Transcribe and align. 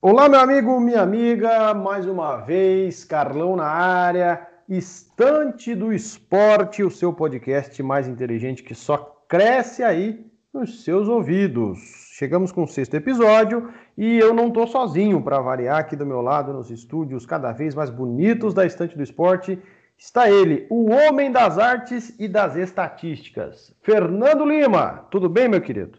Olá, 0.00 0.28
meu 0.28 0.38
amigo, 0.38 0.78
minha 0.78 1.02
amiga, 1.02 1.74
mais 1.74 2.06
uma 2.06 2.36
vez, 2.36 3.04
Carlão 3.04 3.56
na 3.56 3.66
área, 3.66 4.46
Estante 4.68 5.74
do 5.74 5.92
Esporte, 5.92 6.84
o 6.84 6.90
seu 6.90 7.12
podcast 7.12 7.82
mais 7.82 8.06
inteligente 8.06 8.62
que 8.62 8.76
só 8.76 8.96
cresce 9.28 9.82
aí 9.82 10.24
nos 10.54 10.84
seus 10.84 11.08
ouvidos. 11.08 11.80
Chegamos 12.12 12.52
com 12.52 12.62
o 12.62 12.68
sexto 12.68 12.94
episódio 12.94 13.72
e 13.96 14.16
eu 14.20 14.32
não 14.32 14.46
estou 14.46 14.68
sozinho 14.68 15.20
para 15.20 15.40
variar 15.40 15.80
aqui 15.80 15.96
do 15.96 16.06
meu 16.06 16.20
lado 16.20 16.52
nos 16.52 16.70
estúdios 16.70 17.26
cada 17.26 17.50
vez 17.50 17.74
mais 17.74 17.90
bonitos 17.90 18.54
da 18.54 18.64
Estante 18.64 18.96
do 18.96 19.02
Esporte. 19.02 19.58
Está 19.98 20.30
ele, 20.30 20.64
o 20.70 20.92
homem 20.92 21.32
das 21.32 21.58
artes 21.58 22.14
e 22.20 22.28
das 22.28 22.54
estatísticas, 22.54 23.74
Fernando 23.82 24.44
Lima. 24.44 25.08
Tudo 25.10 25.28
bem, 25.28 25.48
meu 25.48 25.60
querido? 25.60 25.98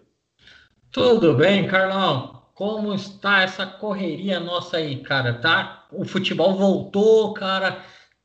Tudo 0.90 1.36
bem, 1.36 1.68
Carlão. 1.68 2.39
Como 2.60 2.94
está 2.94 3.42
essa 3.42 3.66
correria 3.66 4.38
nossa 4.38 4.76
aí, 4.76 4.98
cara? 4.98 5.34
Tá? 5.36 5.86
O 5.94 6.04
futebol 6.04 6.58
voltou, 6.58 7.34
cara. 7.34 7.78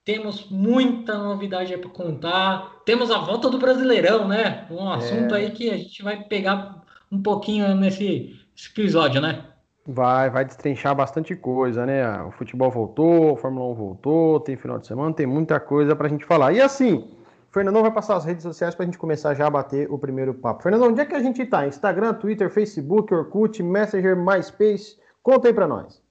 Temos 0.04 0.50
muita 0.50 1.16
novidade 1.16 1.76
para 1.78 1.88
contar. 1.88 2.82
Temos 2.84 3.12
a 3.12 3.18
volta 3.18 3.48
do 3.48 3.60
Brasileirão, 3.60 4.26
né? 4.26 4.66
Um 4.68 4.90
é. 4.90 4.96
assunto 4.96 5.36
aí 5.36 5.52
que 5.52 5.70
a 5.70 5.76
gente 5.76 6.02
vai 6.02 6.20
pegar 6.24 6.82
um 7.12 7.22
pouquinho 7.22 7.76
nesse 7.76 8.34
episódio, 8.72 9.20
né? 9.20 9.44
Vai, 9.86 10.28
vai 10.30 10.44
destrinchar 10.44 10.96
bastante 10.96 11.36
coisa, 11.36 11.86
né? 11.86 12.20
O 12.22 12.32
futebol 12.32 12.72
voltou, 12.72 13.34
a 13.34 13.36
Fórmula 13.36 13.70
1 13.70 13.74
voltou, 13.74 14.40
tem 14.40 14.56
final 14.56 14.80
de 14.80 14.88
semana, 14.88 15.14
tem 15.14 15.26
muita 15.26 15.60
coisa 15.60 15.94
para 15.94 16.08
a 16.08 16.10
gente 16.10 16.24
falar. 16.24 16.52
E 16.52 16.60
assim, 16.60 17.08
Fernandão 17.54 17.82
vai 17.82 17.92
passar 17.92 18.16
as 18.16 18.24
redes 18.24 18.42
sociais 18.42 18.74
para 18.74 18.82
a 18.82 18.86
gente 18.86 18.98
começar 18.98 19.32
já 19.32 19.46
a 19.46 19.50
bater 19.50 19.88
o 19.88 19.96
primeiro 19.96 20.34
papo. 20.34 20.64
Fernandão, 20.64 20.88
onde 20.88 21.00
é 21.00 21.04
que 21.04 21.14
a 21.14 21.22
gente 21.22 21.40
está? 21.40 21.64
Instagram, 21.68 22.14
Twitter, 22.14 22.50
Facebook, 22.50 23.14
Orkut, 23.14 23.62
Messenger, 23.62 24.16
MySpace? 24.16 24.98
Conta 25.22 25.46
aí 25.46 25.54
para 25.54 25.68
nós. 25.68 26.02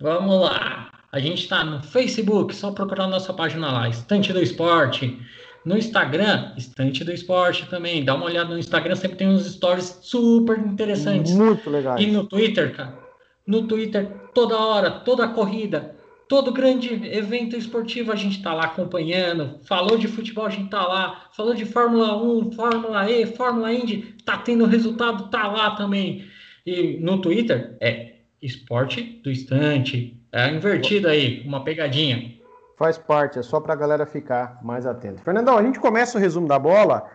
Vamos 0.00 0.40
lá. 0.40 0.90
A 1.12 1.20
gente 1.20 1.44
está 1.44 1.62
no 1.62 1.80
Facebook, 1.80 2.52
só 2.56 2.72
procurar 2.72 3.06
nossa 3.06 3.32
página 3.32 3.70
lá, 3.70 3.88
Estante 3.88 4.32
do 4.32 4.42
Esporte. 4.42 5.16
No 5.64 5.78
Instagram, 5.78 6.52
Estante 6.56 7.04
do 7.04 7.12
Esporte 7.12 7.68
também. 7.70 8.04
Dá 8.04 8.16
uma 8.16 8.26
olhada 8.26 8.50
no 8.50 8.58
Instagram, 8.58 8.96
sempre 8.96 9.16
tem 9.16 9.28
uns 9.28 9.46
stories 9.46 10.00
super 10.02 10.58
interessantes. 10.58 11.34
Muito 11.34 11.70
legal. 11.70 11.96
E 12.00 12.10
no 12.10 12.24
Twitter, 12.26 12.74
cara. 12.74 12.98
No 13.46 13.68
Twitter, 13.68 14.10
toda 14.34 14.58
hora, 14.58 14.90
toda 14.90 15.28
corrida, 15.28 15.94
Todo 16.28 16.52
grande 16.52 16.92
evento 17.06 17.56
esportivo 17.56 18.12
a 18.12 18.16
gente 18.16 18.36
está 18.36 18.52
lá 18.52 18.64
acompanhando. 18.64 19.58
Falou 19.64 19.96
de 19.96 20.06
futebol, 20.06 20.44
a 20.44 20.50
gente 20.50 20.66
está 20.66 20.86
lá. 20.86 21.30
Falou 21.34 21.54
de 21.54 21.64
Fórmula 21.64 22.22
1, 22.22 22.52
Fórmula 22.52 23.10
E, 23.10 23.24
Fórmula 23.26 23.72
Indy, 23.72 24.14
tá 24.26 24.36
tendo 24.36 24.66
resultado, 24.66 25.30
tá 25.30 25.48
lá 25.48 25.70
também. 25.74 26.26
E 26.66 26.98
no 27.00 27.20
Twitter 27.22 27.78
é 27.80 28.16
esporte 28.42 29.02
do 29.24 29.30
instante. 29.30 30.22
É 30.30 30.50
invertido 30.50 31.08
aí, 31.08 31.42
uma 31.46 31.64
pegadinha. 31.64 32.34
Faz 32.76 32.98
parte, 32.98 33.38
é 33.38 33.42
só 33.42 33.58
para 33.58 33.72
a 33.72 33.76
galera 33.76 34.04
ficar 34.04 34.62
mais 34.62 34.84
atento. 34.84 35.22
Fernandão, 35.22 35.56
a 35.56 35.62
gente 35.62 35.80
começa 35.80 36.18
o 36.18 36.20
resumo 36.20 36.46
da 36.46 36.58
bola 36.58 37.10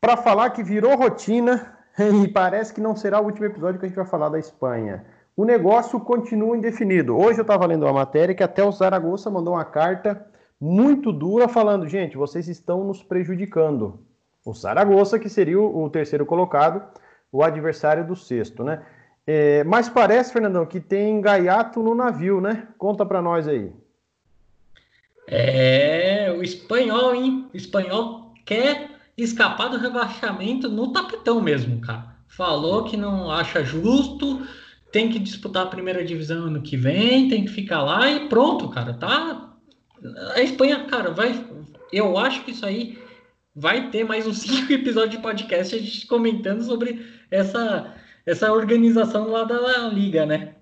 para 0.00 0.16
falar 0.16 0.50
que 0.50 0.62
virou 0.62 0.96
rotina 0.96 1.76
e 2.24 2.28
parece 2.28 2.72
que 2.72 2.80
não 2.80 2.96
será 2.96 3.20
o 3.20 3.26
último 3.26 3.44
episódio 3.44 3.78
que 3.78 3.84
a 3.84 3.88
gente 3.88 3.96
vai 3.96 4.06
falar 4.06 4.30
da 4.30 4.38
Espanha 4.38 5.04
o 5.36 5.44
negócio 5.44 5.98
continua 6.00 6.56
indefinido. 6.56 7.16
Hoje 7.16 7.40
eu 7.40 7.42
estava 7.42 7.66
lendo 7.66 7.84
uma 7.84 7.92
matéria 7.92 8.34
que 8.34 8.42
até 8.42 8.62
o 8.62 8.70
Zaragoza 8.70 9.30
mandou 9.30 9.54
uma 9.54 9.64
carta 9.64 10.26
muito 10.60 11.12
dura 11.12 11.48
falando, 11.48 11.88
gente, 11.88 12.16
vocês 12.16 12.48
estão 12.48 12.84
nos 12.84 13.02
prejudicando. 13.02 14.00
O 14.44 14.52
Zaragoza, 14.54 15.18
que 15.18 15.28
seria 15.28 15.60
o, 15.60 15.90
terceiro 15.90 16.24
colocado, 16.24 16.82
o 17.32 17.42
adversário 17.42 18.06
do 18.06 18.14
sexto, 18.14 18.62
né? 18.62 18.84
É, 19.26 19.64
mas 19.64 19.88
parece, 19.88 20.32
Fernandão, 20.32 20.66
que 20.66 20.78
tem 20.78 21.20
gaiato 21.20 21.82
no 21.82 21.94
navio, 21.94 22.40
né? 22.40 22.68
Conta 22.78 23.04
para 23.04 23.22
nós 23.22 23.48
aí. 23.48 23.72
É, 25.26 26.32
o 26.36 26.42
espanhol, 26.42 27.14
hein? 27.14 27.48
O 27.52 27.56
espanhol 27.56 28.34
quer 28.44 28.90
escapar 29.16 29.68
do 29.68 29.78
rebaixamento 29.78 30.68
no 30.68 30.92
tapetão 30.92 31.40
mesmo, 31.40 31.80
cara. 31.80 32.14
Falou 32.28 32.84
que 32.84 32.96
não 32.96 33.30
acha 33.30 33.64
justo, 33.64 34.46
tem 34.94 35.08
que 35.08 35.18
disputar 35.18 35.64
a 35.64 35.68
primeira 35.68 36.04
divisão 36.04 36.44
ano 36.44 36.62
que 36.62 36.76
vem, 36.76 37.28
tem 37.28 37.44
que 37.44 37.50
ficar 37.50 37.82
lá 37.82 38.08
e 38.08 38.28
pronto, 38.28 38.68
cara, 38.68 38.94
tá? 38.94 39.52
A 40.36 40.40
Espanha, 40.40 40.84
cara, 40.84 41.10
vai. 41.10 41.44
Eu 41.92 42.16
acho 42.16 42.44
que 42.44 42.52
isso 42.52 42.64
aí 42.64 42.96
vai 43.56 43.90
ter 43.90 44.04
mais 44.04 44.24
uns 44.24 44.42
cinco 44.46 44.72
episódios 44.72 45.16
de 45.16 45.18
podcast 45.18 45.74
a 45.74 45.78
gente 45.80 46.06
comentando 46.06 46.62
sobre 46.62 47.04
essa, 47.28 47.92
essa 48.24 48.52
organização 48.52 49.26
lá 49.32 49.42
da 49.42 49.88
Liga, 49.88 50.24
né? 50.24 50.54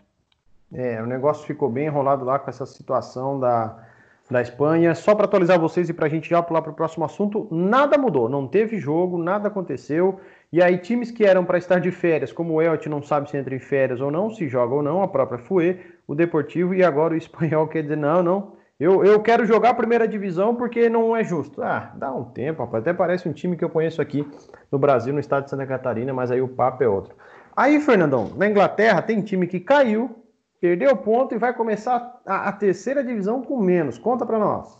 É, 0.72 1.02
o 1.02 1.06
negócio 1.06 1.46
ficou 1.46 1.68
bem 1.68 1.88
enrolado 1.88 2.24
lá 2.24 2.38
com 2.38 2.48
essa 2.48 2.64
situação 2.64 3.38
da, 3.38 3.86
da 4.30 4.40
Espanha. 4.40 4.94
Só 4.94 5.14
para 5.14 5.26
atualizar 5.26 5.60
vocês 5.60 5.90
e 5.90 5.92
para 5.92 6.06
a 6.06 6.08
gente 6.08 6.30
já 6.30 6.42
pular 6.42 6.62
para 6.62 6.72
o 6.72 6.74
próximo 6.74 7.04
assunto, 7.04 7.46
nada 7.50 7.98
mudou, 7.98 8.30
não 8.30 8.48
teve 8.48 8.78
jogo, 8.78 9.18
nada 9.18 9.48
aconteceu. 9.48 10.18
E 10.52 10.62
aí, 10.62 10.76
times 10.76 11.10
que 11.10 11.24
eram 11.24 11.46
para 11.46 11.56
estar 11.56 11.78
de 11.78 11.90
férias, 11.90 12.30
como 12.30 12.54
o 12.54 12.62
Elche 12.62 12.88
não 12.88 13.02
sabe 13.02 13.30
se 13.30 13.36
entra 13.38 13.54
em 13.54 13.58
férias 13.58 14.02
ou 14.02 14.10
não, 14.10 14.28
se 14.30 14.46
joga 14.46 14.74
ou 14.74 14.82
não, 14.82 15.02
a 15.02 15.08
própria 15.08 15.38
Fue, 15.38 15.80
o 16.06 16.14
Deportivo 16.14 16.74
e 16.74 16.84
agora 16.84 17.14
o 17.14 17.16
Espanhol 17.16 17.66
quer 17.68 17.82
dizer: 17.82 17.96
não, 17.96 18.22
não, 18.22 18.52
eu, 18.78 19.02
eu 19.02 19.22
quero 19.22 19.46
jogar 19.46 19.70
a 19.70 19.74
primeira 19.74 20.06
divisão 20.06 20.54
porque 20.54 20.90
não 20.90 21.16
é 21.16 21.24
justo. 21.24 21.62
Ah, 21.62 21.92
dá 21.94 22.12
um 22.12 22.24
tempo, 22.24 22.64
rapaz. 22.64 22.82
Até 22.82 22.92
parece 22.92 23.28
um 23.28 23.32
time 23.32 23.56
que 23.56 23.64
eu 23.64 23.70
conheço 23.70 24.02
aqui 24.02 24.28
no 24.70 24.78
Brasil, 24.78 25.14
no 25.14 25.20
estado 25.20 25.44
de 25.44 25.50
Santa 25.50 25.66
Catarina, 25.66 26.12
mas 26.12 26.30
aí 26.30 26.42
o 26.42 26.48
papo 26.48 26.82
é 26.82 26.88
outro. 26.88 27.14
Aí, 27.56 27.80
Fernandão, 27.80 28.32
na 28.36 28.48
Inglaterra 28.48 29.00
tem 29.00 29.22
time 29.22 29.46
que 29.46 29.60
caiu, 29.60 30.22
perdeu 30.60 30.96
ponto 30.96 31.34
e 31.34 31.38
vai 31.38 31.54
começar 31.54 32.20
a, 32.26 32.48
a 32.48 32.52
terceira 32.52 33.04
divisão 33.04 33.40
com 33.42 33.58
menos. 33.58 33.98
Conta 33.98 34.26
para 34.26 34.38
nós. 34.38 34.76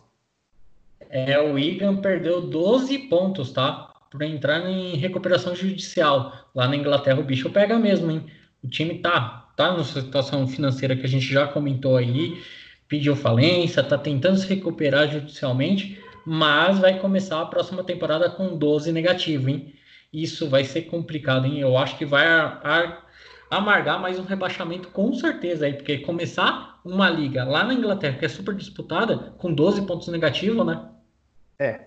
É, 1.08 1.38
o 1.40 1.54
Wigan 1.54 1.96
perdeu 1.96 2.40
12 2.40 2.98
pontos, 3.08 3.52
tá? 3.52 3.91
Para 4.12 4.26
entrar 4.26 4.68
em 4.68 4.96
recuperação 4.96 5.54
judicial. 5.56 6.50
Lá 6.54 6.68
na 6.68 6.76
Inglaterra 6.76 7.18
o 7.18 7.24
bicho 7.24 7.50
pega 7.50 7.78
mesmo, 7.78 8.10
hein? 8.10 8.26
O 8.62 8.68
time 8.68 8.98
tá, 8.98 9.50
tá 9.56 9.72
numa 9.72 9.84
situação 9.84 10.46
financeira 10.46 10.94
que 10.94 11.06
a 11.06 11.08
gente 11.08 11.26
já 11.26 11.46
comentou 11.48 11.96
aí, 11.96 12.40
pediu 12.86 13.16
falência, 13.16 13.82
tá 13.82 13.96
tentando 13.96 14.36
se 14.36 14.46
recuperar 14.46 15.10
judicialmente, 15.10 16.00
mas 16.24 16.78
vai 16.78 16.98
começar 16.98 17.40
a 17.40 17.46
próxima 17.46 17.82
temporada 17.82 18.30
com 18.30 18.56
12 18.56 18.92
negativo, 18.92 19.48
hein? 19.48 19.74
Isso 20.12 20.48
vai 20.48 20.62
ser 20.62 20.82
complicado, 20.82 21.46
hein? 21.46 21.58
Eu 21.60 21.76
acho 21.76 21.96
que 21.96 22.04
vai 22.04 22.26
amargar 23.50 24.00
mais 24.00 24.18
um 24.18 24.24
rebaixamento 24.24 24.88
com 24.88 25.12
certeza 25.14 25.66
aí, 25.66 25.72
porque 25.72 25.98
começar 25.98 26.80
uma 26.84 27.08
liga 27.08 27.44
lá 27.44 27.64
na 27.64 27.74
Inglaterra 27.74 28.18
que 28.18 28.24
é 28.24 28.28
super 28.28 28.54
disputada 28.54 29.34
com 29.38 29.52
12 29.52 29.82
pontos 29.86 30.08
negativos, 30.08 30.64
né? 30.66 30.88
É, 31.58 31.80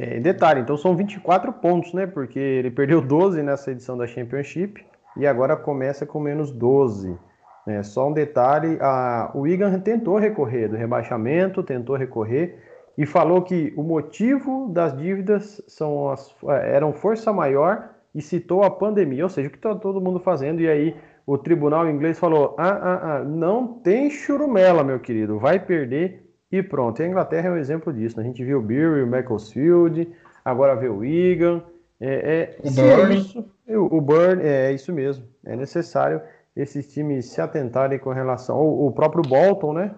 é, 0.00 0.20
detalhe, 0.20 0.60
então 0.60 0.76
são 0.76 0.94
24 0.94 1.52
pontos, 1.54 1.92
né? 1.92 2.06
Porque 2.06 2.38
ele 2.38 2.70
perdeu 2.70 3.00
12 3.00 3.42
nessa 3.42 3.72
edição 3.72 3.98
da 3.98 4.06
Championship 4.06 4.86
e 5.16 5.26
agora 5.26 5.56
começa 5.56 6.06
com 6.06 6.20
menos 6.20 6.52
12. 6.52 7.18
Né? 7.66 7.82
Só 7.82 8.08
um 8.08 8.12
detalhe: 8.12 8.78
a, 8.80 9.32
o 9.34 9.40
Wigan 9.40 9.76
tentou 9.80 10.16
recorrer 10.16 10.68
do 10.68 10.76
rebaixamento, 10.76 11.64
tentou 11.64 11.96
recorrer 11.96 12.62
e 12.96 13.04
falou 13.04 13.42
que 13.42 13.74
o 13.76 13.82
motivo 13.82 14.68
das 14.72 14.96
dívidas 14.96 15.60
são 15.66 16.10
as, 16.10 16.32
é, 16.48 16.76
eram 16.76 16.92
força 16.92 17.32
maior 17.32 17.90
e 18.14 18.22
citou 18.22 18.62
a 18.62 18.70
pandemia, 18.70 19.24
ou 19.24 19.28
seja, 19.28 19.48
o 19.48 19.50
que 19.50 19.58
está 19.58 19.74
todo 19.74 20.00
mundo 20.00 20.20
fazendo. 20.20 20.60
E 20.60 20.68
aí 20.68 20.96
o 21.26 21.36
tribunal 21.36 21.90
inglês 21.90 22.20
falou: 22.20 22.54
ah, 22.56 22.68
ah, 22.68 23.00
ah, 23.02 23.24
não 23.24 23.66
tem 23.66 24.10
churumela, 24.10 24.84
meu 24.84 25.00
querido, 25.00 25.40
vai 25.40 25.58
perder 25.58 26.27
e 26.50 26.62
pronto. 26.62 27.00
E 27.00 27.04
a 27.04 27.08
Inglaterra 27.08 27.48
é 27.48 27.52
um 27.52 27.56
exemplo 27.56 27.92
disso. 27.92 28.16
Né? 28.16 28.22
A 28.22 28.26
gente 28.26 28.44
viu 28.44 28.58
o 28.58 28.62
Beery, 28.62 29.02
o 29.02 29.06
Macclesfield, 29.06 30.08
agora 30.44 30.74
vê 30.74 30.88
o 30.88 30.98
Wigan. 30.98 31.62
É, 32.00 32.56
é, 32.62 32.68
o 32.68 32.70
Burn. 32.70 33.14
É 33.14 33.18
isso, 33.18 33.50
o 33.68 34.00
Burn, 34.00 34.42
é 34.42 34.72
isso 34.72 34.92
mesmo. 34.92 35.26
É 35.44 35.56
necessário 35.56 36.20
esses 36.56 36.92
times 36.92 37.26
se 37.26 37.40
atentarem 37.40 37.98
com 37.98 38.10
relação. 38.10 38.56
ao 38.56 38.86
o 38.86 38.92
próprio 38.92 39.22
Bolton, 39.22 39.72
né? 39.72 39.94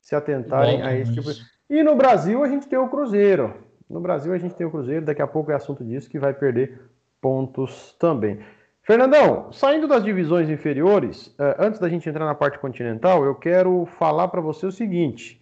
Se 0.00 0.14
atentarem 0.14 0.78
Bolton, 0.78 0.88
a 0.88 0.96
esse 0.96 1.14
tipo. 1.14 1.28
E 1.68 1.82
no 1.82 1.94
Brasil 1.94 2.42
a 2.42 2.48
gente 2.48 2.68
tem 2.68 2.78
o 2.78 2.88
Cruzeiro. 2.88 3.54
No 3.88 4.00
Brasil 4.00 4.32
a 4.32 4.38
gente 4.38 4.54
tem 4.54 4.66
o 4.66 4.70
Cruzeiro, 4.70 5.04
daqui 5.04 5.22
a 5.22 5.26
pouco 5.26 5.50
é 5.50 5.54
assunto 5.54 5.84
disso, 5.84 6.08
que 6.08 6.18
vai 6.18 6.32
perder 6.32 6.80
pontos 7.20 7.94
também. 7.98 8.38
Fernandão, 8.82 9.52
saindo 9.52 9.86
das 9.86 10.02
divisões 10.02 10.48
inferiores, 10.48 11.34
eh, 11.38 11.56
antes 11.58 11.78
da 11.78 11.88
gente 11.88 12.08
entrar 12.08 12.24
na 12.24 12.34
parte 12.34 12.58
continental, 12.58 13.24
eu 13.24 13.34
quero 13.34 13.86
falar 13.98 14.28
para 14.28 14.40
você 14.40 14.66
o 14.66 14.72
seguinte. 14.72 15.39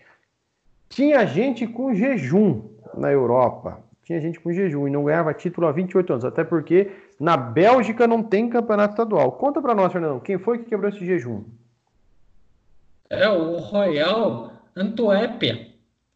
Tinha 0.89 1.27
gente 1.27 1.67
com 1.67 1.95
jejum 1.95 2.63
na 2.97 3.11
Europa. 3.11 3.81
Tinha 4.03 4.21
gente 4.21 4.41
com 4.41 4.53
jejum 4.53 4.89
e 4.89 4.91
não 4.91 5.05
ganhava 5.05 5.35
título 5.35 5.67
há 5.67 5.73
28 5.73 6.13
anos. 6.13 6.25
Até 6.25 6.43
porque 6.43 6.91
na 7.21 7.37
Bélgica 7.37 8.07
não 8.07 8.23
tem 8.23 8.49
campeonato 8.49 8.95
estadual. 8.95 9.33
Conta 9.33 9.61
para 9.61 9.75
nós, 9.75 9.93
Fernandão, 9.93 10.19
quem 10.19 10.39
foi 10.39 10.59
que 10.59 10.65
quebrou 10.65 10.89
esse 10.89 11.05
jejum? 11.05 11.45
É 13.11 13.29
o 13.29 13.57
Royal 13.59 14.53
Antuérpia. 14.75 15.69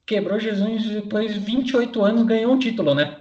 Quebrou 0.06 0.38
Jesus 0.38 0.88
depois 0.88 1.32
de 1.34 1.40
28 1.40 2.02
anos 2.02 2.22
ganhou 2.25 2.52
um 2.52 2.58
título, 2.58 2.94
né? 2.94 3.18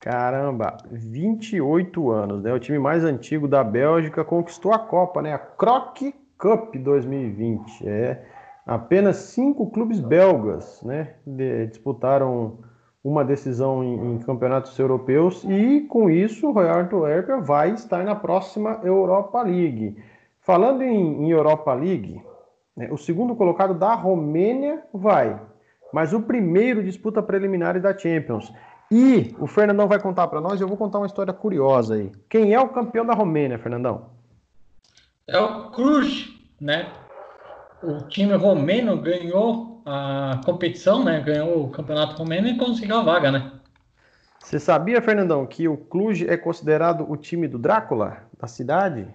Caramba, 0.00 0.76
28 0.90 2.10
anos, 2.10 2.42
né? 2.42 2.52
O 2.52 2.58
time 2.58 2.78
mais 2.78 3.04
antigo 3.04 3.48
da 3.48 3.64
Bélgica 3.64 4.24
conquistou 4.24 4.72
a 4.72 4.78
Copa, 4.78 5.20
né? 5.20 5.34
A 5.34 5.38
Croque 5.38 6.14
Cup 6.38 6.76
2020. 6.76 7.86
É 7.86 8.24
apenas 8.68 9.16
cinco 9.16 9.70
clubes 9.70 9.98
belgas, 9.98 10.82
né, 10.82 11.14
de, 11.26 11.68
disputaram 11.68 12.58
uma 13.02 13.24
decisão 13.24 13.82
em, 13.82 14.12
em, 14.12 14.18
campeonatos 14.18 14.78
europeus 14.78 15.42
e 15.44 15.80
com 15.88 16.10
isso 16.10 16.48
o 16.48 16.52
Royal 16.52 16.80
Antwerp 16.80 17.30
vai 17.46 17.70
estar 17.70 18.04
na 18.04 18.14
próxima 18.14 18.80
Europa 18.84 19.40
League. 19.40 19.96
Falando 20.42 20.82
em, 20.82 21.24
em 21.24 21.30
Europa 21.30 21.72
League, 21.72 22.20
né, 22.76 22.88
o 22.92 22.98
segundo 22.98 23.34
colocado 23.34 23.72
da 23.72 23.94
Romênia 23.94 24.82
vai, 24.92 25.40
mas 25.90 26.12
o 26.12 26.20
primeiro 26.20 26.84
disputa 26.84 27.22
preliminares 27.22 27.82
da 27.82 27.96
Champions. 27.96 28.52
E 28.90 29.34
o 29.38 29.46
Fernandão 29.46 29.88
vai 29.88 30.00
contar 30.00 30.28
para 30.28 30.42
nós, 30.42 30.60
eu 30.60 30.68
vou 30.68 30.76
contar 30.76 30.98
uma 30.98 31.06
história 31.06 31.32
curiosa 31.32 31.94
aí. 31.94 32.12
Quem 32.28 32.52
é 32.52 32.60
o 32.60 32.68
campeão 32.68 33.06
da 33.06 33.14
Romênia, 33.14 33.58
Fernandão? 33.58 34.10
É 35.26 35.38
o 35.38 35.70
Cruz, 35.70 36.34
né? 36.60 36.90
O 37.82 38.02
time 38.08 38.34
romeno 38.34 38.96
ganhou 39.00 39.82
a 39.86 40.40
competição, 40.44 41.04
né? 41.04 41.20
Ganhou 41.20 41.64
o 41.64 41.70
campeonato 41.70 42.16
romeno 42.16 42.48
e 42.48 42.56
conseguiu 42.56 42.96
a 42.96 43.02
vaga, 43.02 43.30
né? 43.30 43.52
Você 44.40 44.58
sabia, 44.58 45.02
Fernandão, 45.02 45.46
que 45.46 45.68
o 45.68 45.76
Cluj 45.76 46.26
é 46.26 46.36
considerado 46.36 47.10
o 47.10 47.16
time 47.16 47.46
do 47.46 47.58
Drácula 47.58 48.22
da 48.40 48.46
cidade? 48.46 49.06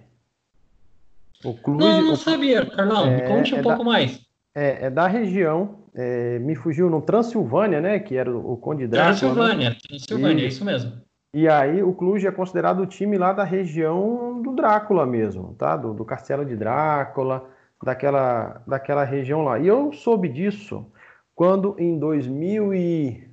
O 1.44 1.54
Cluj, 1.54 1.78
não, 1.78 2.02
não 2.02 2.12
o... 2.12 2.16
sabia, 2.16 2.64
Carlão. 2.66 3.06
É, 3.06 3.20
conte 3.22 3.54
um 3.54 3.58
é 3.58 3.62
pouco 3.62 3.78
da, 3.78 3.84
mais. 3.84 4.20
É, 4.54 4.86
é 4.86 4.90
da 4.90 5.06
região 5.06 5.84
é, 5.94 6.38
me 6.40 6.54
fugiu 6.54 6.90
no 6.90 7.00
Transilvânia, 7.00 7.80
né? 7.80 7.98
Que 7.98 8.16
era 8.16 8.34
o 8.34 8.56
Conde 8.56 8.86
Drácula. 8.86 9.12
Né? 9.12 9.18
Transilvânia, 9.18 9.70
né? 9.70 9.76
Transilvânia, 9.88 10.42
e, 10.42 10.44
é 10.44 10.48
isso 10.48 10.64
mesmo. 10.64 10.92
E 11.32 11.48
aí 11.48 11.82
o 11.82 11.92
Cluj 11.92 12.26
é 12.26 12.30
considerado 12.30 12.80
o 12.80 12.86
time 12.86 13.18
lá 13.18 13.32
da 13.32 13.44
região 13.44 14.40
do 14.40 14.52
Drácula 14.52 15.04
mesmo, 15.04 15.54
tá? 15.54 15.76
Do, 15.76 15.92
do 15.92 16.04
Castelo 16.04 16.44
de 16.44 16.56
Drácula, 16.56 17.48
daquela, 17.84 18.62
daquela 18.66 19.04
região 19.04 19.42
lá. 19.42 19.58
E 19.58 19.66
eu 19.66 19.92
soube 19.92 20.28
disso 20.28 20.86
quando 21.34 21.76
em 21.78 21.98
2000 21.98 22.74
e 22.74 23.28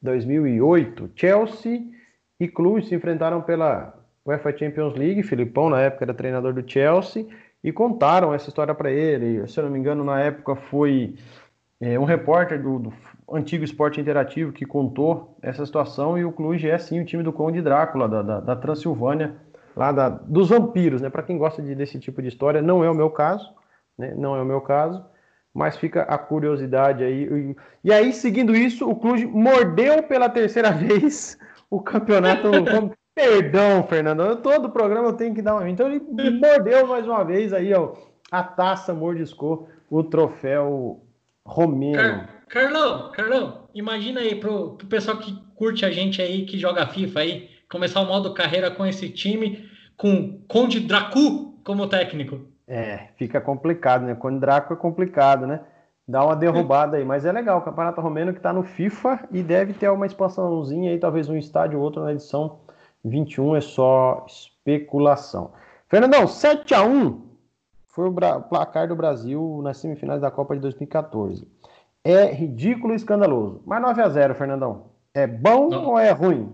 2008 0.00 1.10
Chelsea 1.14 1.82
e 2.40 2.48
Cluj 2.48 2.86
se 2.86 2.94
enfrentaram 2.94 3.40
pela 3.40 3.94
UEFA 4.26 4.56
Champions 4.56 4.94
League. 4.94 5.22
Filipão 5.22 5.70
na 5.70 5.80
época 5.80 6.04
era 6.04 6.14
treinador 6.14 6.52
do 6.52 6.68
Chelsea 6.68 7.26
e 7.62 7.70
contaram 7.70 8.34
essa 8.34 8.48
história 8.48 8.74
para 8.74 8.90
ele. 8.90 9.46
Se 9.46 9.60
eu 9.60 9.64
não 9.64 9.70
me 9.70 9.78
engano 9.78 10.02
na 10.02 10.20
época 10.20 10.56
foi 10.56 11.14
é, 11.80 11.98
um 11.98 12.04
repórter 12.04 12.60
do, 12.60 12.78
do, 12.78 12.92
antigo 13.32 13.64
Esporte 13.64 14.00
Interativo 14.00 14.52
que 14.52 14.66
contou 14.66 15.36
essa 15.40 15.64
situação 15.64 16.18
e 16.18 16.24
o 16.24 16.32
Cluj 16.32 16.68
é 16.68 16.78
sim 16.78 17.00
o 17.00 17.04
time 17.04 17.22
do 17.22 17.32
Conde 17.32 17.62
Drácula, 17.62 18.08
da, 18.08 18.22
da, 18.22 18.40
da 18.40 18.56
Transilvânia, 18.56 19.36
lá 19.76 19.92
da, 19.92 20.08
dos 20.08 20.48
vampiros, 20.48 21.00
né? 21.00 21.08
Para 21.08 21.22
quem 21.22 21.38
gosta 21.38 21.62
de, 21.62 21.74
desse 21.74 21.98
tipo 21.98 22.20
de 22.20 22.28
história, 22.28 22.60
não 22.60 22.84
é 22.84 22.90
o 22.90 22.94
meu 22.94 23.08
caso, 23.08 23.52
né? 23.98 24.14
Não 24.16 24.36
é 24.36 24.42
o 24.42 24.46
meu 24.46 24.60
caso, 24.60 25.04
mas 25.52 25.76
fica 25.76 26.02
a 26.02 26.18
curiosidade 26.18 27.04
aí. 27.04 27.54
E, 27.84 27.92
aí, 27.92 28.12
seguindo 28.12 28.54
isso, 28.54 28.88
o 28.88 28.96
Cluj 28.96 29.26
mordeu 29.26 30.02
pela 30.02 30.28
terceira 30.28 30.70
vez 30.72 31.38
o 31.70 31.80
campeonato. 31.80 32.48
Perdão, 33.14 33.86
Fernando, 33.86 34.36
todo 34.36 34.70
programa 34.70 35.08
eu 35.08 35.12
tenho 35.12 35.34
que 35.34 35.42
dar 35.42 35.56
uma. 35.56 35.68
Então 35.68 35.86
ele 35.86 36.00
mordeu 36.38 36.86
mais 36.86 37.06
uma 37.06 37.22
vez 37.22 37.52
aí, 37.52 37.74
ó. 37.74 37.94
A 38.30 38.42
taça 38.42 38.94
mordiscou 38.94 39.68
o 39.90 40.02
troféu 40.02 41.04
Romero. 41.44 41.98
Car 41.98 42.42
Carlão, 42.52 43.10
Carlão, 43.12 43.68
imagina 43.74 44.20
aí 44.20 44.34
pro, 44.34 44.72
pro 44.72 44.86
pessoal 44.86 45.16
que 45.16 45.34
curte 45.54 45.86
a 45.86 45.90
gente 45.90 46.20
aí, 46.20 46.44
que 46.44 46.58
joga 46.58 46.86
FIFA 46.86 47.20
aí, 47.20 47.48
começar 47.70 48.02
o 48.02 48.06
modo 48.06 48.34
carreira 48.34 48.70
com 48.70 48.84
esse 48.84 49.08
time, 49.08 49.66
com 49.96 50.38
Conde 50.46 50.80
Dracu 50.80 51.58
como 51.64 51.88
técnico. 51.88 52.51
É, 52.66 53.08
fica 53.16 53.40
complicado, 53.40 54.02
né? 54.02 54.14
Conde 54.14 54.38
Draco 54.38 54.72
é 54.72 54.76
complicado, 54.76 55.46
né? 55.46 55.60
Dá 56.06 56.24
uma 56.24 56.36
derrubada 56.36 56.96
aí, 56.96 57.04
mas 57.04 57.24
é 57.24 57.32
legal. 57.32 57.58
O 57.58 57.62
Campeonato 57.62 58.00
Romeno 58.00 58.32
que 58.32 58.40
tá 58.40 58.52
no 58.52 58.62
FIFA 58.62 59.28
e 59.30 59.42
deve 59.42 59.72
ter 59.72 59.88
uma 59.88 60.06
expansãozinha 60.06 60.90
aí, 60.90 60.98
talvez 60.98 61.28
um 61.28 61.36
estádio 61.36 61.78
ou 61.78 61.84
outro 61.84 62.02
na 62.02 62.12
edição 62.12 62.60
21, 63.04 63.56
é 63.56 63.60
só 63.60 64.24
especulação. 64.26 65.52
Fernandão, 65.88 66.26
7 66.26 66.74
a 66.74 66.82
1 66.82 67.22
foi 67.86 68.08
o 68.08 68.12
placar 68.12 68.88
do 68.88 68.96
Brasil 68.96 69.60
nas 69.62 69.78
semifinais 69.78 70.20
da 70.20 70.30
Copa 70.30 70.54
de 70.54 70.60
2014. 70.60 71.46
É 72.04 72.26
ridículo 72.32 72.92
e 72.92 72.96
escandaloso. 72.96 73.62
Mas 73.66 73.82
9 73.82 74.02
a 74.02 74.08
0 74.08 74.34
Fernandão. 74.34 74.86
É 75.14 75.26
bom 75.26 75.68
Não. 75.68 75.90
ou 75.90 75.98
é 75.98 76.10
ruim? 76.10 76.52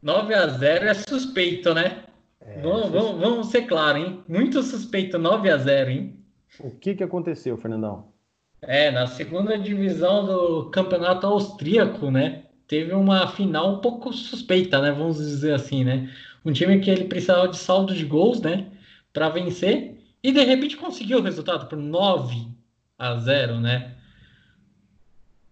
9 0.00 0.34
a 0.34 0.46
0 0.48 0.86
é 0.86 0.94
suspeito, 0.94 1.74
né? 1.74 2.04
É, 2.46 2.60
vamos, 2.60 2.90
vamos, 2.90 3.20
vamos, 3.20 3.46
ser 3.48 3.62
claros, 3.62 4.02
hein? 4.02 4.22
Muito 4.28 4.62
suspeito 4.62 5.18
9 5.18 5.50
a 5.50 5.56
0 5.56 5.90
hein? 5.90 6.16
O 6.60 6.70
que, 6.70 6.94
que 6.94 7.04
aconteceu, 7.04 7.56
Fernandão? 7.56 8.12
É, 8.60 8.90
na 8.90 9.06
segunda 9.06 9.58
divisão 9.58 10.24
do 10.26 10.70
campeonato 10.70 11.26
austríaco, 11.26 12.10
né? 12.10 12.44
Teve 12.66 12.92
uma 12.92 13.28
final 13.28 13.74
um 13.74 13.80
pouco 13.80 14.12
suspeita, 14.12 14.80
né? 14.80 14.92
Vamos 14.92 15.18
dizer 15.18 15.54
assim, 15.54 15.84
né? 15.84 16.10
Um 16.44 16.52
time 16.52 16.80
que 16.80 16.90
ele 16.90 17.04
precisava 17.04 17.48
de 17.48 17.56
saldo 17.56 17.94
de 17.94 18.04
gols, 18.04 18.40
né? 18.40 18.66
Para 19.12 19.28
vencer 19.28 19.98
e 20.22 20.30
de 20.30 20.42
repente 20.44 20.76
conseguiu 20.76 21.18
o 21.18 21.22
resultado 21.22 21.68
por 21.68 21.76
9 21.76 22.46
a 22.98 23.16
0, 23.16 23.60
né? 23.60 23.94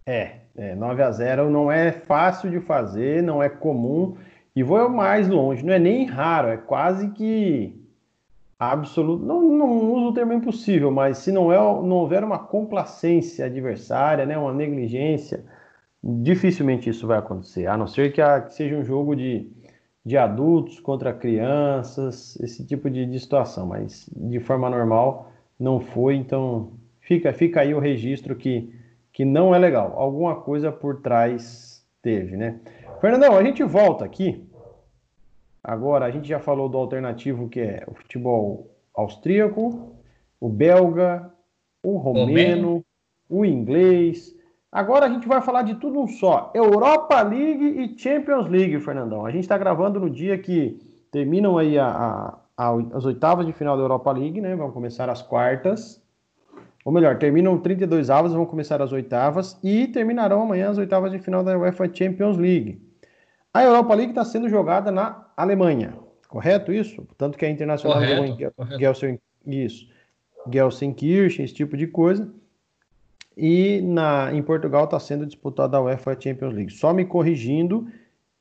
É, 0.05 0.39
é 0.55 0.75
9 0.75 1.03
a 1.03 1.11
0 1.11 1.49
não 1.49 1.71
é 1.71 1.91
fácil 1.91 2.49
de 2.49 2.59
fazer, 2.61 3.21
não 3.21 3.43
é 3.43 3.49
comum. 3.49 4.17
E 4.55 4.63
vou 4.63 4.89
mais 4.89 5.27
longe, 5.27 5.65
não 5.65 5.73
é 5.73 5.79
nem 5.79 6.05
raro, 6.05 6.49
é 6.49 6.57
quase 6.57 7.09
que 7.11 7.79
absoluto. 8.59 9.25
Não, 9.25 9.41
não 9.41 9.93
uso 9.93 10.09
o 10.09 10.13
termo 10.13 10.33
impossível, 10.33 10.91
mas 10.91 11.19
se 11.19 11.31
não, 11.31 11.51
é, 11.51 11.57
não 11.57 11.97
houver 11.97 12.23
uma 12.23 12.39
complacência 12.39 13.45
adversária, 13.45 14.25
né, 14.25 14.37
uma 14.37 14.53
negligência, 14.53 15.43
dificilmente 16.03 16.89
isso 16.89 17.07
vai 17.07 17.17
acontecer, 17.19 17.67
a 17.67 17.77
não 17.77 17.87
ser 17.87 18.11
que, 18.11 18.21
a, 18.21 18.41
que 18.41 18.53
seja 18.53 18.75
um 18.75 18.83
jogo 18.83 19.15
de 19.15 19.49
de 20.03 20.17
adultos 20.17 20.79
contra 20.79 21.13
crianças, 21.13 22.35
esse 22.41 22.65
tipo 22.65 22.89
de, 22.89 23.05
de 23.05 23.19
situação, 23.19 23.67
mas 23.67 24.09
de 24.15 24.39
forma 24.39 24.69
normal 24.69 25.31
não 25.59 25.79
foi, 25.79 26.15
então 26.15 26.73
fica, 26.99 27.31
fica 27.33 27.61
aí 27.61 27.73
o 27.73 27.79
registro 27.79 28.35
que, 28.35 28.73
que 29.13 29.23
não 29.23 29.53
é 29.53 29.59
legal. 29.59 29.93
Alguma 29.95 30.41
coisa 30.41 30.71
por 30.71 31.01
trás 31.01 31.85
teve, 32.01 32.35
né? 32.35 32.59
Fernandão, 33.01 33.35
a 33.35 33.43
gente 33.43 33.63
volta 33.63 34.05
aqui. 34.05 34.47
Agora, 35.63 36.05
a 36.05 36.11
gente 36.11 36.27
já 36.27 36.39
falou 36.39 36.69
do 36.69 36.77
alternativo 36.77 37.49
que 37.49 37.59
é 37.59 37.83
o 37.87 37.93
futebol 37.93 38.69
austríaco, 38.93 39.95
o 40.39 40.47
belga, 40.47 41.29
o 41.83 41.97
romeno, 41.97 42.85
o 43.29 43.43
inglês, 43.43 44.35
Agora 44.71 45.05
a 45.05 45.09
gente 45.09 45.27
vai 45.27 45.41
falar 45.41 45.63
de 45.63 45.75
tudo 45.75 45.99
um 45.99 46.07
só: 46.07 46.49
Europa 46.55 47.21
League 47.21 47.65
e 47.81 47.99
Champions 47.99 48.47
League, 48.47 48.79
Fernandão. 48.79 49.25
A 49.25 49.31
gente 49.31 49.43
está 49.43 49.57
gravando 49.57 49.99
no 49.99 50.09
dia 50.09 50.37
que 50.37 50.79
terminam 51.11 51.57
aí 51.57 51.77
a, 51.77 51.87
a, 51.87 52.37
a, 52.57 52.73
as 52.93 53.03
oitavas 53.03 53.45
de 53.45 53.51
final 53.51 53.75
da 53.75 53.83
Europa 53.83 54.11
League, 54.13 54.39
né? 54.39 54.55
Vão 54.55 54.71
começar 54.71 55.09
as 55.09 55.21
quartas. 55.21 56.01
Ou 56.85 56.91
melhor, 56.91 57.17
terminam 57.19 57.59
32 57.59 58.09
avos, 58.09 58.33
vão 58.33 58.45
começar 58.45 58.81
as 58.81 58.93
oitavas 58.93 59.59
e 59.61 59.87
terminarão 59.87 60.41
amanhã 60.41 60.69
as 60.69 60.77
oitavas 60.77 61.11
de 61.11 61.19
final 61.19 61.43
da 61.43 61.55
UEFA 61.57 61.93
Champions 61.93 62.37
League. 62.37 62.81
A 63.53 63.63
Europa 63.63 63.93
League 63.93 64.11
está 64.11 64.23
sendo 64.23 64.47
jogada 64.49 64.91
na 64.91 65.25
Alemanha, 65.35 65.97
correto 66.27 66.71
isso? 66.71 67.05
Tanto 67.17 67.37
que 67.37 67.45
a 67.45 67.49
Internacional 67.49 67.97
correto, 67.97 68.27
jogou 68.37 68.75
em 68.75 68.79
Gelsen, 68.79 69.19
isso, 69.45 69.87
Gelsenkirchen, 70.49 71.43
esse 71.43 71.53
tipo 71.53 71.75
de 71.75 71.87
coisa. 71.87 72.31
E 73.35 73.81
na, 73.81 74.33
em 74.33 74.41
Portugal 74.41 74.85
está 74.85 74.99
sendo 74.99 75.25
disputada 75.25 75.77
a 75.77 75.81
UEFA 75.81 76.17
Champions 76.19 76.53
League. 76.53 76.71
Só 76.71 76.93
me 76.93 77.05
corrigindo, 77.05 77.87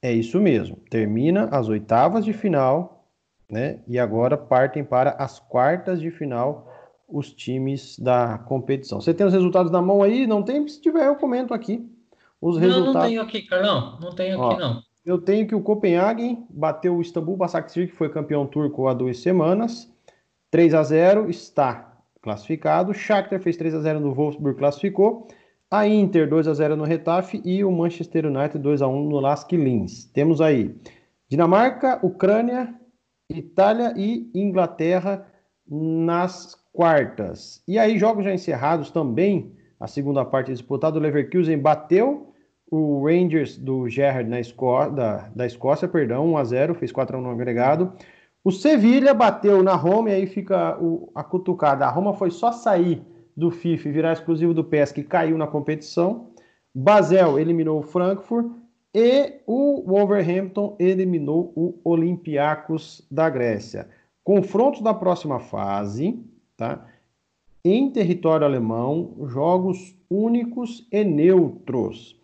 é 0.02 0.12
isso 0.12 0.40
mesmo. 0.40 0.76
Termina 0.88 1.48
as 1.50 1.68
oitavas 1.68 2.24
de 2.24 2.32
final, 2.32 3.04
né? 3.48 3.80
E 3.86 3.98
agora 3.98 4.36
partem 4.36 4.84
para 4.84 5.10
as 5.10 5.38
quartas 5.38 6.00
de 6.00 6.10
final 6.10 6.68
os 7.08 7.32
times 7.32 7.98
da 7.98 8.38
competição. 8.38 9.00
Você 9.00 9.12
tem 9.12 9.26
os 9.26 9.32
resultados 9.32 9.72
na 9.72 9.82
mão 9.82 10.02
aí? 10.02 10.26
Não 10.26 10.42
tem? 10.42 10.66
Se 10.68 10.80
tiver, 10.80 11.06
eu 11.06 11.16
comento 11.16 11.52
aqui. 11.52 11.84
Os 12.40 12.54
não, 12.54 12.62
resultados. 12.62 12.94
não 12.94 13.02
tenho 13.02 13.22
aqui, 13.22 13.42
Carlão. 13.42 13.98
Não 14.00 14.10
tenho 14.14 14.42
aqui, 14.42 14.54
Ó, 14.54 14.58
não. 14.58 14.82
Eu 15.04 15.18
tenho 15.18 15.46
que 15.46 15.54
o 15.54 15.62
Copenhagen 15.62 16.46
bateu 16.50 16.96
o 16.96 17.00
Istambul 17.00 17.36
Basaksehir, 17.36 17.88
que 17.88 17.96
foi 17.96 18.10
campeão 18.10 18.46
turco 18.46 18.86
há 18.86 18.94
duas 18.94 19.18
semanas. 19.18 19.90
3 20.50 20.74
a 20.74 20.82
0 20.82 21.30
está 21.30 21.96
classificado. 22.20 22.92
Shakhtar 22.92 23.40
fez 23.40 23.56
3 23.56 23.74
a 23.74 23.80
0 23.80 24.00
no 24.00 24.14
Wolfsburg, 24.14 24.58
classificou. 24.58 25.26
A 25.70 25.86
Inter 25.86 26.28
2 26.28 26.48
a 26.48 26.54
0 26.54 26.76
no 26.76 26.84
Retafe 26.84 27.40
e 27.44 27.64
o 27.64 27.70
Manchester 27.70 28.26
United 28.26 28.58
2 28.58 28.82
a 28.82 28.88
1 28.88 29.08
no 29.08 29.20
Lask 29.20 29.50
Linz. 29.52 30.04
Temos 30.06 30.40
aí 30.40 30.74
Dinamarca, 31.28 32.04
Ucrânia, 32.04 32.74
Itália 33.30 33.94
e 33.96 34.30
Inglaterra 34.34 35.26
nas 35.66 36.56
quartas. 36.72 37.62
E 37.66 37.78
aí 37.78 37.96
jogos 37.98 38.24
já 38.24 38.34
encerrados 38.34 38.90
também. 38.90 39.56
A 39.78 39.86
segunda 39.86 40.24
parte 40.24 40.50
disputada, 40.50 40.98
o 40.98 41.00
Leverkusen 41.00 41.56
bateu 41.56 42.29
o 42.70 43.04
Rangers 43.04 43.58
do 43.58 43.88
Gerrard 43.88 44.28
na 44.30 44.38
Escó 44.38 44.88
da, 44.88 45.28
da 45.34 45.44
Escócia, 45.44 45.88
perdão, 45.88 46.32
1 46.32 46.36
a 46.36 46.44
0, 46.44 46.74
fez 46.74 46.92
4 46.92 47.16
a 47.16 47.20
1 47.20 47.22
no 47.22 47.30
agregado. 47.30 47.92
O 48.44 48.50
Sevilha 48.50 49.12
bateu 49.12 49.62
na 49.62 49.74
Roma 49.74 50.10
e 50.10 50.14
aí 50.14 50.26
fica 50.26 50.78
o, 50.80 51.10
a 51.14 51.22
cutucada. 51.24 51.84
A 51.84 51.90
Roma 51.90 52.14
foi 52.14 52.30
só 52.30 52.52
sair 52.52 53.02
do 53.36 53.50
FIFA 53.50 53.88
e 53.88 53.92
virar 53.92 54.12
exclusivo 54.12 54.54
do 54.54 54.64
PES 54.64 54.92
que 54.92 55.02
caiu 55.02 55.36
na 55.36 55.46
competição. 55.46 56.30
Basel 56.74 57.38
eliminou 57.38 57.80
o 57.80 57.82
Frankfurt 57.82 58.50
e 58.94 59.40
o 59.46 59.82
Wolverhampton 59.86 60.76
eliminou 60.78 61.52
o 61.56 61.78
Olympiacos 61.84 63.06
da 63.10 63.28
Grécia. 63.28 63.88
Confrontos 64.22 64.80
da 64.80 64.94
próxima 64.94 65.40
fase, 65.40 66.18
tá? 66.56 66.86
Em 67.64 67.90
território 67.90 68.46
alemão, 68.46 69.16
jogos 69.26 69.96
únicos 70.08 70.86
e 70.90 71.04
neutros. 71.04 72.19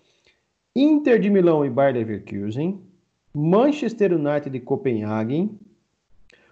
Inter 0.78 1.18
de 1.18 1.30
Milão 1.30 1.64
e 1.64 1.70
Bayer 1.70 1.94
Leverkusen, 1.94 2.82
Manchester 3.34 4.12
United 4.12 4.54
e 4.54 4.60
Copenhagen, 4.60 5.58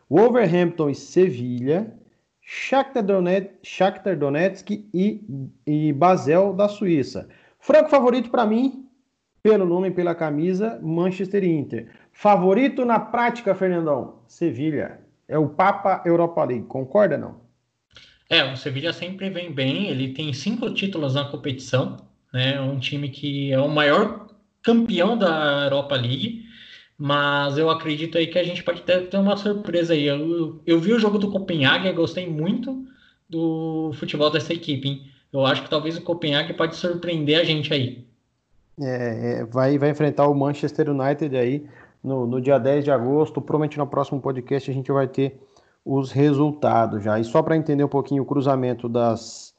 Wolverhampton 0.09 0.88
e 0.88 0.95
Sevilha, 0.95 1.93
Shakhtar 2.40 3.04
Donetsk, 3.04 3.50
Shakhtar 3.62 4.19
Donetsk 4.19 4.71
e, 4.95 5.21
e 5.66 5.93
Basel 5.93 6.54
da 6.54 6.69
Suíça. 6.69 7.28
Franco 7.59 7.90
favorito 7.90 8.31
para 8.31 8.47
mim, 8.47 8.88
pelo 9.43 9.66
nome 9.66 9.88
e 9.88 9.90
pela 9.90 10.14
camisa, 10.14 10.81
Manchester 10.83 11.45
Inter. 11.45 11.90
Favorito 12.11 12.83
na 12.87 12.99
prática, 12.99 13.54
Fernandão, 13.54 14.21
Sevilha. 14.26 15.00
É 15.28 15.38
o 15.38 15.50
Papa 15.50 16.02
Europa 16.07 16.43
League, 16.45 16.64
concorda 16.64 17.19
não? 17.19 17.43
É, 18.31 18.43
o 18.50 18.57
Sevilha 18.57 18.95
sempre 18.95 19.28
vem 19.28 19.52
bem, 19.52 19.88
ele 19.88 20.14
tem 20.14 20.33
cinco 20.33 20.73
títulos 20.73 21.14
na 21.14 21.26
competição, 21.26 21.99
né? 22.35 22.57
É 22.57 22.61
um 22.61 22.81
time 22.81 23.09
que 23.09 23.53
é 23.53 23.61
o 23.61 23.69
maior 23.69 24.26
campeão 24.61 25.17
da 25.17 25.64
Europa 25.64 25.95
League, 25.95 26.45
mas 26.99 27.57
eu 27.57 27.71
acredito 27.71 28.19
aí 28.19 28.26
que 28.26 28.38
a 28.38 28.43
gente 28.43 28.64
pode 28.64 28.83
ter, 28.83 29.09
ter 29.09 29.17
uma 29.17 29.37
surpresa 29.37 29.95
aí. 29.95 30.05
Eu, 30.05 30.61
eu 30.67 30.81
vi 30.81 30.93
o 30.93 30.99
jogo 30.99 31.19
do 31.19 31.31
Copenhague 31.31 31.91
gostei 31.93 32.29
muito 32.29 32.85
do 33.31 33.93
futebol 33.95 34.31
dessa 34.31 34.53
equipe, 34.53 34.88
hein? 34.88 35.11
Eu 35.33 35.47
acho 35.47 35.62
que 35.62 35.71
talvez 35.71 35.97
o 35.97 36.03
Copenhague 36.03 36.53
pode 36.55 36.76
surpreender 36.76 37.41
a 37.41 37.45
gente 37.45 37.73
aí. 37.73 38.05
É, 38.81 39.41
é, 39.41 39.45
vai, 39.45 39.79
vai 39.79 39.91
enfrentar 39.91 40.26
o 40.26 40.35
Manchester 40.35 40.91
United 40.91 41.37
aí 41.37 41.64
no, 42.03 42.26
no 42.26 42.41
dia 42.41 42.59
10 42.59 42.85
de 42.85 42.91
agosto. 42.91 43.41
Provavelmente 43.41 43.79
no 43.79 43.87
próximo 43.87 44.21
podcast 44.21 44.71
a 44.71 44.75
gente 44.75 44.91
vai 44.93 45.09
ter 45.09 45.41
os 45.85 46.12
resultados 46.12 47.03
já. 47.03 47.19
E 47.19 47.25
só 47.25 47.43
para 47.43 47.57
entender 47.57 47.85
um 47.85 47.88
pouquinho 47.88 48.23
o 48.23 48.26
cruzamento 48.26 48.88
das 48.88 49.53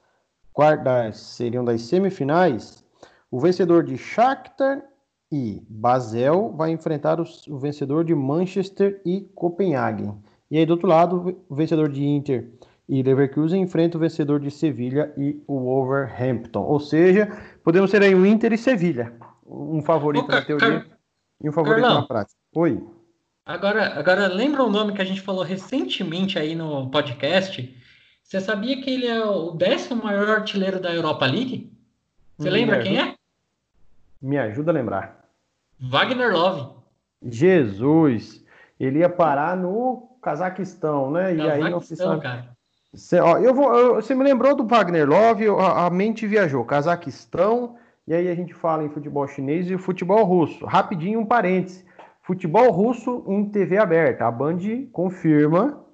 quartas, 0.55 1.17
seriam 1.17 1.65
das 1.65 1.81
semifinais, 1.81 2.83
o 3.29 3.39
vencedor 3.39 3.83
de 3.83 3.97
Shakhtar 3.97 4.81
e 5.29 5.62
Basel 5.69 6.53
vai 6.55 6.71
enfrentar 6.71 7.19
os, 7.19 7.45
o 7.47 7.59
vencedor 7.59 8.05
de 8.05 8.15
Manchester 8.15 9.01
e 9.05 9.21
Copenhague. 9.35 10.13
E 10.50 10.57
aí 10.57 10.65
do 10.65 10.71
outro 10.71 10.88
lado, 10.88 11.38
o 11.50 11.55
vencedor 11.55 11.89
de 11.89 12.05
Inter 12.05 12.50
e 12.88 13.03
Leverkusen 13.03 13.62
enfrenta 13.62 13.97
o 13.97 14.00
vencedor 14.00 14.39
de 14.39 14.50
Sevilha 14.50 15.13
e 15.17 15.43
o 15.45 15.59
Wolverhampton. 15.59 16.62
Ou 16.62 16.79
seja, 16.79 17.27
podemos 17.62 17.91
ter 17.91 18.01
aí 18.01 18.15
um 18.15 18.25
Inter 18.25 18.53
e 18.53 18.57
Sevilha. 18.57 19.13
Um 19.45 19.81
favorito 19.81 20.29
Ô, 20.29 20.31
na 20.31 20.41
teoria 20.41 20.79
Car... 20.79 20.97
e 21.43 21.50
um 21.50 21.51
favorito 21.51 21.81
Carlão, 21.81 22.01
na 22.01 22.07
prática. 22.07 22.38
Oi. 22.55 22.81
Agora, 23.45 24.00
agora 24.00 24.27
lembra 24.27 24.63
o 24.63 24.69
nome 24.69 24.93
que 24.93 25.01
a 25.01 25.05
gente 25.05 25.21
falou 25.21 25.43
recentemente 25.43 26.39
aí 26.39 26.55
no 26.55 26.89
podcast? 26.89 27.75
Você 28.25 28.41
sabia 28.41 28.82
que 28.82 28.89
ele 28.89 29.05
é 29.05 29.24
o 29.24 29.51
décimo 29.51 30.03
maior 30.03 30.27
artilheiro 30.27 30.79
da 30.79 30.91
Europa 30.91 31.27
League? 31.27 31.72
Você 32.36 32.50
Me 32.50 32.55
lembra 32.55 32.77
ajuda, 32.77 32.89
quem 32.89 33.00
é? 33.00 33.13
Me 34.20 34.38
ajuda 34.39 34.72
a 34.72 34.74
lembrar. 34.74 35.25
Wagner 35.79 36.34
Love. 36.34 36.72
Jesus! 37.24 38.44
Ele 38.79 39.00
ia 39.00 39.10
parar 39.10 39.55
no 39.55 40.17
Cazaquistão, 40.24 41.12
né? 41.12 41.36
E 41.36 41.41
aí 41.41 41.70
não 41.70 41.79
se 41.79 41.96
sabe. 41.96 42.24
Cara. 42.24 42.50
Cê, 42.96 43.20
ó, 43.20 43.38
eu 43.38 43.53
vou, 43.53 43.72
eu, 43.75 43.96
você 43.96 44.15
me 44.15 44.24
lembrou 44.24 44.55
do 44.55 44.65
Wagner 44.65 45.08
Love, 45.08 45.48
a, 45.50 45.86
a, 45.86 45.89
mente 45.91 46.25
viajou. 46.25 46.65
Cazaquistão, 46.65 47.75
e 48.08 48.13
aí 48.13 48.27
a 48.27 48.34
gente 48.34 48.55
fala 48.55 48.84
em 48.84 48.89
futebol 48.89 49.27
chinês 49.27 49.70
e 49.70 49.77
futebol 49.77 50.24
russo. 50.24 50.65
Rapidinho, 50.65 51.20
um 51.20 51.25
parêntese. 51.25 51.86
Futebol 52.24 52.72
russo 52.72 53.24
em 53.27 53.46
TV 53.51 53.77
aberta. 53.77 54.25
A 54.25 54.32
Band 54.32 54.58
confirma 54.91 55.84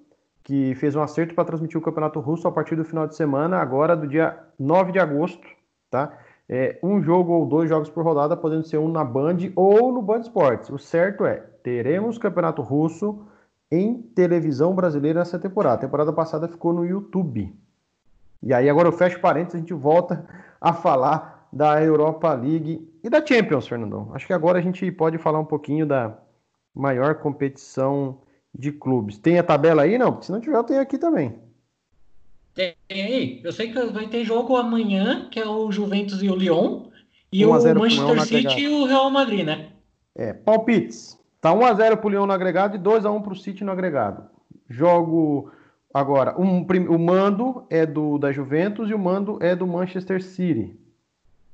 que 0.51 0.75
fez 0.75 0.98
um 0.98 1.01
acerto 1.01 1.34
para 1.34 1.46
transmitir 1.46 1.77
o 1.77 1.81
Campeonato 1.81 2.20
Russo 2.20 2.46
a 2.46 2.51
partir 2.51 2.75
do 2.75 2.84
final 2.84 3.08
de 3.08 3.15
semana, 3.15 3.60
agora 3.60 3.96
do 3.96 4.05
dia 4.05 4.38
9 4.60 4.91
de 4.91 5.00
agosto, 5.00 5.48
tá? 5.89 6.12
É, 6.50 6.77
um 6.84 7.01
jogo 7.01 7.31
ou 7.31 7.46
dois 7.46 7.70
jogos 7.70 7.89
por 7.89 8.03
rodada, 8.03 8.36
podendo 8.36 8.67
ser 8.67 8.77
um 8.77 8.91
na 8.91 9.01
Band 9.01 9.38
ou 9.55 9.93
no 9.93 10.01
Band 10.01 10.20
Esportes. 10.20 10.70
O 10.70 10.77
certo 10.77 11.25
é, 11.25 11.38
teremos 11.63 12.17
Campeonato 12.17 12.62
Russo 12.62 13.25
em 13.72 14.01
televisão 14.01 14.75
brasileira 14.75 15.20
nessa 15.20 15.39
temporada. 15.39 15.75
A 15.75 15.79
temporada 15.88 16.12
passada 16.12 16.50
ficou 16.50 16.74
no 16.74 16.86
YouTube. 16.86 17.55
E 18.43 18.53
aí 18.53 18.70
agora 18.70 18.89
eu 18.89 18.91
fecho 18.91 19.22
parênteses, 19.22 19.55
a 19.55 19.60
gente 19.60 19.74
volta 19.74 20.27
a 20.60 20.74
falar 20.74 21.48
da 21.53 21.81
Europa 21.81 22.34
League 22.34 22.91
e 23.01 23.10
da 23.10 23.25
Champions, 23.25 23.70
Fernandão. 23.70 24.12
Acho 24.13 24.27
que 24.27 24.34
agora 24.34 24.60
a 24.60 24.62
gente 24.62 24.91
pode 24.91 25.17
falar 25.17 25.39
um 25.39 25.46
pouquinho 25.46 25.86
da 25.86 26.17
maior 26.75 27.15
competição 27.15 28.20
de 28.53 28.72
clubes. 28.72 29.17
Tem 29.17 29.39
a 29.39 29.43
tabela 29.43 29.84
aí, 29.84 29.98
não? 29.98 30.12
Porque 30.12 30.25
se 30.25 30.31
não 30.31 30.41
tiver, 30.41 30.58
eu 30.58 30.63
tenho 30.63 30.81
aqui 30.81 30.98
também. 30.98 31.39
Tem 32.53 32.75
aí. 32.89 33.41
Eu 33.43 33.51
sei 33.51 33.72
que 33.72 33.86
vai 33.88 34.08
ter 34.08 34.24
jogo 34.24 34.55
amanhã, 34.55 35.27
que 35.29 35.39
é 35.39 35.48
o 35.48 35.72
Juventus 35.72 36.22
e 36.22 36.29
o 36.29 36.36
Lyon, 36.36 36.89
e 37.31 37.46
o 37.46 37.51
Manchester 37.51 38.22
City 38.25 38.62
e 38.62 38.67
o 38.67 38.86
Real 38.86 39.10
Madrid, 39.10 39.46
né? 39.46 39.70
É, 40.15 40.34
palpites. 40.34 41.17
Tá 41.39 41.51
1x0 41.51 41.98
pro 41.98 42.10
Lyon 42.10 42.25
no 42.25 42.34
agregado 42.34 42.75
e 42.75 42.79
2x1 42.79 43.24
pro 43.24 43.36
City 43.36 43.63
no 43.63 43.72
agregado. 43.72 44.29
Jogo 44.70 45.51
agora, 45.93 46.39
um, 46.39 46.65
o 46.89 47.00
mando 47.00 47.65
é 47.70 47.86
do 47.86 48.17
da 48.17 48.31
Juventus 48.31 48.89
e 48.89 48.93
o 48.93 49.00
mando 49.00 49.38
é 49.41 49.55
do 49.55 49.65
Manchester 49.65 50.22
City. 50.22 50.77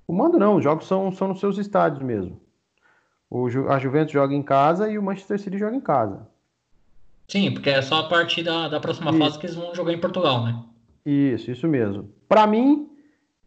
O 0.08 0.13
mando 0.13 0.39
não, 0.39 0.56
os 0.56 0.63
jogos 0.63 0.88
são, 0.88 1.12
são 1.12 1.30
nos 1.30 1.39
seus 1.39 1.58
estádios 1.58 2.01
mesmo. 2.01 2.42
O, 3.30 3.48
a 3.70 3.77
Juventus 3.77 4.12
joga 4.12 4.34
em 4.34 4.44
casa 4.44 4.89
e 4.89 4.98
o 4.98 5.04
Manchester 5.04 5.39
City 5.39 5.58
joga 5.58 5.75
em 5.75 5.82
casa. 5.82 6.27
Sim, 7.28 7.54
porque 7.54 7.70
é 7.70 7.82
só 7.82 8.00
a 8.00 8.08
partir 8.08 8.44
da, 8.44 8.70
da 8.70 8.80
próxima 8.80 9.12
isso. 9.12 9.20
fase 9.20 9.40
que 9.40 9.46
eles 9.46 9.56
vão 9.56 9.76
jogar 9.76 9.94
em 9.94 10.00
Portugal, 10.00 10.46
né? 10.46 10.64
Isso, 11.06 11.52
isso 11.52 11.68
mesmo. 11.68 12.10
Para 12.28 12.48
mim, 12.48 12.90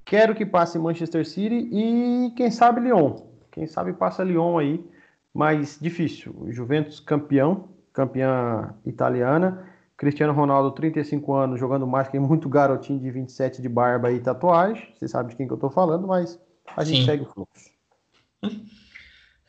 quero 0.05 0.35
que 0.35 0.45
passe 0.45 0.79
Manchester 0.79 1.27
City 1.27 1.69
e 1.73 2.33
quem 2.37 2.51
sabe 2.51 2.81
Lyon. 2.81 3.17
Quem 3.51 3.67
sabe 3.67 3.93
passa 3.95 4.23
Lyon 4.23 4.59
aí 4.59 4.85
mais 5.33 5.79
difícil. 5.81 6.47
Juventus 6.49 7.01
campeão, 7.01 7.69
campeã 7.93 8.75
italiana. 8.85 9.67
Cristiano 9.97 10.33
Ronaldo, 10.33 10.71
35 10.73 11.35
anos, 11.35 11.61
jogando 11.61 11.87
mais 11.87 12.09
que 12.09 12.19
muito 12.19 12.49
garotinho 12.49 12.99
de 12.99 13.11
27 13.11 13.61
de 13.61 13.69
barba 13.69 14.11
e 14.11 14.19
tatuagem. 14.19 14.89
Você 14.99 15.07
sabe 15.07 15.31
de 15.31 15.37
quem 15.37 15.47
que 15.47 15.53
eu 15.53 15.59
tô 15.59 15.69
falando, 15.69 16.07
mas 16.07 16.41
a 16.75 16.85
gente 16.85 17.01
Sim. 17.01 17.05
segue 17.05 17.23
o 17.23 17.27
fluxo. 17.27 17.71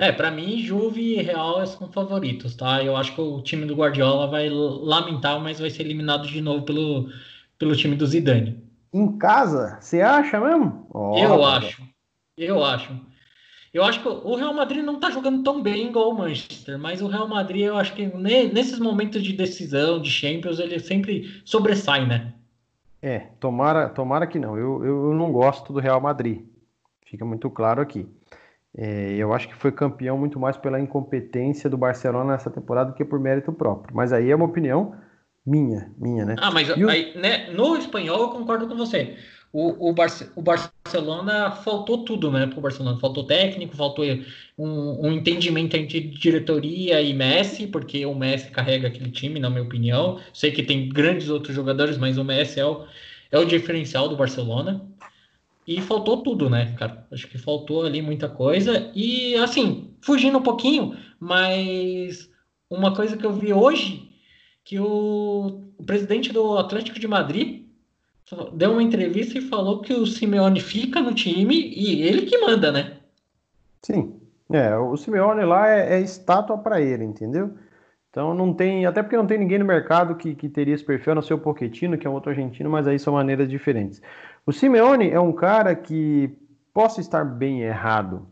É, 0.02 0.12
para 0.12 0.32
mim, 0.32 0.58
Juve 0.58 1.20
e 1.20 1.22
Real 1.22 1.64
são 1.68 1.88
favoritos, 1.92 2.56
tá? 2.56 2.84
Eu 2.84 2.98
acho 2.98 3.14
que 3.14 3.22
o 3.22 3.40
time 3.40 3.68
do 3.68 3.76
Guardiola 3.76 4.26
vai 4.26 4.50
lamentar, 4.50 5.40
mas 5.40 5.60
vai 5.60 5.70
ser 5.70 5.84
eliminado 5.84 6.28
de 6.28 6.42
novo 6.42 6.66
pelo, 6.66 7.08
pelo 7.60 7.76
time 7.76 7.96
do 7.96 8.08
Zidane. 8.08 8.60
Em 8.92 9.16
casa? 9.20 9.78
Você 9.80 10.02
acha 10.02 10.40
mesmo? 10.40 10.88
Oh, 10.92 11.16
eu 11.16 11.46
acho. 11.46 11.84
Eu 12.36 12.66
acho. 12.66 13.00
Eu 13.72 13.84
acho 13.84 14.02
que 14.02 14.08
o 14.08 14.34
Real 14.34 14.56
Madrid 14.56 14.84
não 14.84 14.96
está 14.96 15.12
jogando 15.12 15.44
tão 15.44 15.62
bem 15.62 15.90
igual 15.90 16.10
o 16.10 16.18
Manchester, 16.18 16.80
mas 16.80 17.00
o 17.00 17.08
Real 17.08 17.28
Madrid, 17.28 17.66
eu 17.66 17.78
acho 17.78 17.94
que 17.94 18.08
nesses 18.08 18.80
momentos 18.80 19.22
de 19.22 19.34
decisão, 19.34 20.02
de 20.02 20.10
Champions, 20.10 20.58
ele 20.58 20.80
sempre 20.80 21.44
sobressai, 21.46 22.08
né? 22.08 22.34
É, 23.04 23.20
tomara, 23.40 23.88
tomara 23.88 24.26
que 24.26 24.40
não. 24.40 24.58
Eu, 24.58 24.84
eu, 24.84 25.14
não 25.14 25.32
gosto 25.32 25.72
do 25.72 25.80
Real 25.80 26.02
Madrid. 26.02 26.42
Fica 27.06 27.24
muito 27.24 27.52
claro 27.52 27.84
aqui. 27.84 28.10
É, 28.78 29.14
eu 29.14 29.34
acho 29.34 29.50
que 29.50 29.56
foi 29.56 29.72
campeão 29.72 30.18
muito 30.18 30.40
mais 30.40 30.58
pela 30.58 30.80
incompetência 30.80 31.70
do 31.70 31.78
Barcelona 31.78 32.34
nessa 32.34 32.50
temporada 32.50 32.92
do 32.92 32.96
que 32.96 33.04
por 33.04 33.20
mérito 33.20 33.52
próprio. 33.52 33.96
Mas 33.96 34.14
aí 34.14 34.32
é 34.32 34.36
uma 34.36 34.46
opinião 34.46 34.96
minha, 35.46 35.92
minha, 35.98 36.26
né? 36.26 36.36
Ah, 36.40 36.52
mas 36.52 36.70
aí, 36.70 37.18
né, 37.18 37.52
no 37.52 37.76
espanhol 37.76 38.22
eu 38.22 38.30
concordo 38.30 38.68
com 38.68 38.76
você 38.76 39.18
o, 39.54 39.90
o, 39.90 39.96
o 40.36 40.42
Barcelona 40.42 41.52
faltou 41.52 42.06
tudo, 42.06 42.32
né? 42.32 42.48
Para 42.48 42.58
o 42.58 42.62
Barcelona 42.62 42.98
faltou 43.00 43.26
técnico, 43.26 43.76
faltou 43.76 44.06
um, 44.58 45.08
um, 45.08 45.12
entendimento 45.12 45.76
entre 45.76 46.00
diretoria 46.00 47.02
e 47.02 47.14
Messi, 47.14 47.68
porque 47.68 48.06
o 48.06 48.16
Messi 48.16 48.50
carrega 48.50 48.88
aquele 48.88 49.12
time, 49.12 49.40
na 49.40 49.50
minha 49.50 49.64
opinião. 49.64 50.20
Sei 50.34 50.52
que 50.52 50.64
tem 50.64 50.88
grandes 50.88 51.30
outros 51.30 51.54
jogadores, 51.54 51.98
mas 51.98 52.18
o 52.18 52.24
Messi 52.24 52.62
é 52.62 52.66
o, 52.66 52.86
é 53.30 53.40
o 53.40 53.46
diferencial 53.46 54.08
do 54.08 54.16
Barcelona. 54.16 54.82
E 55.68 55.80
faltou 55.82 56.24
tudo, 56.24 56.50
né, 56.50 56.76
cara? 56.78 57.08
Acho 57.12 57.28
que 57.28 57.38
faltou 57.38 57.86
ali 57.86 58.02
muita 58.02 58.28
coisa. 58.28 58.92
E 58.96 59.36
assim, 59.36 59.96
fugindo 60.02 60.38
um 60.38 60.44
pouquinho, 60.44 60.98
mas 61.20 62.30
uma 62.70 62.96
coisa 62.96 63.16
que 63.16 63.26
eu 63.26 63.34
vi 63.34 63.54
hoje, 63.54 64.10
que 64.64 64.80
o, 64.80 65.72
o 65.78 65.84
presidente 65.84 66.34
do 66.34 66.58
Atlético 66.58 67.00
de 67.00 67.08
Madrid 67.08 67.66
deu 68.54 68.72
uma 68.72 68.84
entrevista 68.84 69.38
e 69.38 69.42
falou 69.42 69.82
que 69.82 69.94
o 69.94 70.06
Simeone 70.06 70.60
fica 70.60 71.02
no 71.02 71.14
time 71.14 71.56
e 71.56 72.02
ele 72.02 72.26
que 72.26 72.38
manda, 72.38 72.72
né? 72.72 72.98
Sim. 73.82 74.18
É, 74.52 74.76
o 74.76 74.98
Simeone 74.98 75.44
lá 75.46 75.70
é, 75.70 75.96
é 75.96 76.02
estátua 76.02 76.58
para 76.58 76.82
ele, 76.82 77.04
entendeu? 77.04 77.54
Então 78.10 78.34
não 78.34 78.54
tem, 78.54 78.86
até 78.86 79.02
porque 79.02 79.16
não 79.16 79.26
tem 79.26 79.38
ninguém 79.38 79.58
no 79.58 79.66
mercado 79.66 80.16
que, 80.16 80.36
que 80.36 80.50
teria 80.50 80.76
esse 80.76 80.84
perfil, 80.84 81.14
a 81.14 81.16
não 81.16 81.22
ser 81.22 81.34
o 81.34 81.40
que 81.98 82.06
é 82.06 82.10
um 82.10 82.14
outro 82.14 82.30
argentino, 82.30 82.70
mas 82.70 82.86
aí 82.86 83.00
são 83.00 83.14
maneiras 83.14 83.50
diferentes. 83.50 84.02
O 84.46 84.52
Simeone 84.52 85.10
é 85.10 85.20
um 85.20 85.32
cara 85.34 85.76
que 85.76 86.36
possa 86.74 87.00
estar 87.00 87.24
bem 87.24 87.62
errado, 87.62 88.28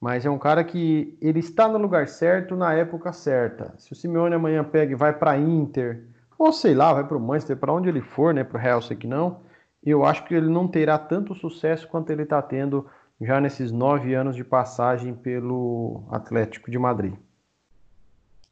mas 0.00 0.24
é 0.24 0.30
um 0.30 0.38
cara 0.38 0.64
que 0.64 1.16
ele 1.20 1.40
está 1.40 1.68
no 1.68 1.78
lugar 1.78 2.08
certo 2.08 2.56
na 2.56 2.72
época 2.72 3.12
certa. 3.12 3.74
Se 3.76 3.92
o 3.92 3.96
Simeone 3.96 4.34
amanhã 4.34 4.64
pega 4.64 4.92
e 4.92 4.96
vai 4.96 5.12
para 5.12 5.36
Inter, 5.36 6.04
ou 6.38 6.52
sei 6.52 6.74
lá, 6.74 6.92
vai 6.92 7.06
para 7.06 7.16
o 7.16 7.20
Manchester, 7.20 7.56
para 7.56 7.72
onde 7.72 7.88
ele 7.88 8.00
for, 8.00 8.32
né, 8.32 8.42
para 8.42 8.58
o 8.58 8.60
Real, 8.60 8.80
sei 8.80 8.96
que 8.96 9.06
não, 9.06 9.40
eu 9.84 10.04
acho 10.04 10.24
que 10.24 10.34
ele 10.34 10.48
não 10.48 10.66
terá 10.66 10.96
tanto 10.98 11.34
sucesso 11.34 11.86
quanto 11.88 12.10
ele 12.10 12.22
está 12.22 12.40
tendo 12.40 12.88
já 13.20 13.40
nesses 13.40 13.70
nove 13.70 14.14
anos 14.14 14.34
de 14.34 14.44
passagem 14.44 15.14
pelo 15.14 16.04
Atlético 16.10 16.70
de 16.70 16.78
Madrid. 16.78 17.14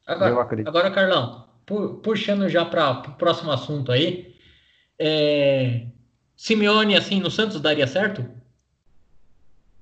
Agora, 0.05 0.47
agora 0.65 0.91
Carlão, 0.91 1.47
puxando 2.03 2.47
já 2.49 2.65
para 2.65 2.91
o 2.91 3.11
próximo 3.13 3.51
assunto 3.51 3.91
aí, 3.91 4.35
é... 4.99 5.87
Simeone, 6.41 6.95
assim, 6.95 7.19
no 7.19 7.29
Santos 7.29 7.61
daria 7.61 7.85
certo? 7.85 8.25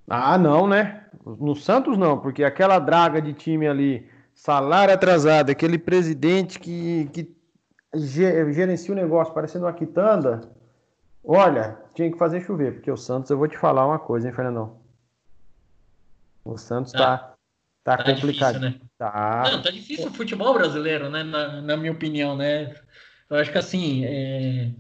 Ah, 0.09 0.37
não, 0.37 0.67
né? 0.67 1.05
No 1.25 1.55
Santos 1.55 1.97
não, 1.97 2.19
porque 2.19 2.43
aquela 2.43 2.79
draga 2.79 3.21
de 3.21 3.31
time 3.31 3.65
ali, 3.65 4.05
salário 4.35 4.93
atrasado, 4.93 5.49
aquele 5.49 5.79
presidente 5.79 6.59
que, 6.59 7.09
que 7.13 7.33
gerencia 7.95 8.91
o 8.91 8.95
negócio 8.95 9.33
parecendo 9.33 9.67
uma 9.67 9.71
quitanda, 9.71 10.51
olha, 11.23 11.77
tinha 11.95 12.11
que 12.11 12.17
fazer 12.17 12.41
chover, 12.41 12.73
porque 12.73 12.91
o 12.91 12.97
Santos, 12.97 13.31
eu 13.31 13.37
vou 13.37 13.47
te 13.47 13.57
falar 13.57 13.87
uma 13.87 13.97
coisa, 13.97 14.27
hein, 14.27 14.33
Fernandão? 14.33 14.81
O 16.43 16.57
Santos 16.57 16.91
tá, 16.91 17.19
tá, 17.85 17.95
tá, 17.95 17.97
tá 17.99 18.03
complicado. 18.03 18.59
Difícil, 18.59 18.81
né? 18.81 18.87
Tá. 18.97 19.43
Não, 19.49 19.61
tá 19.61 19.71
difícil 19.71 20.07
o 20.07 20.13
futebol 20.13 20.53
brasileiro, 20.55 21.09
né? 21.09 21.23
Na, 21.23 21.61
na 21.61 21.77
minha 21.77 21.93
opinião, 21.93 22.35
né? 22.35 22.75
Eu 23.29 23.37
acho 23.37 23.49
que 23.49 23.57
assim, 23.57 24.03
é... 24.03 24.73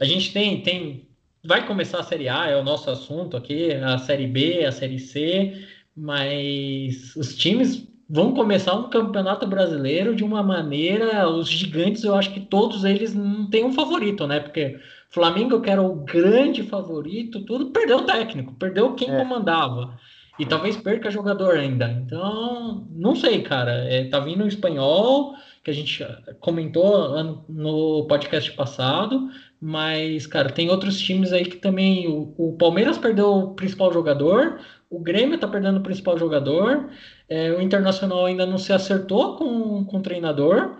a 0.00 0.04
gente 0.04 0.32
tem, 0.32 0.62
tem. 0.62 1.06
Vai 1.44 1.66
começar 1.66 2.00
a 2.00 2.02
Série 2.02 2.28
A, 2.28 2.46
é 2.48 2.56
o 2.56 2.64
nosso 2.64 2.90
assunto 2.90 3.36
aqui, 3.36 3.72
a 3.72 3.98
Série 3.98 4.26
B, 4.26 4.64
a 4.64 4.72
Série 4.72 4.98
C, 4.98 5.64
mas 5.94 7.14
os 7.16 7.36
times 7.36 7.86
vão 8.08 8.34
começar 8.34 8.74
um 8.74 8.90
campeonato 8.90 9.46
brasileiro 9.46 10.16
de 10.16 10.24
uma 10.24 10.42
maneira. 10.42 11.28
Os 11.28 11.48
gigantes, 11.48 12.02
eu 12.02 12.14
acho 12.14 12.32
que 12.32 12.40
todos 12.40 12.84
eles 12.84 13.14
não 13.14 13.48
têm 13.48 13.64
um 13.64 13.72
favorito, 13.72 14.26
né? 14.26 14.40
Porque 14.40 14.80
Flamengo, 15.10 15.60
que 15.60 15.70
era 15.70 15.82
o 15.82 15.96
grande 15.96 16.62
favorito, 16.62 17.44
tudo 17.44 17.70
perdeu 17.70 17.98
o 17.98 18.04
técnico, 18.04 18.54
perdeu 18.54 18.94
quem 18.94 19.10
é. 19.10 19.16
comandava. 19.16 19.98
E 20.38 20.46
talvez 20.46 20.76
perca 20.76 21.10
jogador 21.10 21.56
ainda. 21.56 21.90
Então, 21.90 22.86
não 22.90 23.14
sei, 23.14 23.42
cara. 23.42 23.72
É, 23.84 24.04
tá 24.04 24.18
vindo 24.20 24.44
o 24.44 24.48
espanhol, 24.48 25.34
que 25.62 25.70
a 25.70 25.74
gente 25.74 26.02
comentou 26.40 27.42
no 27.48 28.06
podcast 28.06 28.50
passado, 28.52 29.28
mas, 29.60 30.26
cara, 30.26 30.50
tem 30.50 30.70
outros 30.70 30.98
times 30.98 31.32
aí 31.32 31.44
que 31.44 31.56
também. 31.56 32.08
O, 32.08 32.34
o 32.38 32.56
Palmeiras 32.56 32.98
perdeu 32.98 33.28
o 33.30 33.54
principal 33.54 33.92
jogador, 33.92 34.60
o 34.88 34.98
Grêmio 34.98 35.38
tá 35.38 35.46
perdendo 35.46 35.78
o 35.78 35.82
principal 35.82 36.18
jogador, 36.18 36.88
é, 37.28 37.52
o 37.52 37.60
Internacional 37.60 38.26
ainda 38.26 38.46
não 38.46 38.58
se 38.58 38.72
acertou 38.72 39.36
com, 39.36 39.84
com 39.84 39.98
o 39.98 40.02
treinador, 40.02 40.76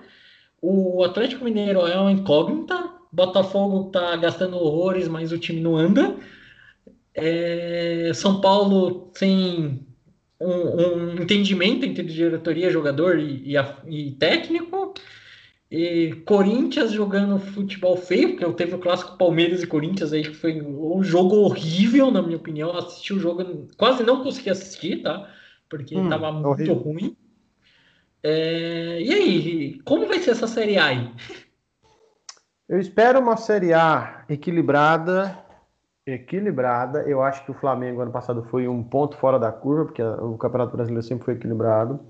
o 0.63 1.03
Atlético 1.05 1.45
Mineiro 1.45 1.87
é 1.87 1.99
uma 1.99 2.13
incógnita, 2.13 2.91
Botafogo 3.13 3.91
tá 3.91 4.17
gastando 4.17 4.57
horrores, 4.57 5.09
mas 5.09 5.33
o 5.33 5.39
time 5.39 5.61
não 5.61 5.77
anda. 5.77 6.17
É, 7.15 8.13
São 8.15 8.41
Paulo 8.41 9.11
sem 9.15 9.85
um, 10.41 10.47
um, 10.49 11.23
entendimento 11.23 11.85
entre 11.85 12.05
diretoria, 12.05 12.71
jogador 12.71 13.19
e, 13.19 13.55
e, 13.55 13.57
e, 13.89 14.13
técnico. 14.13 14.95
E 15.71 16.23
Corinthians 16.27 16.91
jogando 16.91 17.39
futebol 17.39 17.97
feio, 17.97 18.31
porque 18.31 18.45
eu 18.45 18.53
teve 18.53 18.75
o 18.75 18.81
clássico 18.81 19.17
Palmeiras 19.17 19.63
e 19.63 19.67
Corinthians 19.69 20.13
aí, 20.13 20.23
que 20.23 20.35
foi 20.35 20.61
um 20.61 21.03
jogo 21.03 21.37
horrível, 21.37 22.11
na 22.11 22.21
minha 22.21 22.39
opinião. 22.39 22.77
Assisti 22.77 23.15
o 23.15 23.21
jogo, 23.21 23.69
quase 23.77 24.03
não 24.03 24.25
consegui 24.25 24.51
assistir, 24.51 25.03
tá? 25.03 25.31
Porque 25.69 25.97
hum, 25.97 26.09
tava 26.09 26.33
muito 26.33 26.49
horrível. 26.49 26.75
ruim. 26.75 27.17
É, 28.23 29.01
e 29.01 29.15
aí, 29.15 29.81
como 29.85 30.09
vai 30.09 30.19
ser 30.19 30.33
essa 30.33 30.49
Série 30.49 30.77
A 30.77 30.87
aí? 30.87 31.15
Eu 32.69 32.81
espero 32.81 33.21
uma 33.21 33.37
Série 33.37 33.73
A 33.73 34.25
equilibrada, 34.29 35.39
equilibrada. 36.05 37.03
Eu 37.03 37.23
acho 37.23 37.45
que 37.45 37.53
o 37.53 37.55
Flamengo 37.55 38.01
ano 38.01 38.11
passado 38.11 38.43
foi 38.51 38.67
um 38.67 38.83
ponto 38.83 39.17
fora 39.17 39.39
da 39.39 39.53
curva, 39.53 39.85
porque 39.87 40.03
o 40.03 40.37
Campeonato 40.37 40.77
Brasileiro 40.77 41.07
sempre 41.07 41.25
foi 41.25 41.35
equilibrado. 41.35 42.01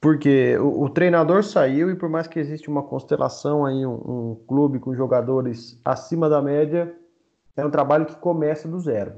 Porque 0.00 0.56
o, 0.58 0.84
o 0.84 0.88
treinador 0.88 1.44
saiu 1.44 1.90
e 1.90 1.94
por 1.94 2.08
mais 2.08 2.26
que 2.26 2.38
existe 2.38 2.70
uma 2.70 2.82
constelação 2.82 3.66
aí, 3.66 3.84
um, 3.84 3.92
um, 3.92 4.44
clube 4.46 4.78
com 4.78 4.94
jogadores 4.94 5.78
acima 5.84 6.28
da 6.28 6.40
média, 6.40 6.94
é 7.56 7.64
um 7.64 7.70
trabalho 7.70 8.06
que 8.06 8.16
começa 8.16 8.66
do 8.66 8.80
zero, 8.80 9.12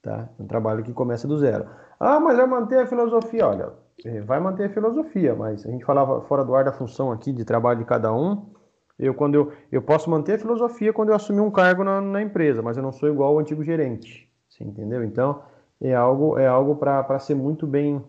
tá? 0.00 0.30
É 0.38 0.42
um 0.42 0.46
trabalho 0.46 0.82
que 0.82 0.92
começa 0.92 1.28
do 1.28 1.38
zero. 1.38 1.66
Ah, 2.00 2.18
mas 2.18 2.38
vai 2.38 2.46
manter 2.46 2.78
a 2.78 2.86
filosofia. 2.86 3.46
Olha, 3.46 3.72
é, 4.04 4.20
vai 4.22 4.40
manter 4.40 4.64
a 4.64 4.70
filosofia, 4.70 5.34
mas 5.34 5.66
a 5.66 5.70
gente 5.70 5.84
falava 5.84 6.22
fora 6.22 6.44
do 6.44 6.54
ar 6.54 6.64
da 6.64 6.72
função 6.72 7.12
aqui 7.12 7.30
de 7.30 7.44
trabalho 7.44 7.80
de 7.80 7.84
cada 7.84 8.12
um. 8.14 8.50
Eu, 8.98 9.14
quando 9.14 9.34
eu, 9.34 9.52
eu 9.70 9.82
posso 9.82 10.08
manter 10.08 10.34
a 10.34 10.38
filosofia 10.38 10.92
quando 10.92 11.10
eu 11.10 11.14
assumir 11.14 11.40
um 11.40 11.50
cargo 11.50 11.84
na, 11.84 12.00
na 12.00 12.22
empresa, 12.22 12.62
mas 12.62 12.76
eu 12.76 12.82
não 12.82 12.92
sou 12.92 13.08
igual 13.08 13.32
ao 13.32 13.38
antigo 13.38 13.62
gerente. 13.62 14.30
Você 14.48 14.64
entendeu? 14.64 15.04
Então, 15.04 15.42
é 15.80 15.94
algo, 15.94 16.38
é 16.38 16.46
algo 16.46 16.76
para 16.76 17.18
ser 17.18 17.34
muito 17.34 17.66
bem, 17.66 18.02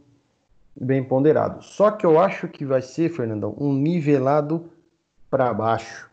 bem 0.76 1.04
ponderado. 1.04 1.64
Só 1.64 1.92
que 1.92 2.06
eu 2.06 2.20
acho 2.20 2.48
que 2.48 2.66
vai 2.66 2.82
ser, 2.82 3.10
Fernandão, 3.10 3.56
um 3.60 3.74
nivelado 3.74 4.70
para 5.30 5.54
baixo. 5.54 6.10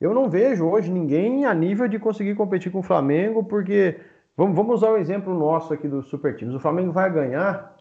Eu 0.00 0.14
não 0.14 0.28
vejo 0.28 0.64
hoje 0.64 0.90
ninguém 0.90 1.44
a 1.44 1.52
nível 1.52 1.88
de 1.88 1.98
conseguir 1.98 2.34
competir 2.34 2.70
com 2.70 2.78
o 2.78 2.82
Flamengo, 2.82 3.42
porque 3.44 3.98
vamos, 4.36 4.54
vamos 4.54 4.76
usar 4.76 4.90
o 4.90 4.96
exemplo 4.96 5.34
nosso 5.34 5.74
aqui 5.74 5.88
do 5.88 6.02
Super 6.02 6.36
Times. 6.36 6.54
O 6.54 6.60
Flamengo 6.60 6.92
vai 6.92 7.12
ganhar 7.12 7.76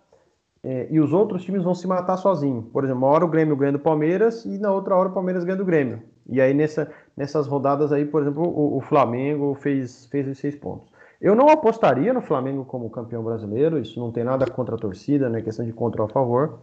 é, 0.63 0.87
e 0.89 0.99
os 0.99 1.13
outros 1.13 1.43
times 1.43 1.63
vão 1.63 1.75
se 1.75 1.87
matar 1.87 2.17
sozinhos. 2.17 2.65
Por 2.73 2.83
exemplo, 2.83 3.03
uma 3.03 3.13
hora 3.13 3.23
o 3.23 3.27
Grêmio 3.27 3.55
ganha 3.55 3.71
do 3.71 3.79
Palmeiras 3.79 4.45
e 4.45 4.57
na 4.57 4.71
outra 4.71 4.95
hora 4.95 5.09
o 5.09 5.13
Palmeiras 5.13 5.43
ganha 5.43 5.57
do 5.57 5.65
Grêmio. 5.65 6.01
E 6.27 6.41
aí 6.41 6.53
nessa, 6.53 6.91
nessas 7.15 7.47
rodadas 7.47 7.91
aí, 7.93 8.03
por 8.03 8.21
exemplo, 8.21 8.43
o, 8.43 8.77
o 8.77 8.81
Flamengo 8.81 9.53
fez, 9.55 10.07
fez 10.07 10.27
os 10.27 10.37
seis 10.37 10.55
pontos. 10.55 10.91
Eu 11.19 11.35
não 11.35 11.49
apostaria 11.49 12.13
no 12.13 12.21
Flamengo 12.21 12.63
como 12.63 12.89
campeão 12.89 13.23
brasileiro, 13.23 13.79
isso 13.79 13.99
não 13.99 14.11
tem 14.11 14.23
nada 14.23 14.45
contra 14.45 14.75
a 14.75 14.77
torcida, 14.77 15.29
não 15.29 15.37
é 15.37 15.41
questão 15.41 15.65
de 15.65 15.73
contra 15.73 16.01
ou 16.01 16.07
a 16.07 16.11
favor, 16.11 16.59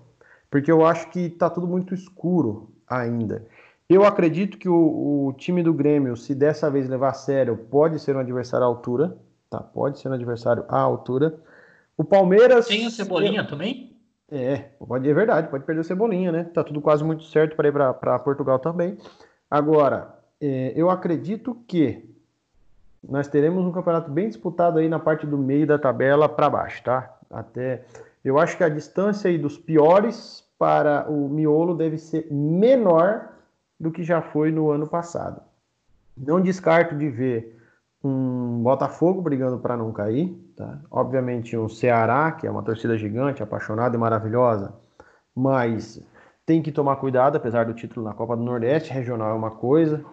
porque 0.50 0.70
eu 0.70 0.86
acho 0.86 1.10
que 1.10 1.20
está 1.20 1.50
tudo 1.50 1.66
muito 1.66 1.92
escuro 1.92 2.70
ainda. 2.86 3.44
Eu 3.88 4.04
acredito 4.04 4.56
que 4.56 4.68
o, 4.68 5.26
o, 5.26 5.32
time 5.34 5.62
do 5.62 5.74
Grêmio, 5.74 6.16
se 6.16 6.34
dessa 6.34 6.70
vez 6.70 6.88
levar 6.88 7.10
a 7.10 7.14
sério, 7.14 7.56
pode 7.56 7.98
ser 7.98 8.16
um 8.16 8.20
adversário 8.20 8.64
à 8.64 8.68
altura, 8.68 9.18
tá? 9.50 9.60
Pode 9.60 9.98
ser 9.98 10.08
um 10.08 10.12
adversário 10.12 10.64
à 10.68 10.80
altura. 10.80 11.38
O 11.96 12.04
Palmeiras. 12.04 12.66
Tem 12.66 12.86
o 12.86 12.90
Cebolinha 12.90 13.42
eu... 13.42 13.46
também? 13.46 13.94
É, 14.30 14.70
pode, 14.78 15.08
é 15.08 15.12
verdade, 15.12 15.48
pode 15.48 15.64
perder 15.64 15.82
o 15.82 15.84
Cebolinha, 15.84 16.32
né? 16.32 16.44
Tá 16.44 16.64
tudo 16.64 16.80
quase 16.80 17.04
muito 17.04 17.24
certo 17.24 17.54
para 17.54 17.68
ir 17.68 17.72
para 17.72 18.18
Portugal 18.20 18.58
também. 18.58 18.96
Agora, 19.50 20.18
é, 20.40 20.72
eu 20.74 20.88
acredito 20.88 21.54
que 21.68 22.13
nós 23.08 23.28
teremos 23.28 23.64
um 23.64 23.72
campeonato 23.72 24.10
bem 24.10 24.28
disputado 24.28 24.78
aí 24.78 24.88
na 24.88 24.98
parte 24.98 25.26
do 25.26 25.38
meio 25.38 25.66
da 25.66 25.78
tabela 25.78 26.28
para 26.28 26.50
baixo, 26.50 26.82
tá? 26.82 27.16
Até 27.30 27.84
eu 28.24 28.38
acho 28.38 28.56
que 28.56 28.64
a 28.64 28.68
distância 28.68 29.28
aí 29.28 29.38
dos 29.38 29.58
piores 29.58 30.44
para 30.58 31.10
o 31.10 31.28
miolo 31.28 31.74
deve 31.74 31.98
ser 31.98 32.26
menor 32.30 33.28
do 33.78 33.90
que 33.90 34.02
já 34.02 34.22
foi 34.22 34.50
no 34.50 34.70
ano 34.70 34.86
passado. 34.86 35.42
Não 36.16 36.40
descarto 36.40 36.96
de 36.96 37.08
ver 37.10 37.58
um 38.02 38.62
Botafogo 38.62 39.20
brigando 39.20 39.58
para 39.58 39.76
não 39.76 39.92
cair, 39.92 40.34
tá? 40.56 40.78
Obviamente 40.90 41.56
um 41.56 41.68
Ceará, 41.68 42.32
que 42.32 42.46
é 42.46 42.50
uma 42.50 42.62
torcida 42.62 42.96
gigante, 42.96 43.42
apaixonada 43.42 43.96
e 43.96 43.98
maravilhosa, 43.98 44.74
mas 45.34 46.02
tem 46.46 46.62
que 46.62 46.70
tomar 46.70 46.96
cuidado, 46.96 47.36
apesar 47.36 47.64
do 47.64 47.74
título 47.74 48.06
na 48.06 48.14
Copa 48.14 48.36
do 48.36 48.42
Nordeste, 48.42 48.92
regional 48.92 49.30
é 49.30 49.34
uma 49.34 49.50
coisa. 49.50 50.04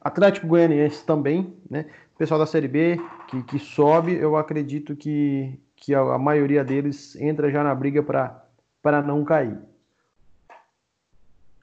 Atlético 0.00 0.46
Goianiense 0.46 1.04
também, 1.04 1.54
né? 1.68 1.86
O 2.14 2.18
pessoal 2.18 2.40
da 2.40 2.46
Série 2.46 2.68
B 2.68 3.00
que, 3.28 3.42
que 3.42 3.58
sobe, 3.58 4.14
eu 4.14 4.36
acredito 4.36 4.96
que, 4.96 5.58
que 5.76 5.94
a, 5.94 6.00
a 6.00 6.18
maioria 6.18 6.64
deles 6.64 7.16
entra 7.16 7.50
já 7.50 7.62
na 7.62 7.74
briga 7.74 8.02
para 8.02 9.02
não 9.02 9.24
cair. 9.24 9.58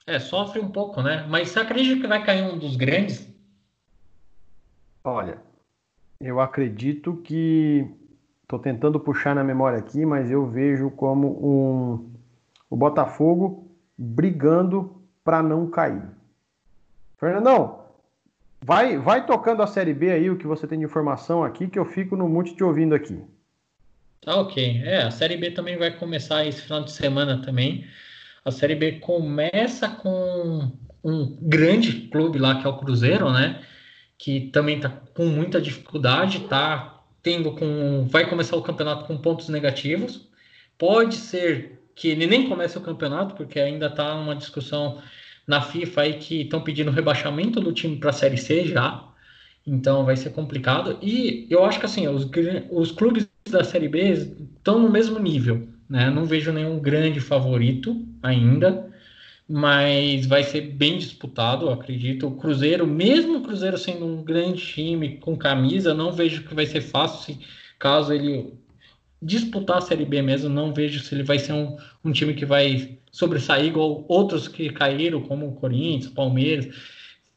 É, 0.06 0.20
sofre 0.20 0.60
um 0.60 0.72
pouco, 0.72 1.02
né? 1.02 1.26
Mas 1.30 1.50
você 1.50 1.60
acredita 1.60 2.02
que 2.02 2.08
vai 2.08 2.24
cair 2.24 2.44
um 2.44 2.58
dos 2.58 2.76
grandes? 2.76 3.28
Olha, 5.04 5.42
eu 6.20 6.40
acredito 6.40 7.18
que 7.18 7.90
estou 8.44 8.60
tentando 8.60 9.00
puxar 9.00 9.36
na 9.36 9.44
memória 9.44 9.80
aqui, 9.80 10.06
mas 10.06 10.32
eu 10.32 10.46
vejo 10.48 10.90
como 10.92 11.28
um 11.28 12.18
o 12.70 12.76
Botafogo 12.76 13.72
brigando 13.98 15.02
para 15.24 15.42
não 15.42 15.70
cair. 15.70 16.04
Fernandão, 17.18 17.87
vai 18.62 18.98
vai 18.98 19.26
tocando 19.26 19.62
a 19.62 19.68
Série 19.68 19.94
B 19.94 20.12
aí 20.12 20.30
o 20.30 20.38
que 20.38 20.48
você 20.48 20.68
tem 20.68 20.80
de 20.80 20.86
informação 20.86 21.44
aqui 21.44 21.68
que 21.68 21.80
eu 21.80 21.86
fico 21.86 22.16
no 22.16 22.28
mute 22.28 22.56
te 22.56 22.64
ouvindo 22.64 22.96
aqui. 22.96 23.20
Tá 24.22 24.36
ok. 24.36 24.82
É, 24.84 25.04
a 25.04 25.12
Série 25.12 25.38
B 25.38 25.52
também 25.52 25.78
vai 25.78 25.92
começar 25.92 26.46
esse 26.46 26.62
final 26.62 26.84
de 26.84 26.92
semana 26.92 27.42
também. 27.42 27.88
A 28.44 28.52
Série 28.52 28.76
B 28.76 28.94
começa 29.00 29.88
com 29.88 30.72
um 31.04 31.38
grande 31.42 32.08
clube 32.10 32.38
lá, 32.38 32.60
que 32.60 32.68
é 32.68 32.70
o 32.70 32.78
Cruzeiro, 32.78 33.32
né? 33.32 33.62
Que 34.18 34.50
também 34.52 34.78
está 34.78 34.90
com 34.90 35.26
muita 35.28 35.62
dificuldade, 35.62 36.42
tá 36.42 37.02
tendo 37.22 37.54
com. 37.54 38.06
Vai 38.10 38.30
começar 38.30 38.56
o 38.58 38.62
campeonato 38.62 39.06
com 39.06 39.18
pontos 39.18 39.50
negativos. 39.50 40.28
Pode 40.78 41.16
ser 41.16 41.82
que 41.96 42.10
ele 42.10 42.28
nem 42.28 42.50
comece 42.50 42.78
o 42.78 42.82
campeonato, 42.82 43.36
porque 43.36 43.60
ainda 43.60 43.88
está 43.88 44.14
uma 44.16 44.36
discussão 44.36 45.02
na 45.48 45.62
FIFA 45.62 46.02
aí 46.02 46.14
que 46.16 46.42
estão 46.42 46.62
pedindo 46.62 46.92
rebaixamento 46.92 47.62
do 47.62 47.72
time 47.72 47.96
para 47.96 48.10
a 48.10 48.14
Série 48.14 48.38
C 48.38 48.66
já. 48.66 49.08
Então 49.66 50.06
vai 50.06 50.18
ser 50.18 50.32
complicado. 50.32 50.98
E 51.02 51.48
eu 51.50 51.64
acho 51.64 51.80
que 51.80 51.86
assim, 51.86 52.08
os, 52.08 52.30
os 52.70 52.92
clubes 52.92 53.28
da 53.50 53.64
Série 53.64 53.88
B 53.88 54.12
estão 54.12 54.80
no 54.80 54.90
mesmo 54.90 55.18
nível. 55.20 55.68
Né? 55.90 56.10
Não 56.10 56.26
vejo 56.26 56.52
nenhum 56.52 56.80
grande 56.80 57.20
favorito 57.22 58.06
ainda, 58.22 58.90
mas 59.48 60.26
vai 60.26 60.44
ser 60.44 60.62
bem 60.62 60.98
disputado, 60.98 61.70
acredito. 61.70 62.28
O 62.28 62.36
Cruzeiro, 62.36 62.86
mesmo 62.86 63.38
o 63.38 63.42
Cruzeiro 63.42 63.78
sendo 63.78 64.06
um 64.06 64.24
grande 64.24 64.62
time 64.62 65.18
com 65.18 65.38
camisa, 65.38 65.94
não 65.94 66.12
vejo 66.12 66.44
que 66.44 66.54
vai 66.54 66.66
ser 66.66 66.82
fácil 66.82 67.36
se, 67.36 67.40
caso 67.80 68.14
ele 68.14 68.54
disputar 69.22 69.78
a 69.78 69.82
Série 69.82 70.06
B 70.06 70.22
mesmo, 70.22 70.50
não 70.50 70.74
vejo 70.74 71.00
se 71.00 71.16
ele 71.16 71.24
vai 71.24 71.40
ser 71.40 71.54
um, 71.54 71.78
um 72.04 72.12
time 72.12 72.34
que 72.34 72.46
vai 72.46 72.98
sobressair 73.18 73.66
igual 73.66 74.06
outros 74.08 74.48
que 74.48 74.70
caíram, 74.70 75.22
como 75.22 75.48
o 75.48 75.56
Corinthians, 75.56 76.14
Palmeiras, 76.14 76.68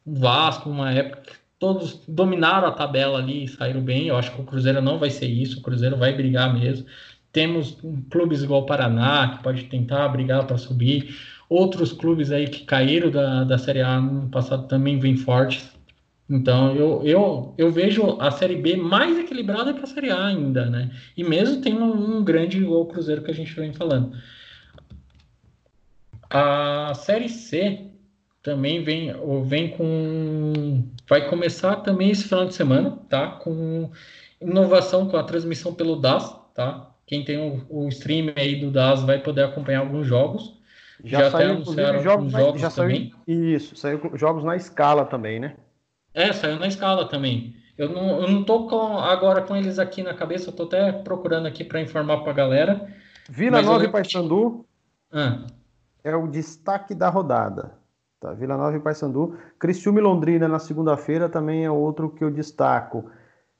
Vasco, 0.04 0.68
uma 0.68 0.92
época 0.92 1.22
todos 1.58 2.02
dominaram 2.06 2.68
a 2.68 2.72
tabela 2.72 3.18
ali 3.18 3.44
e 3.44 3.48
saíram 3.48 3.80
bem. 3.80 4.08
Eu 4.08 4.16
acho 4.16 4.30
que 4.34 4.40
o 4.40 4.44
Cruzeiro 4.44 4.82
não 4.82 4.98
vai 4.98 5.08
ser 5.08 5.26
isso, 5.26 5.58
o 5.58 5.62
Cruzeiro 5.62 5.96
vai 5.96 6.14
brigar 6.14 6.52
mesmo. 6.52 6.86
Temos 7.32 7.78
clubes 8.10 8.42
igual 8.42 8.62
o 8.62 8.66
Paraná, 8.66 9.36
que 9.36 9.42
pode 9.42 9.64
tentar 9.64 10.06
brigar 10.08 10.46
para 10.46 10.58
subir. 10.58 11.16
Outros 11.48 11.92
clubes 11.94 12.30
aí 12.30 12.46
que 12.46 12.64
caíram 12.64 13.10
da, 13.10 13.44
da 13.44 13.56
Série 13.56 13.80
A 13.80 14.00
no 14.00 14.28
passado 14.28 14.68
também 14.68 14.98
vêm 14.98 15.16
fortes. 15.16 15.70
Então, 16.28 16.76
eu, 16.76 17.02
eu, 17.04 17.54
eu 17.56 17.72
vejo 17.72 18.18
a 18.20 18.30
Série 18.30 18.56
B 18.56 18.76
mais 18.76 19.18
equilibrada 19.18 19.72
que 19.72 19.82
a 19.82 19.86
Série 19.86 20.10
A 20.10 20.26
ainda, 20.26 20.66
né? 20.66 20.90
E 21.16 21.24
mesmo 21.24 21.62
tendo 21.62 21.84
um 21.84 22.22
grande 22.22 22.58
igual 22.58 22.82
o 22.82 22.86
Cruzeiro 22.86 23.22
que 23.22 23.30
a 23.30 23.34
gente 23.34 23.54
vem 23.54 23.72
falando. 23.72 24.12
A 26.30 26.92
Série 26.94 27.28
C 27.28 27.90
também 28.42 28.82
vem, 28.82 29.12
vem 29.44 29.68
com. 29.70 30.84
Vai 31.08 31.28
começar 31.28 31.76
também 31.76 32.10
esse 32.10 32.24
final 32.24 32.46
de 32.46 32.54
semana, 32.54 32.98
tá? 33.08 33.32
Com 33.32 33.90
inovação 34.40 35.08
com 35.08 35.16
a 35.16 35.22
transmissão 35.24 35.74
pelo 35.74 35.96
DAS, 35.96 36.34
tá? 36.54 36.90
Quem 37.06 37.24
tem 37.24 37.36
o, 37.36 37.66
o 37.68 37.88
stream 37.88 38.32
aí 38.36 38.54
do 38.54 38.70
DAS 38.70 39.02
vai 39.02 39.18
poder 39.18 39.42
acompanhar 39.42 39.80
alguns 39.80 40.06
jogos. 40.06 40.58
Já, 41.02 41.24
já 41.24 41.30
saiu, 41.30 41.50
anunciaram 41.50 42.02
jogos, 42.02 42.32
jogos 42.32 42.60
já 42.60 42.70
também. 42.70 43.12
Saiu, 43.26 43.56
isso, 43.56 43.76
saiu 43.76 44.00
jogos 44.14 44.44
na 44.44 44.54
escala 44.54 45.04
também, 45.04 45.40
né? 45.40 45.56
É, 46.14 46.32
saiu 46.32 46.58
na 46.58 46.66
escala 46.66 47.08
também. 47.08 47.56
Eu 47.76 47.88
não, 47.88 48.20
eu 48.20 48.28
não 48.28 48.44
tô 48.44 48.66
com, 48.66 48.98
agora 48.98 49.42
com 49.42 49.56
eles 49.56 49.78
aqui 49.78 50.02
na 50.02 50.14
cabeça, 50.14 50.50
eu 50.50 50.52
tô 50.52 50.64
até 50.64 50.92
procurando 50.92 51.46
aqui 51.46 51.64
para 51.64 51.80
informar 51.80 52.18
para 52.18 52.30
a 52.30 52.34
galera. 52.34 52.88
Vila 53.28 53.62
Nova 53.62 53.84
e 53.84 53.88
Paysandu 53.88 54.66
ah. 55.12 55.46
É 56.04 56.14
o 56.14 56.26
destaque 56.26 56.94
da 56.94 57.08
rodada. 57.08 57.78
Tá, 58.20 58.34
Vila 58.34 58.56
Nova 58.56 58.76
e 58.76 58.80
Paysandu. 58.80 59.38
Criciúma 59.58 59.98
e 59.98 60.02
Londrina 60.02 60.46
na 60.46 60.58
segunda-feira 60.58 61.28
também 61.28 61.64
é 61.64 61.70
outro 61.70 62.10
que 62.10 62.22
eu 62.22 62.30
destaco. 62.30 63.10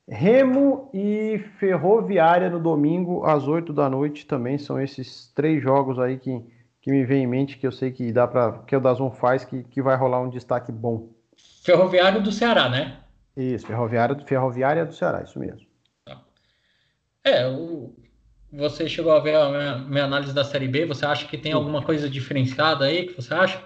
Remo 0.07 0.91
e 0.93 1.39
Ferroviária 1.59 2.51
no 2.51 2.59
domingo, 2.59 3.25
às 3.25 3.47
8 3.47 3.73
da 3.73 3.89
noite, 3.89 4.27
também 4.27 4.59
são 4.59 4.81
esses 4.81 5.33
três 5.35 5.63
jogos 5.63 5.99
aí 5.99 6.19
que, 6.19 6.45
que 6.83 6.91
me 6.91 7.05
vem 7.05 7.23
em 7.23 7.27
mente, 7.27 7.57
que 7.57 7.67
eu 7.67 7.73
sei 7.73 7.93
que 7.93 8.13
dá 8.13 8.27
para 8.27 8.59
que 8.67 8.75
o 8.75 8.81
Dazon 8.81 9.11
faz, 9.11 9.45
que, 9.45 9.63
que 9.65 9.81
vai 9.81 9.97
rolar 9.97 10.21
um 10.21 10.29
destaque 10.29 10.73
bom. 10.73 11.09
Ferroviário 11.65 12.23
do 12.23 12.33
Ceará, 12.33 12.69
né? 12.69 12.99
Isso, 13.37 13.67
Ferroviária, 13.67 14.19
Ferroviária 14.27 14.85
do 14.85 14.93
Ceará, 14.93 15.23
isso 15.23 15.39
mesmo. 15.39 15.67
Tá. 16.05 16.21
É, 17.25 17.49
o, 17.49 17.95
você 18.53 18.89
chegou 18.89 19.13
a 19.13 19.21
ver 19.21 19.37
a 19.37 19.49
minha, 19.49 19.79
minha, 19.79 20.05
análise 20.05 20.35
da 20.35 20.45
Série 20.45 20.69
B, 20.69 20.87
você 20.87 21.07
acha 21.07 21.27
que 21.27 21.39
tem 21.39 21.53
alguma 21.53 21.83
coisa 21.83 22.09
diferenciada 22.09 22.85
aí 22.85 23.07
que 23.07 23.15
você 23.15 23.33
acha? 23.33 23.63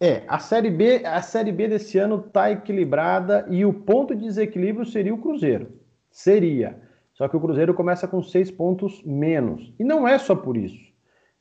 É, 0.00 0.22
a 0.28 0.38
Série 0.38 0.70
B, 0.70 1.02
a 1.04 1.20
Série 1.22 1.50
B 1.50 1.68
desse 1.68 1.98
ano 1.98 2.24
está 2.26 2.50
equilibrada 2.50 3.46
e 3.50 3.64
o 3.64 3.72
ponto 3.72 4.14
de 4.14 4.24
desequilíbrio 4.24 4.86
seria 4.86 5.14
o 5.14 5.18
Cruzeiro. 5.18 5.72
Seria. 6.10 6.80
Só 7.14 7.26
que 7.26 7.36
o 7.36 7.40
Cruzeiro 7.40 7.74
começa 7.74 8.06
com 8.06 8.22
seis 8.22 8.50
pontos 8.50 9.02
menos. 9.04 9.72
E 9.78 9.82
não 9.82 10.06
é 10.06 10.18
só 10.18 10.36
por 10.36 10.56
isso. 10.56 10.92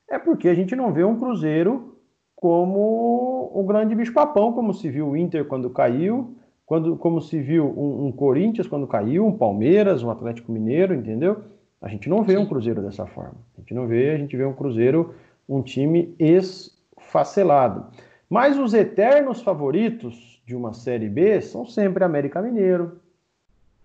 É 0.10 0.18
porque 0.18 0.50
a 0.50 0.56
gente 0.56 0.76
não 0.76 0.92
vê 0.92 1.04
um 1.04 1.20
Cruzeiro 1.20 2.00
como 2.36 3.52
o 3.54 3.64
grande 3.64 3.94
bicho-papão, 3.94 4.54
como 4.54 4.74
se 4.74 4.90
viu 4.90 5.10
o 5.10 5.18
Inter 5.18 5.46
quando 5.46 5.70
caiu, 5.70 6.36
quando, 6.66 6.96
como 6.98 7.22
se 7.22 7.40
viu 7.40 7.66
um, 7.66 8.08
um, 8.08 8.12
Corinthians 8.12 8.68
quando 8.68 8.88
caiu, 8.88 9.26
um 9.26 9.38
Palmeiras, 9.38 10.02
um 10.02 10.10
Atlético 10.10 10.52
Mineiro, 10.52 10.94
entendeu? 10.94 11.44
A 11.82 11.88
gente 11.88 12.10
não 12.10 12.24
vê 12.24 12.38
um 12.38 12.46
Cruzeiro 12.46 12.82
dessa 12.82 13.06
forma. 13.06 13.36
A 13.56 13.62
gente 13.62 13.74
não 13.74 13.88
vê, 13.88 14.12
a 14.12 14.18
gente 14.18 14.36
vê 14.36 14.46
um 14.46 14.54
Cruzeiro, 14.54 15.14
um 15.48 15.62
time 15.62 16.16
esfacelado. 16.20 17.88
Mas 18.30 18.58
os 18.58 18.74
eternos 18.74 19.42
favoritos 19.42 20.42
de 20.46 20.56
uma 20.56 20.74
Série 20.74 21.10
B 21.10 21.40
são 21.42 21.66
sempre 21.66 22.04
América 22.04 22.42
Mineiro, 22.42 23.00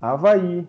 Havaí, 0.01 0.67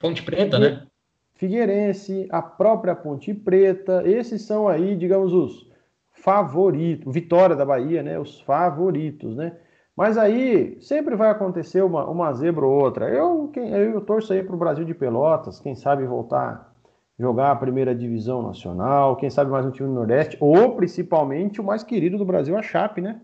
Ponte 0.00 0.22
Preta, 0.22 0.58
né? 0.58 0.86
Figueirense, 1.34 2.28
a 2.30 2.42
própria 2.42 2.94
Ponte 2.94 3.32
Preta. 3.34 4.02
Esses 4.06 4.42
são 4.42 4.68
aí, 4.68 4.96
digamos, 4.96 5.32
os 5.32 5.70
favoritos. 6.12 7.12
Vitória 7.12 7.56
da 7.56 7.64
Bahia, 7.64 8.02
né? 8.02 8.18
Os 8.18 8.40
favoritos, 8.40 9.36
né? 9.36 9.56
Mas 10.00 10.16
aí 10.16 10.78
sempre 10.80 11.14
vai 11.14 11.28
acontecer 11.28 11.82
uma, 11.82 12.06
uma 12.06 12.32
zebra 12.32 12.64
ou 12.64 12.72
outra. 12.72 13.10
Eu, 13.10 13.50
quem, 13.52 13.68
eu 13.68 14.00
torço 14.00 14.32
aí 14.32 14.42
para 14.42 14.56
o 14.56 14.58
Brasil 14.58 14.82
de 14.82 14.94
Pelotas, 14.94 15.60
quem 15.60 15.74
sabe 15.74 16.06
voltar 16.06 16.72
jogar 17.18 17.50
a 17.50 17.56
primeira 17.56 17.94
divisão 17.94 18.40
nacional, 18.40 19.14
quem 19.16 19.28
sabe 19.28 19.50
mais 19.50 19.66
um 19.66 19.70
time 19.70 19.88
do 19.88 19.94
Nordeste, 19.94 20.38
ou 20.40 20.74
principalmente 20.74 21.60
o 21.60 21.64
mais 21.64 21.84
querido 21.84 22.16
do 22.16 22.24
Brasil, 22.24 22.56
a 22.56 22.62
Chape, 22.62 23.02
né? 23.02 23.20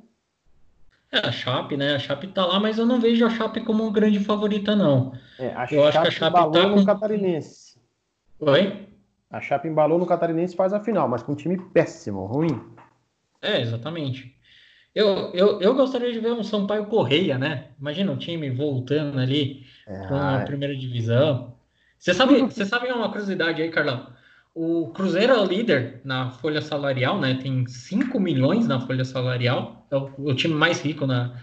É, 1.11 1.27
a 1.27 1.33
Chape, 1.33 1.79
né? 1.79 1.95
A 1.95 1.99
Chape 1.99 2.27
tá 2.27 2.45
lá, 2.45 2.61
mas 2.61 2.77
eu 2.77 2.85
não 2.85 3.01
vejo 3.01 3.25
a 3.25 3.31
Chape 3.31 3.63
como 3.63 3.91
grande 3.91 4.21
favorita, 4.21 4.77
não. 4.77 5.15
É, 5.39 5.55
a 5.55 5.63
eu 5.63 5.67
Chape 5.67 5.81
acho 5.81 6.03
que 6.03 6.09
a 6.09 6.11
Chape 6.11 6.29
embalou 6.29 6.53
tá 6.53 6.69
no. 6.69 6.85
Catarinense. 6.85 7.81
Oi? 8.39 8.87
A 9.31 9.41
Chape 9.41 9.67
embalou 9.67 9.99
no 9.99 10.05
Catarinense 10.05 10.55
faz 10.55 10.75
a 10.75 10.81
final, 10.81 11.09
mas 11.09 11.23
com 11.23 11.33
um 11.33 11.37
time 11.37 11.57
péssimo, 11.73 12.27
ruim. 12.27 12.61
É, 13.41 13.63
exatamente. 13.63 14.36
Eu, 14.97 15.31
eu, 15.35 15.61
eu 15.61 15.75
gostaria 15.75 16.11
de 16.11 16.19
ver 16.19 16.33
um 16.33 16.43
Sampaio 16.43 16.87
Correia, 16.87 17.37
né? 17.37 17.67
Imagina 17.79 18.11
o 18.11 18.17
time 18.17 18.49
voltando 18.49 19.19
ali 19.19 19.67
é, 19.87 20.07
para 20.07 20.37
a 20.37 20.45
primeira 20.47 20.75
divisão. 20.75 21.55
Você 21.99 22.15
sabe, 22.15 22.41
você 22.49 22.65
sabe 22.65 22.91
uma 22.91 23.11
curiosidade 23.11 23.61
aí, 23.61 23.69
Carlão? 23.69 24.07
O 24.55 24.89
Cruzeiro 24.95 25.35
é 25.35 25.39
o 25.39 25.45
líder 25.45 26.01
na 26.03 26.31
folha 26.31 26.63
salarial, 26.63 27.21
né? 27.21 27.35
Tem 27.35 27.67
5 27.67 28.19
milhões 28.19 28.67
na 28.67 28.81
folha 28.81 29.05
salarial. 29.05 29.87
É 29.91 29.97
o, 29.97 30.11
o, 30.17 30.35
time 30.35 30.55
mais 30.55 30.81
rico 30.81 31.07
na 31.07 31.43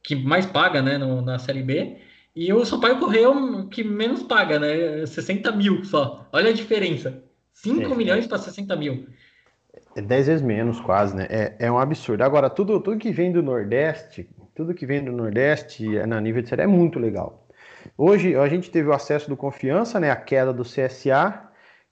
que 0.00 0.14
mais 0.14 0.46
paga, 0.46 0.80
né, 0.80 0.98
no, 0.98 1.20
na 1.20 1.36
Série 1.36 1.64
B. 1.64 1.96
E 2.36 2.52
o 2.52 2.64
Sampaio 2.64 3.00
Correia 3.00 3.24
é 3.24 3.28
o 3.28 3.66
que 3.66 3.82
menos 3.82 4.22
paga, 4.22 4.60
né? 4.60 5.04
60 5.04 5.50
mil 5.50 5.84
só. 5.84 6.28
Olha 6.32 6.50
a 6.50 6.54
diferença. 6.54 7.24
5 7.54 7.92
é, 7.92 7.96
milhões 7.96 8.26
é. 8.26 8.28
para 8.28 8.38
60 8.38 8.76
mil. 8.76 9.08
É 9.98 10.00
10 10.00 10.26
vezes 10.28 10.42
menos, 10.42 10.80
quase, 10.80 11.16
né? 11.16 11.26
É, 11.28 11.56
é 11.58 11.72
um 11.72 11.76
absurdo. 11.76 12.22
Agora, 12.22 12.48
tudo, 12.48 12.78
tudo 12.78 12.98
que 12.98 13.10
vem 13.10 13.32
do 13.32 13.42
Nordeste, 13.42 14.30
tudo 14.54 14.72
que 14.72 14.86
vem 14.86 15.04
do 15.04 15.10
Nordeste 15.10 15.88
na 16.06 16.20
nível 16.20 16.40
de 16.40 16.48
série 16.48 16.62
é 16.62 16.66
muito 16.68 17.00
legal. 17.00 17.48
Hoje 17.96 18.36
a 18.36 18.46
gente 18.46 18.70
teve 18.70 18.88
o 18.88 18.92
acesso 18.92 19.28
do 19.28 19.36
Confiança, 19.36 19.98
né, 19.98 20.08
a 20.08 20.14
queda 20.14 20.52
do 20.52 20.62
CSA, 20.62 21.42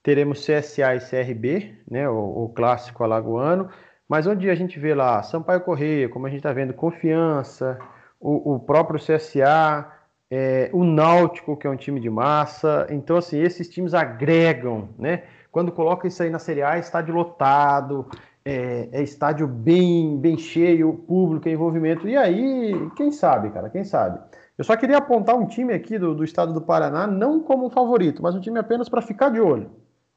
teremos 0.04 0.46
CSA 0.46 0.94
e 0.94 1.00
CRB, 1.00 1.74
né, 1.90 2.08
o, 2.08 2.44
o 2.44 2.48
clássico 2.50 3.02
alagoano, 3.02 3.70
mas 4.08 4.24
onde 4.28 4.48
a 4.50 4.54
gente 4.54 4.78
vê 4.78 4.94
lá 4.94 5.20
Sampaio 5.24 5.62
Correia, 5.62 6.08
como 6.08 6.28
a 6.28 6.30
gente 6.30 6.38
está 6.38 6.52
vendo, 6.52 6.72
Confiança, 6.72 7.76
o, 8.20 8.54
o 8.54 8.60
próprio 8.60 9.00
CSA, 9.00 9.84
é, 10.30 10.70
o 10.72 10.84
Náutico, 10.84 11.56
que 11.56 11.66
é 11.66 11.70
um 11.70 11.76
time 11.76 11.98
de 11.98 12.08
massa. 12.08 12.86
Então, 12.88 13.16
assim, 13.16 13.40
esses 13.40 13.68
times 13.68 13.94
agregam, 13.94 14.90
né? 14.96 15.24
Quando 15.56 15.72
coloca 15.72 16.06
isso 16.06 16.22
aí 16.22 16.28
na 16.28 16.38
Série 16.38 16.62
A, 16.62 16.76
estádio 16.76 17.14
lotado, 17.14 18.04
é, 18.44 18.90
é, 18.92 19.02
estádio 19.02 19.48
bem, 19.48 20.18
bem 20.18 20.36
cheio, 20.36 20.92
público, 20.92 21.48
envolvimento. 21.48 22.06
E 22.06 22.14
aí, 22.14 22.74
quem 22.94 23.10
sabe, 23.10 23.48
cara, 23.48 23.70
quem 23.70 23.82
sabe? 23.82 24.20
Eu 24.58 24.64
só 24.64 24.76
queria 24.76 24.98
apontar 24.98 25.34
um 25.34 25.46
time 25.46 25.72
aqui 25.72 25.98
do, 25.98 26.14
do 26.14 26.22
estado 26.22 26.52
do 26.52 26.60
Paraná, 26.60 27.06
não 27.06 27.40
como 27.40 27.70
favorito, 27.70 28.22
mas 28.22 28.34
um 28.34 28.40
time 28.40 28.58
apenas 28.58 28.86
para 28.86 29.00
ficar 29.00 29.30
de 29.30 29.40
olho. 29.40 29.70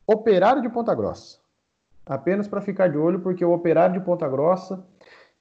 Operário 0.06 0.62
de 0.62 0.68
Ponta 0.68 0.94
Grossa. 0.94 1.38
Apenas 2.06 2.46
para 2.46 2.60
ficar 2.60 2.90
de 2.90 2.98
olho, 2.98 3.22
porque 3.22 3.46
o 3.46 3.54
Operário 3.54 3.98
de 3.98 4.06
Ponta 4.06 4.28
Grossa 4.28 4.86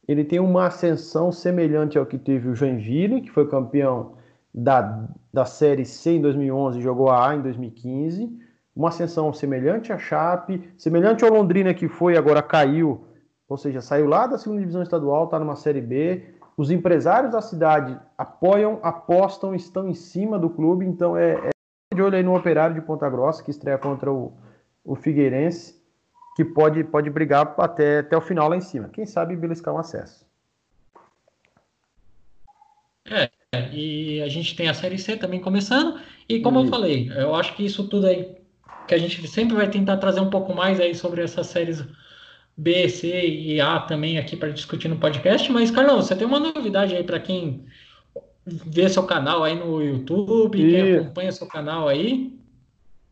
ele 0.07 0.23
tem 0.23 0.39
uma 0.39 0.67
ascensão 0.67 1.33
semelhante 1.33 1.99
ao 1.99 2.07
que 2.07 2.19
teve 2.19 2.49
o 2.49 2.55
Joinville, 2.55 3.21
que 3.21 3.33
foi 3.33 3.49
campeão 3.49 4.13
da, 4.55 5.09
da 5.35 5.45
Série 5.45 5.85
C 5.85 6.13
em 6.13 6.23
2011 6.23 6.79
e 6.79 6.83
jogou 6.83 7.11
a 7.11 7.31
A 7.31 7.35
em 7.35 7.43
2015. 7.43 8.47
Uma 8.79 8.89
ascensão 8.89 9.31
semelhante 9.35 9.93
à 9.93 9.99
Chape, 9.99 10.73
semelhante 10.79 11.23
ao 11.23 11.31
Londrina, 11.31 11.75
que 11.75 11.89
foi 11.89 12.17
agora 12.17 12.41
caiu 12.41 13.05
ou 13.49 13.57
seja, 13.57 13.81
saiu 13.81 14.07
lá 14.07 14.27
da 14.27 14.37
segunda 14.37 14.61
divisão 14.61 14.83
estadual, 14.83 15.25
está 15.25 15.39
numa 15.39 15.57
Série 15.57 15.81
B. 15.81 16.35
Os 16.57 16.71
empresários 16.71 17.33
da 17.33 17.41
cidade 17.41 17.99
apoiam, 18.17 18.79
apostam, 18.83 19.55
estão 19.55 19.89
em 19.89 19.95
cima 19.95 20.39
do 20.39 20.51
clube, 20.51 20.85
então 20.85 21.17
é, 21.17 21.33
é 21.33 21.95
de 21.95 22.03
olho 22.03 22.17
aí 22.17 22.23
no 22.23 22.37
Operário 22.37 22.75
de 22.75 22.83
Ponta 22.83 23.09
Grossa, 23.09 23.43
que 23.43 23.51
estreia 23.51 23.79
contra 23.79 24.13
o, 24.13 24.35
o 24.85 24.95
Figueirense, 24.95 25.81
que 26.37 26.45
pode, 26.45 26.85
pode 26.85 27.09
brigar 27.09 27.55
até, 27.59 28.01
até 28.01 28.17
o 28.17 28.21
final 28.21 28.51
lá 28.51 28.57
em 28.57 28.61
cima. 28.61 28.91
Quem 28.91 29.07
sabe 29.07 29.35
beliscar 29.35 29.75
um 29.75 29.79
acesso. 29.79 30.27
É, 33.11 33.31
e 33.73 34.21
a 34.21 34.29
gente 34.29 34.55
tem 34.55 34.69
a 34.69 34.75
Série 34.75 34.99
C 34.99 35.17
também 35.17 35.41
começando, 35.41 35.99
e 36.29 36.41
como 36.41 36.61
eu 36.61 36.67
falei, 36.67 37.11
eu 37.17 37.35
acho 37.35 37.57
que 37.57 37.65
isso 37.65 37.89
tudo 37.89 38.07
aí, 38.07 38.37
que 38.89 38.95
a 38.95 38.99
gente 38.99 39.27
sempre 39.29 39.55
vai 39.55 39.69
tentar 39.69 39.99
trazer 39.99 40.21
um 40.21 40.31
pouco 40.31 40.55
mais 40.55 40.81
aí 40.81 40.95
sobre 40.95 41.23
essas 41.23 41.47
séries 41.47 41.85
B, 42.57 42.89
C 42.89 43.09
e 43.29 43.61
A 43.61 43.79
também 43.79 44.19
aqui 44.19 44.37
para 44.37 44.51
discutir 44.51 44.89
no 44.89 44.97
podcast. 44.97 45.53
Mas, 45.53 45.71
Carlão, 45.71 46.03
você 46.03 46.17
tem 46.17 46.27
uma 46.27 46.41
novidade 46.41 46.97
aí 46.97 47.05
para 47.05 47.21
quem 47.21 47.65
vê 48.45 48.89
seu 48.89 49.05
canal 49.05 49.45
aí 49.45 49.55
no 49.55 49.83
YouTube, 49.83 50.59
e... 50.59 50.71
quem 50.71 50.97
acompanha 50.97 51.33
seu 51.33 51.47
canal 51.47 51.87
aí? 51.87 52.37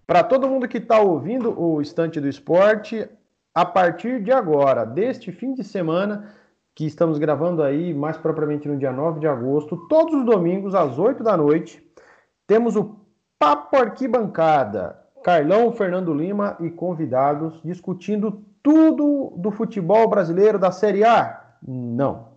Para 0.07 0.25
todo 0.25 0.49
mundo 0.49 0.67
que 0.67 0.79
está 0.79 0.99
ouvindo 0.99 1.59
o 1.61 1.81
Estante 1.81 2.21
do 2.21 2.29
Esporte, 2.29 3.09
a 3.55 3.65
partir 3.65 4.23
de 4.23 4.33
agora, 4.33 4.85
deste 4.85 5.31
fim 5.31 5.53
de 5.53 5.63
semana, 5.63 6.33
que 6.75 6.85
estamos 6.85 7.19
gravando 7.19 7.63
aí 7.63 7.93
mais 7.93 8.17
propriamente 8.17 8.69
no 8.69 8.79
dia 8.79 8.93
9 8.93 9.21
de 9.21 9.27
agosto, 9.27 9.77
todos 9.89 10.15
os 10.15 10.25
domingos 10.25 10.75
às 10.75 10.99
8 10.99 11.23
da 11.23 11.37
noite, 11.37 11.83
temos 12.47 12.77
o 12.77 13.01
Papo 13.39 13.77
Arquibancada. 13.77 15.06
Carlão, 15.27 15.73
Fernando 15.73 16.15
Lima 16.15 16.57
e 16.61 16.71
convidados 16.71 17.61
discutindo 17.65 18.45
tudo 18.63 19.35
do 19.37 19.51
futebol 19.51 20.09
brasileiro 20.09 20.57
da 20.57 20.71
Série 20.71 21.03
A? 21.03 21.57
Não. 21.67 22.29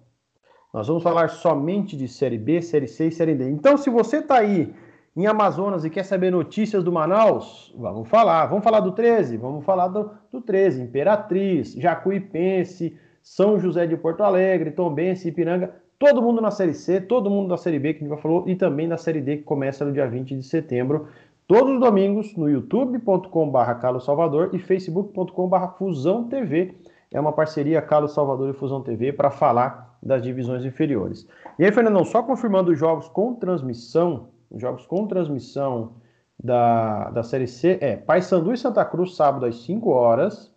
Nós 0.73 0.88
vamos 0.88 1.04
falar 1.04 1.30
somente 1.30 1.95
de 1.95 2.08
Série 2.08 2.39
B, 2.39 2.63
Série 2.63 2.88
C 2.88 3.10
e 3.10 3.12
Série 3.12 3.36
D. 3.36 3.47
Então, 3.47 3.78
se 3.78 3.91
você 3.91 4.17
está 4.17 4.39
aí 4.39 4.73
em 5.15 5.28
Amazonas 5.28 5.86
e 5.86 5.89
quer 5.91 6.02
saber 6.02 6.32
notícias 6.32 6.84
do 6.84 6.91
Manaus, 6.91 7.71
vamos 7.78 8.10
falar. 8.10 8.47
Vamos 8.47 8.63
falar 8.63 8.80
do 8.80 8.91
13? 8.91 9.38
Vamos 9.38 9.63
falar 9.63 9.89
do, 9.89 10.10
do 10.32 10.41
13. 10.41 10.82
Imperatriz, 10.82 11.73
Jacuipense, 11.73 12.97
São 13.21 13.60
José 13.60 13.86
de 13.86 13.95
Porto 13.97 14.23
Alegre, 14.23 14.71
Tombense, 14.71 15.30
Ipiranga. 15.30 15.75
Todo 15.99 16.23
mundo 16.23 16.41
na 16.41 16.49
Série 16.49 16.73
C, 16.73 16.99
todo 16.99 17.30
mundo 17.30 17.49
na 17.49 17.58
Série 17.58 17.78
B, 17.78 17.93
que 17.93 17.99
a 17.99 18.08
gente 18.08 18.15
já 18.15 18.21
falou, 18.21 18.49
e 18.49 18.56
também 18.56 18.88
na 18.88 18.97
Série 18.97 19.21
D, 19.21 19.38
que 19.38 19.43
começa 19.43 19.86
no 19.86 19.91
dia 19.91 20.08
20 20.08 20.36
de 20.36 20.43
setembro 20.43 21.08
todos 21.50 21.74
os 21.74 21.80
domingos 21.80 22.36
no 22.38 22.48
youtube.com.br 22.48 23.74
Carlos 23.82 24.06
Salvador 24.06 24.52
e 24.54 24.60
facebook.com.br 24.60 25.68
Fusão 25.80 26.30
TV. 26.30 26.76
É 27.12 27.20
uma 27.20 27.32
parceria 27.32 27.82
Carlos 27.82 28.14
Salvador 28.14 28.52
e 28.52 28.54
Fusão 28.54 28.84
TV 28.84 29.12
para 29.12 29.32
falar 29.32 29.98
das 30.02 30.22
divisões 30.22 30.64
inferiores. 30.64 31.28
E 31.58 31.66
aí, 31.66 31.72
Fernandão, 31.72 32.06
só 32.06 32.22
confirmando 32.22 32.72
os 32.72 32.78
jogos 32.78 33.10
com 33.10 33.34
transmissão, 33.34 34.28
os 34.52 34.62
jogos 34.62 34.86
com 34.86 35.08
transmissão 35.08 35.94
da, 36.42 37.10
da 37.10 37.24
Série 37.24 37.48
C 37.48 37.80
é 37.82 37.96
Paysandu 37.96 38.54
e 38.54 38.58
Santa 38.58 38.86
Cruz, 38.86 39.16
sábado 39.16 39.48
às 39.48 39.56
5 39.64 39.90
horas, 39.90 40.54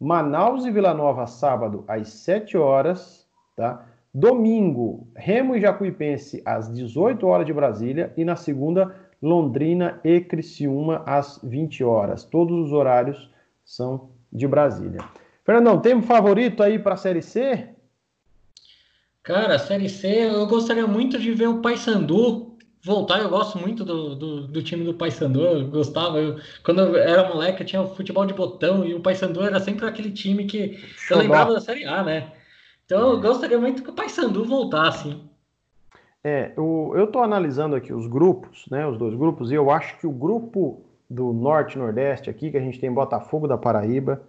Manaus 0.00 0.64
e 0.64 0.72
Vila 0.72 0.92
Nova, 0.92 1.24
sábado 1.24 1.84
às 1.86 2.08
7 2.08 2.58
horas, 2.58 3.28
tá? 3.56 3.86
Domingo, 4.12 5.06
Remo 5.16 5.54
e 5.54 5.60
Jacuipense 5.60 6.42
às 6.44 6.70
18 6.70 7.26
horas 7.26 7.46
de 7.46 7.52
Brasília 7.52 8.12
e 8.16 8.24
na 8.24 8.36
segunda, 8.36 8.94
Londrina 9.22 10.00
e 10.02 10.20
Criciúma 10.20 11.04
às 11.06 11.38
20 11.42 11.84
horas. 11.84 12.24
Todos 12.24 12.66
os 12.66 12.72
horários 12.72 13.30
são 13.64 14.10
de 14.32 14.48
Brasília. 14.48 15.00
Fernandão, 15.44 15.80
tem 15.80 15.94
um 15.94 16.02
favorito 16.02 16.62
aí 16.62 16.78
para 16.78 16.94
a 16.94 16.96
Série 16.96 17.22
C? 17.22 17.68
Cara, 19.22 19.54
a 19.54 19.58
Série 19.58 19.88
C, 19.88 20.08
eu 20.08 20.46
gostaria 20.46 20.86
muito 20.86 21.18
de 21.18 21.32
ver 21.32 21.48
o 21.48 21.60
Paysandu 21.60 22.56
voltar. 22.84 23.20
Eu 23.20 23.28
gosto 23.28 23.58
muito 23.58 23.84
do, 23.84 24.16
do, 24.16 24.46
do 24.48 24.62
time 24.62 24.84
do 24.84 24.94
Paysandu, 24.94 25.40
eu 25.40 25.68
gostava. 25.68 26.18
Eu, 26.18 26.40
quando 26.64 26.80
eu 26.80 26.96
era 26.96 27.28
moleque, 27.28 27.62
eu 27.62 27.66
tinha 27.66 27.82
o 27.82 27.94
futebol 27.94 28.26
de 28.26 28.34
botão 28.34 28.84
e 28.84 28.94
o 28.94 29.00
Paysandu 29.00 29.42
era 29.42 29.60
sempre 29.60 29.86
aquele 29.86 30.10
time 30.10 30.46
que 30.46 30.82
eu 31.10 31.18
lembrava 31.18 31.52
da 31.52 31.60
Série 31.60 31.84
A, 31.84 32.02
né? 32.02 32.32
Então 32.84 33.12
eu 33.12 33.20
gostaria 33.20 33.58
muito 33.58 33.82
que 33.82 33.90
o 33.90 33.94
Paysandu 33.94 34.44
voltasse. 34.44 35.16
É, 36.24 36.52
eu 36.56 37.04
estou 37.04 37.22
analisando 37.22 37.74
aqui 37.74 37.92
os 37.92 38.06
grupos, 38.06 38.66
né, 38.70 38.86
os 38.86 38.96
dois 38.96 39.14
grupos, 39.14 39.50
e 39.50 39.54
eu 39.54 39.70
acho 39.70 39.98
que 39.98 40.06
o 40.06 40.12
grupo 40.12 40.84
do 41.10 41.32
Norte 41.32 41.76
Nordeste 41.76 42.30
aqui, 42.30 42.50
que 42.50 42.56
a 42.56 42.60
gente 42.60 42.78
tem 42.78 42.92
Botafogo 42.92 43.48
da 43.48 43.58
Paraíba, 43.58 44.22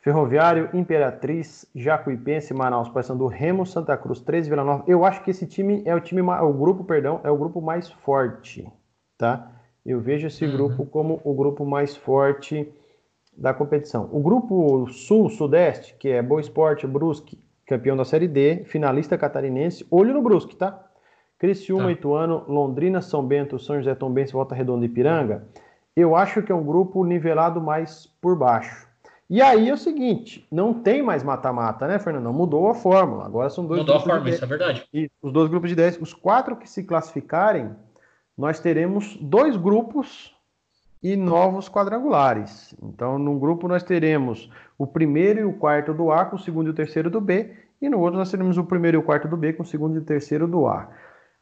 Ferroviário, 0.00 0.68
Imperatriz, 0.74 1.66
Jacuipense, 1.74 2.52
Manaus, 2.52 2.90
Paysandu, 2.90 3.26
Remo, 3.26 3.64
Santa 3.64 3.96
Cruz, 3.96 4.20
13 4.20 4.50
Vila 4.50 4.62
Nova. 4.62 4.84
Eu 4.86 5.02
acho 5.02 5.22
que 5.22 5.30
esse 5.30 5.46
time 5.46 5.82
é 5.86 5.94
o 5.94 6.00
time, 6.00 6.20
o 6.20 6.52
grupo, 6.52 6.84
perdão, 6.84 7.20
é 7.24 7.30
o 7.30 7.36
grupo 7.38 7.62
mais 7.62 7.88
forte, 7.88 8.70
tá? 9.16 9.50
Eu 9.86 10.00
vejo 10.00 10.26
esse 10.26 10.44
uhum. 10.44 10.52
grupo 10.52 10.84
como 10.84 11.22
o 11.24 11.32
grupo 11.32 11.64
mais 11.64 11.96
forte 11.96 12.70
da 13.36 13.54
competição. 13.54 14.10
O 14.12 14.20
grupo 14.20 14.86
Sul-Sudeste, 14.88 15.94
que 15.98 16.08
é 16.10 16.20
Boa 16.20 16.40
Esporte, 16.40 16.86
Brusque, 16.86 17.38
campeão 17.66 17.96
da 17.96 18.04
Série 18.04 18.28
D, 18.28 18.64
finalista 18.64 19.16
catarinense, 19.16 19.86
olho 19.90 20.12
no 20.12 20.22
Brusque, 20.22 20.54
tá? 20.54 20.84
Criciúma, 21.44 21.84
tá. 21.84 21.92
Ituano, 21.92 22.42
Londrina, 22.48 23.02
São 23.02 23.22
Bento, 23.22 23.58
São 23.58 23.76
José, 23.76 23.94
Tombense, 23.94 24.32
Volta 24.32 24.54
Redonda 24.54 24.86
e 24.86 24.88
Piranga, 24.88 25.46
eu 25.94 26.16
acho 26.16 26.42
que 26.42 26.50
é 26.50 26.54
um 26.54 26.64
grupo 26.64 27.04
nivelado 27.04 27.60
mais 27.60 28.06
por 28.20 28.34
baixo. 28.34 28.88
E 29.28 29.42
aí 29.42 29.68
é 29.68 29.72
o 29.72 29.76
seguinte, 29.76 30.46
não 30.50 30.74
tem 30.74 31.02
mais 31.02 31.22
mata-mata, 31.22 31.86
né, 31.86 31.98
Fernandão? 31.98 32.32
Mudou 32.32 32.68
a 32.68 32.74
fórmula. 32.74 33.26
Agora 33.26 33.50
são 33.50 33.66
dois 33.66 33.80
Mudou 33.80 33.96
a 33.96 34.00
fórmula, 34.00 34.30
isso 34.30 34.44
é 34.44 34.46
verdade. 34.46 34.86
E 34.92 35.10
os 35.22 35.32
dois 35.32 35.48
grupos 35.50 35.68
de 35.68 35.76
10. 35.76 36.00
Os 36.00 36.14
quatro 36.14 36.56
que 36.56 36.68
se 36.68 36.82
classificarem, 36.82 37.70
nós 38.36 38.58
teremos 38.60 39.16
dois 39.20 39.56
grupos 39.56 40.34
e 41.02 41.16
novos 41.16 41.68
quadrangulares. 41.68 42.74
Então, 42.82 43.18
num 43.18 43.38
grupo 43.38 43.68
nós 43.68 43.82
teremos 43.82 44.50
o 44.78 44.86
primeiro 44.86 45.40
e 45.40 45.44
o 45.44 45.52
quarto 45.52 45.92
do 45.92 46.10
A 46.10 46.24
com 46.24 46.36
o 46.36 46.38
segundo 46.38 46.68
e 46.68 46.70
o 46.70 46.74
terceiro 46.74 47.10
do 47.10 47.20
B, 47.20 47.52
e 47.80 47.88
no 47.88 48.00
outro 48.00 48.18
nós 48.18 48.30
teremos 48.30 48.56
o 48.56 48.64
primeiro 48.64 48.96
e 48.96 49.00
o 49.00 49.02
quarto 49.02 49.28
do 49.28 49.36
B 49.36 49.52
com 49.52 49.62
o 49.62 49.66
segundo 49.66 49.96
e 49.96 49.98
o 49.98 50.04
terceiro 50.04 50.48
do 50.48 50.66
A. 50.66 50.88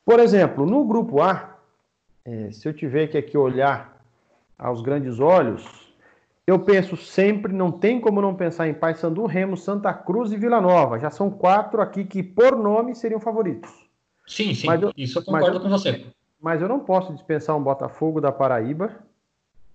Por 0.05 0.19
exemplo, 0.21 0.67
no 0.67 0.85
grupo 0.85 1.23
A, 1.23 1.57
é, 2.25 2.51
se 2.51 2.69
eu 2.69 2.73
tiver 2.73 3.07
que 3.09 3.19
aqui 3.19 3.37
olhar 3.37 4.01
aos 4.59 4.81
grandes 4.81 5.21
olhos, 5.21 5.93
eu 6.47 6.59
penso 6.59 6.97
sempre, 6.97 7.53
não 7.53 7.71
tem 7.71 8.01
como 8.01 8.21
não 8.21 8.35
pensar 8.35 8.69
em 8.69 8.75
Paysandu, 8.75 9.27
Remo, 9.27 9.57
Santa 9.57 9.93
Cruz 9.95 10.33
e 10.33 10.37
Vila 10.37 10.61
Nova. 10.61 10.99
Já 10.99 11.11
são 11.11 11.31
quatro 11.31 11.81
aqui 11.81 12.05
que, 12.05 12.23
por 12.23 12.57
nome, 12.57 12.95
seriam 12.95 13.21
favoritos. 13.21 13.71
Sim, 14.27 14.55
sim, 14.55 14.69
eu, 14.69 14.93
isso 14.97 15.19
eu 15.19 15.25
concordo 15.25 15.59
eu, 15.59 15.61
com 15.61 15.69
você. 15.69 16.07
Mas 16.41 16.61
eu 16.61 16.69
não 16.69 16.81
posso 16.81 17.13
dispensar 17.13 17.57
um 17.57 17.63
Botafogo 17.63 18.21
da 18.21 18.33
Paraíba, 18.33 18.93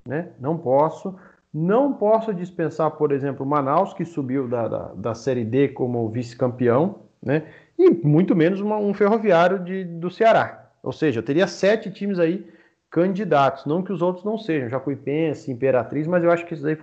né? 0.06 0.30
Não 0.40 0.58
posso. 0.58 1.16
Não 1.54 1.94
posso 1.94 2.34
dispensar, 2.34 2.92
por 2.92 3.12
exemplo, 3.12 3.46
Manaus, 3.46 3.94
que 3.94 4.04
subiu 4.04 4.48
da, 4.48 4.68
da, 4.68 4.94
da 4.94 5.16
Série 5.16 5.46
D 5.46 5.70
como 5.70 6.08
vice-campeão, 6.10 7.00
né? 7.24 7.48
E 7.78 7.90
muito 7.90 8.36
menos 8.36 8.60
uma, 8.60 8.78
um 8.78 8.94
ferroviário 8.94 9.60
de, 9.60 9.84
do 9.84 10.10
Ceará. 10.10 10.72
Ou 10.82 10.92
seja, 10.92 11.20
eu 11.20 11.24
teria 11.24 11.48
sete 11.48 11.92
times 11.92 12.20
aí 12.20 12.48
candidatos, 12.90 13.66
não 13.66 13.84
que 13.84 13.92
os 13.92 14.02
outros 14.02 14.24
não 14.26 14.38
sejam, 14.38 14.70
Jacuipense, 14.70 15.52
Imperatriz, 15.52 16.08
mas 16.08 16.24
eu 16.24 16.32
acho 16.32 16.46
que 16.46 16.54
esses 16.54 16.66
aí 16.66 16.78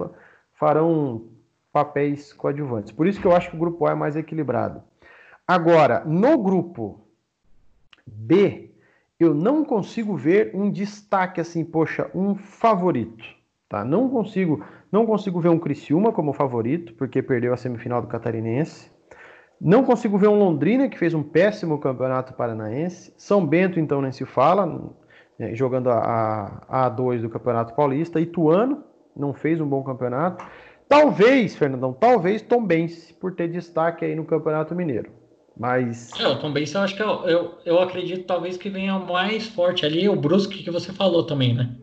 farão 0.53 1.25
papéis 1.73 2.33
coadjuvantes. 2.33 2.93
Por 2.93 3.07
isso 3.07 3.21
que 3.21 3.27
eu 3.27 3.35
acho 3.35 3.51
que 3.51 3.57
o 3.57 3.59
grupo 3.59 3.87
A 3.87 3.93
é 3.93 3.95
mais 3.95 4.15
equilibrado. 4.15 4.83
Agora, 5.47 6.05
no 6.05 6.39
grupo 6.39 7.01
B, 8.07 8.71
eu 9.19 9.35
não 9.35 9.65
consigo 9.65 10.17
ver 10.17 10.53
um 10.55 10.71
destaque 10.71 11.41
assim, 11.41 11.65
poxa, 11.65 12.11
um 12.15 12.35
favorito, 12.35 13.25
tá? 13.69 13.85
Não 13.85 14.09
consigo, 14.09 14.65
não 14.91 15.05
consigo 15.05 15.41
ver 15.41 15.49
um 15.49 15.59
Criciúma 15.59 16.13
como 16.13 16.33
favorito, 16.33 16.95
porque 16.95 17.23
perdeu 17.23 17.53
a 17.53 17.57
semifinal 17.57 18.01
do 18.01 18.09
Catarinense. 18.09 18.91
Não 19.65 19.83
consigo 19.83 20.19
ver 20.19 20.29
um 20.29 20.39
Londrina 20.39 20.91
que 20.91 20.99
fez 20.99 21.15
um 21.15 21.23
péssimo 21.23 21.79
campeonato 21.79 22.35
paranaense. 22.35 23.15
São 23.17 23.47
Bento, 23.47 23.81
então, 23.81 24.03
nem 24.03 24.13
se 24.13 24.27
fala, 24.27 24.67
né, 25.39 25.55
jogando 25.55 25.89
a, 25.89 26.63
a 26.69 26.91
A2 26.91 27.23
do 27.23 27.31
Campeonato 27.31 27.75
Paulista. 27.75 28.21
Ituano 28.21 28.85
não 29.17 29.33
fez 29.33 29.63
um 29.63 29.67
bom 29.67 29.83
campeonato. 29.83 30.45
Talvez, 30.87 31.57
Fernandão, 31.57 31.95
talvez 31.95 32.43
Tom 32.43 32.63
Bense, 32.63 33.15
por 33.15 33.35
ter 33.35 33.49
destaque 33.49 34.05
aí 34.05 34.15
no 34.15 34.27
Campeonato 34.27 34.75
Mineiro. 34.75 35.11
Mas. 35.57 36.11
É, 36.21 36.29
o 36.29 36.39
Tom 36.39 36.53
Bense 36.53 36.75
eu 36.75 36.83
acho 36.83 36.95
que 36.95 37.03
eu, 37.03 37.27
é 37.27 37.33
eu, 37.33 37.55
eu 37.65 37.81
acredito 37.81 38.27
talvez 38.27 38.59
que 38.59 38.69
venha 38.69 38.99
mais 38.99 39.47
forte 39.47 39.87
ali, 39.87 40.07
o 40.11 40.17
Brusque 40.17 40.63
que 40.63 40.71
você 40.71 40.93
falou 40.93 41.25
também, 41.25 41.55
né? 41.55 41.75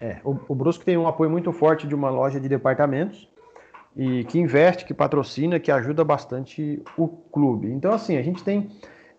É, 0.00 0.16
o, 0.24 0.36
o 0.48 0.54
Brusque 0.56 0.84
tem 0.84 0.96
um 0.96 1.06
apoio 1.06 1.30
muito 1.30 1.52
forte 1.52 1.86
de 1.86 1.94
uma 1.94 2.10
loja 2.10 2.40
de 2.40 2.48
departamentos 2.48 3.28
e 3.98 4.22
que 4.22 4.38
investe, 4.38 4.84
que 4.84 4.94
patrocina, 4.94 5.58
que 5.58 5.72
ajuda 5.72 6.04
bastante 6.04 6.80
o 6.96 7.08
clube. 7.08 7.68
Então, 7.68 7.92
assim, 7.92 8.16
a 8.16 8.22
gente 8.22 8.44
tem. 8.44 8.70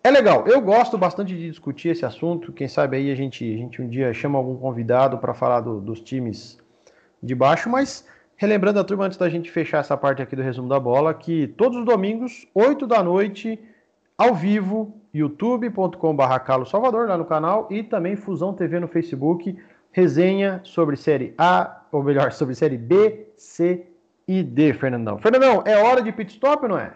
É 0.02 0.10
legal, 0.10 0.48
eu 0.48 0.58
gosto 0.62 0.96
bastante 0.96 1.36
de 1.36 1.50
discutir 1.50 1.90
esse 1.90 2.06
assunto. 2.06 2.50
Quem 2.50 2.66
sabe 2.66 2.96
aí 2.96 3.12
a 3.12 3.14
gente, 3.14 3.44
a 3.44 3.56
gente 3.58 3.82
um 3.82 3.86
dia 3.86 4.14
chama 4.14 4.38
algum 4.38 4.56
convidado 4.56 5.18
para 5.18 5.34
falar 5.34 5.60
do, 5.60 5.78
dos 5.78 6.00
times 6.00 6.58
de 7.22 7.34
baixo, 7.34 7.68
mas 7.68 8.08
relembrando 8.36 8.80
a 8.80 8.84
turma 8.84 9.04
antes 9.04 9.18
da 9.18 9.28
gente 9.28 9.50
fechar 9.50 9.80
essa 9.80 9.94
parte 9.98 10.22
aqui 10.22 10.34
do 10.34 10.40
resumo 10.40 10.70
da 10.70 10.80
bola, 10.80 11.12
que 11.12 11.46
todos 11.46 11.76
os 11.76 11.84
domingos, 11.84 12.48
8 12.54 12.86
da 12.86 13.02
noite, 13.02 13.60
ao 14.16 14.34
vivo, 14.34 14.94
youtube.com.br 15.12 16.64
Salvador 16.64 17.06
lá 17.06 17.18
no 17.18 17.26
canal 17.26 17.68
e 17.70 17.82
também 17.82 18.16
Fusão 18.16 18.54
TV 18.54 18.80
no 18.80 18.88
Facebook, 18.88 19.54
resenha 19.92 20.62
sobre 20.64 20.96
série 20.96 21.34
A, 21.36 21.82
ou 21.92 22.02
melhor, 22.02 22.32
sobre 22.32 22.54
série 22.54 22.78
B, 22.78 23.26
C 23.36 23.89
e 24.30 24.44
D, 24.44 24.72
Fernandão. 24.74 25.18
Fernandão, 25.18 25.64
é 25.66 25.76
hora 25.82 26.00
de 26.00 26.12
pit 26.12 26.34
stop, 26.34 26.68
não 26.68 26.78
é? 26.78 26.94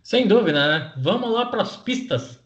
Sem 0.00 0.28
dúvida, 0.28 0.68
né? 0.68 0.92
Vamos 0.96 1.28
lá 1.28 1.46
para 1.46 1.62
as 1.62 1.76
pistas. 1.76 2.40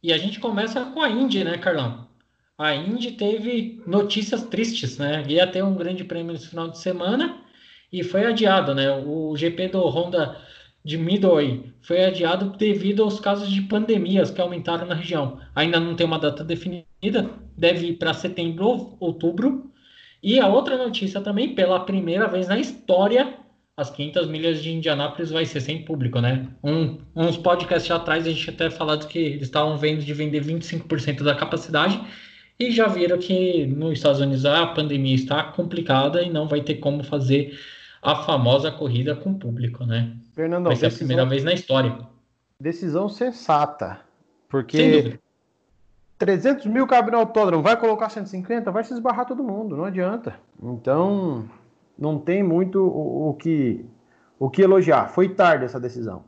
E 0.00 0.12
a 0.12 0.16
gente 0.16 0.38
começa 0.38 0.84
com 0.84 1.02
a 1.02 1.10
Indy, 1.10 1.42
né, 1.42 1.58
Carlão? 1.58 2.06
A 2.56 2.72
Indy 2.76 3.12
teve 3.12 3.82
notícias 3.84 4.44
tristes, 4.44 4.98
né? 4.98 5.24
Ia 5.26 5.48
ter 5.48 5.64
um 5.64 5.74
grande 5.74 6.04
prêmio 6.04 6.32
nesse 6.32 6.46
final 6.46 6.68
de 6.68 6.78
semana 6.78 7.42
e 7.92 8.04
foi 8.04 8.24
adiado, 8.24 8.72
né? 8.72 8.88
O 9.04 9.36
GP 9.36 9.66
do 9.66 9.80
Honda 9.88 10.40
de 10.84 10.98
Midway 10.98 11.72
foi 11.80 12.04
adiado 12.04 12.56
devido 12.58 13.02
aos 13.02 13.18
casos 13.18 13.50
de 13.50 13.62
pandemias 13.62 14.30
que 14.30 14.40
aumentaram 14.40 14.86
na 14.86 14.94
região. 14.94 15.38
Ainda 15.54 15.80
não 15.80 15.96
tem 15.96 16.06
uma 16.06 16.18
data 16.18 16.44
definida, 16.44 17.30
deve 17.56 17.88
ir 17.88 17.92
para 17.94 18.12
setembro 18.12 18.66
ou 18.66 18.96
outubro. 19.00 19.72
E 20.22 20.38
a 20.38 20.46
outra 20.46 20.76
notícia 20.76 21.20
também, 21.20 21.54
pela 21.54 21.80
primeira 21.80 22.26
vez 22.28 22.48
na 22.48 22.58
história, 22.58 23.34
as 23.76 23.90
500 23.90 24.28
milhas 24.28 24.62
de 24.62 24.72
Indianápolis 24.72 25.30
vai 25.30 25.44
ser 25.44 25.60
sem 25.60 25.84
público, 25.84 26.20
né? 26.20 26.48
Um, 26.62 26.98
uns 27.16 27.36
podcasts 27.36 27.90
atrás 27.90 28.26
a 28.26 28.30
gente 28.30 28.48
até 28.48 28.70
falado 28.70 29.08
que 29.08 29.18
eles 29.18 29.42
estavam 29.42 29.76
vendo 29.76 30.04
de 30.04 30.14
vender 30.14 30.44
25% 30.44 31.22
da 31.22 31.34
capacidade 31.34 32.00
e 32.58 32.70
já 32.70 32.86
viram 32.86 33.18
que 33.18 33.66
nos 33.66 33.94
Estados 33.94 34.20
Unidos 34.20 34.46
a 34.46 34.66
pandemia 34.66 35.14
está 35.14 35.42
complicada 35.42 36.22
e 36.22 36.30
não 36.30 36.46
vai 36.46 36.60
ter 36.60 36.76
como 36.76 37.02
fazer 37.02 37.58
a 38.04 38.16
famosa 38.16 38.70
corrida 38.70 39.16
com 39.16 39.32
público, 39.32 39.86
né? 39.86 40.14
Fernando, 40.34 40.66
vai 40.66 40.76
ser 40.76 40.86
decisão, 40.86 40.96
a 40.96 41.08
primeira 41.08 41.26
vez 41.28 41.42
na 41.42 41.54
história. 41.54 41.98
Decisão 42.60 43.08
sensata, 43.08 44.00
porque 44.46 45.18
300 46.18 46.66
mil 46.66 46.86
cabe 46.86 47.10
no 47.10 47.16
autódromo, 47.16 47.62
vai 47.62 47.78
colocar 47.80 48.10
150, 48.10 48.70
vai 48.70 48.84
se 48.84 48.92
esbarrar 48.92 49.26
todo 49.26 49.42
mundo, 49.42 49.74
não 49.74 49.84
adianta. 49.84 50.34
Então, 50.62 51.48
não 51.98 52.18
tem 52.18 52.42
muito 52.42 52.78
o, 52.78 53.30
o, 53.30 53.34
que, 53.34 53.86
o 54.38 54.50
que 54.50 54.60
elogiar. 54.60 55.08
Foi 55.08 55.30
tarde 55.30 55.64
essa 55.64 55.80
decisão. 55.80 56.24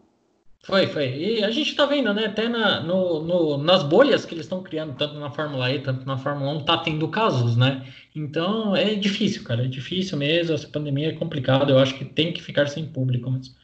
Foi, 0.66 0.86
foi. 0.88 1.16
E 1.16 1.44
a 1.44 1.50
gente 1.50 1.76
tá 1.76 1.86
vendo, 1.86 2.12
né? 2.12 2.26
Até 2.26 2.48
na, 2.48 2.80
no, 2.80 3.22
no, 3.22 3.56
nas 3.58 3.84
bolhas 3.84 4.24
que 4.26 4.34
eles 4.34 4.46
estão 4.46 4.62
criando, 4.62 4.96
tanto 4.96 5.14
na 5.14 5.30
Fórmula 5.30 5.70
E, 5.70 5.78
tanto 5.78 6.04
na 6.04 6.18
Fórmula 6.18 6.52
1, 6.54 6.64
tá 6.64 6.78
tendo 6.78 7.06
casos, 7.08 7.56
né? 7.56 7.86
Então 8.14 8.74
é 8.74 8.94
difícil, 8.96 9.44
cara. 9.44 9.64
É 9.64 9.68
difícil 9.68 10.18
mesmo. 10.18 10.54
Essa 10.54 10.66
pandemia 10.66 11.10
é 11.10 11.12
complicada. 11.12 11.70
Eu 11.70 11.78
acho 11.78 11.94
que 11.94 12.04
tem 12.04 12.32
que 12.32 12.42
ficar 12.42 12.66
sem 12.66 12.84
público 12.84 13.30
mesmo. 13.30 13.54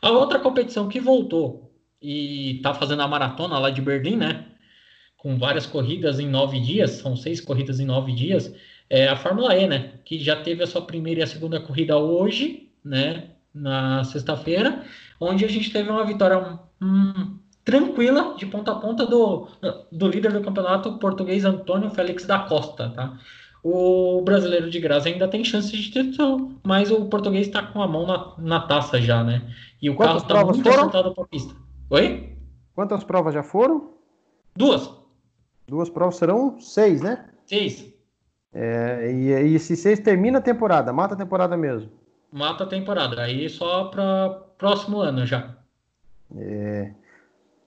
A 0.00 0.10
outra 0.10 0.40
competição 0.40 0.88
que 0.88 1.00
voltou 1.00 1.72
e 2.00 2.60
tá 2.62 2.74
fazendo 2.74 3.02
a 3.02 3.08
maratona 3.08 3.58
lá 3.58 3.70
de 3.70 3.80
Berlim, 3.80 4.16
né? 4.16 4.46
Com 5.16 5.38
várias 5.38 5.64
corridas 5.64 6.18
em 6.18 6.28
nove 6.28 6.58
dias, 6.58 6.90
são 6.92 7.16
seis 7.16 7.40
corridas 7.40 7.78
em 7.78 7.86
nove 7.86 8.12
dias 8.12 8.52
é 8.92 9.08
a 9.08 9.16
Fórmula 9.16 9.56
E, 9.56 9.66
né? 9.66 9.94
Que 10.04 10.18
já 10.18 10.36
teve 10.36 10.62
a 10.62 10.66
sua 10.66 10.82
primeira 10.82 11.20
e 11.20 11.22
a 11.22 11.26
segunda 11.26 11.58
corrida 11.58 11.96
hoje, 11.96 12.68
né? 12.84 13.30
Na 13.54 14.04
sexta-feira, 14.04 14.84
onde 15.22 15.44
a 15.44 15.48
gente 15.48 15.72
teve 15.72 15.90
uma 15.90 16.04
vitória 16.04 16.58
hum, 16.80 17.38
tranquila 17.64 18.34
de 18.36 18.46
ponta 18.46 18.72
a 18.72 18.76
ponta 18.76 19.06
do, 19.06 19.48
do 19.90 20.08
líder 20.08 20.32
do 20.32 20.42
campeonato, 20.42 20.98
português 20.98 21.44
Antônio 21.44 21.90
Félix 21.90 22.26
da 22.26 22.40
Costa, 22.40 22.90
tá? 22.90 23.18
O 23.62 24.20
brasileiro 24.22 24.68
de 24.68 24.80
graça 24.80 25.08
ainda 25.08 25.28
tem 25.28 25.44
chance 25.44 25.70
de 25.70 25.90
título, 25.90 26.58
mas 26.64 26.90
o 26.90 27.06
português 27.06 27.46
está 27.46 27.62
com 27.62 27.80
a 27.80 27.86
mão 27.86 28.04
na, 28.06 28.34
na 28.38 28.60
taça 28.66 29.00
já, 29.00 29.22
né? 29.22 29.42
E 29.80 29.88
o 29.88 29.94
Quantas 29.94 30.24
carro 30.24 30.40
está 30.40 30.44
muito 30.44 30.62
foram? 30.68 30.80
acertado 30.80 31.14
para 31.14 31.24
a 31.24 31.26
pista. 31.28 31.54
Oi? 31.90 32.36
Quantas 32.74 33.04
provas 33.04 33.32
já 33.32 33.42
foram? 33.42 33.92
Duas. 34.56 34.90
Duas 35.68 35.88
provas 35.88 36.16
serão 36.16 36.58
seis, 36.58 37.00
né? 37.00 37.24
Seis. 37.46 37.92
É, 38.52 39.12
e, 39.12 39.54
e 39.54 39.58
se 39.60 39.76
seis 39.76 40.00
termina 40.00 40.38
a 40.38 40.42
temporada, 40.42 40.92
mata 40.92 41.14
a 41.14 41.16
temporada 41.18 41.56
mesmo. 41.56 41.90
Mata 42.32 42.64
a 42.64 42.66
temporada, 42.66 43.20
aí 43.20 43.48
só 43.48 43.84
para 43.84 44.30
próximo 44.56 45.00
ano 45.00 45.26
já. 45.26 45.54
É, 46.34 46.92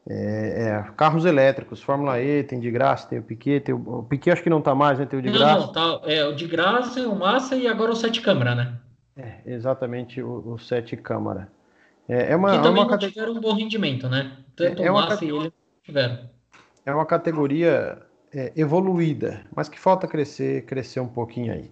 é, 0.08 0.68
é, 0.68 0.92
carros 0.98 1.26
elétricos, 1.26 1.82
Fórmula 1.82 2.20
E 2.20 2.44
tem 2.44 2.60
de 2.60 2.72
graça, 2.72 3.08
tem 3.08 3.20
o 3.20 3.24
Piquet, 3.24 3.60
tem 3.60 3.76
o, 3.76 4.00
o 4.00 4.04
Piquet 4.04 4.32
acho 4.32 4.44
que 4.44 4.50
não 4.50 4.62
tá 4.62 4.74
mais, 4.74 4.98
né? 4.98 5.06
Tem 5.06 5.20
o 5.20 5.22
de 5.22 5.30
não, 5.30 5.38
graça. 5.38 5.60
Não, 5.60 5.72
tá, 5.72 6.02
é 6.06 6.26
o 6.26 6.34
de 6.34 6.48
graça, 6.48 7.08
o 7.08 7.16
Massa 7.16 7.56
e 7.56 7.68
agora 7.68 7.92
o 7.92 7.96
sete 7.96 8.22
câmara, 8.22 8.56
né? 8.56 8.78
É, 9.16 9.42
exatamente 9.46 10.22
o, 10.22 10.54
o 10.54 10.58
sete 10.58 10.98
câmara. 10.98 11.48
É, 12.08 12.32
é 12.32 12.36
uma, 12.36 12.52
que 12.52 12.58
é 12.58 12.62
também 12.62 12.84
uma 12.84 12.92
não 12.92 12.98
tiveram 12.98 13.34
um 13.34 13.40
bom 13.40 13.54
rendimento, 13.54 14.10
né? 14.10 14.38
Tanto 14.56 14.82
é, 14.82 14.86
é 14.86 14.92
o 14.92 14.96
Massa 14.96 15.26
e 15.26 15.30
ele 15.30 15.54
tiveram. 15.84 16.20
É 16.86 16.94
uma 16.94 17.06
categoria 17.06 18.00
é, 18.34 18.52
evoluída, 18.56 19.46
mas 19.56 19.70
que 19.70 19.80
falta 19.80 20.08
crescer, 20.08 20.66
crescer 20.66 21.00
um 21.00 21.08
pouquinho 21.08 21.54
aí. 21.54 21.72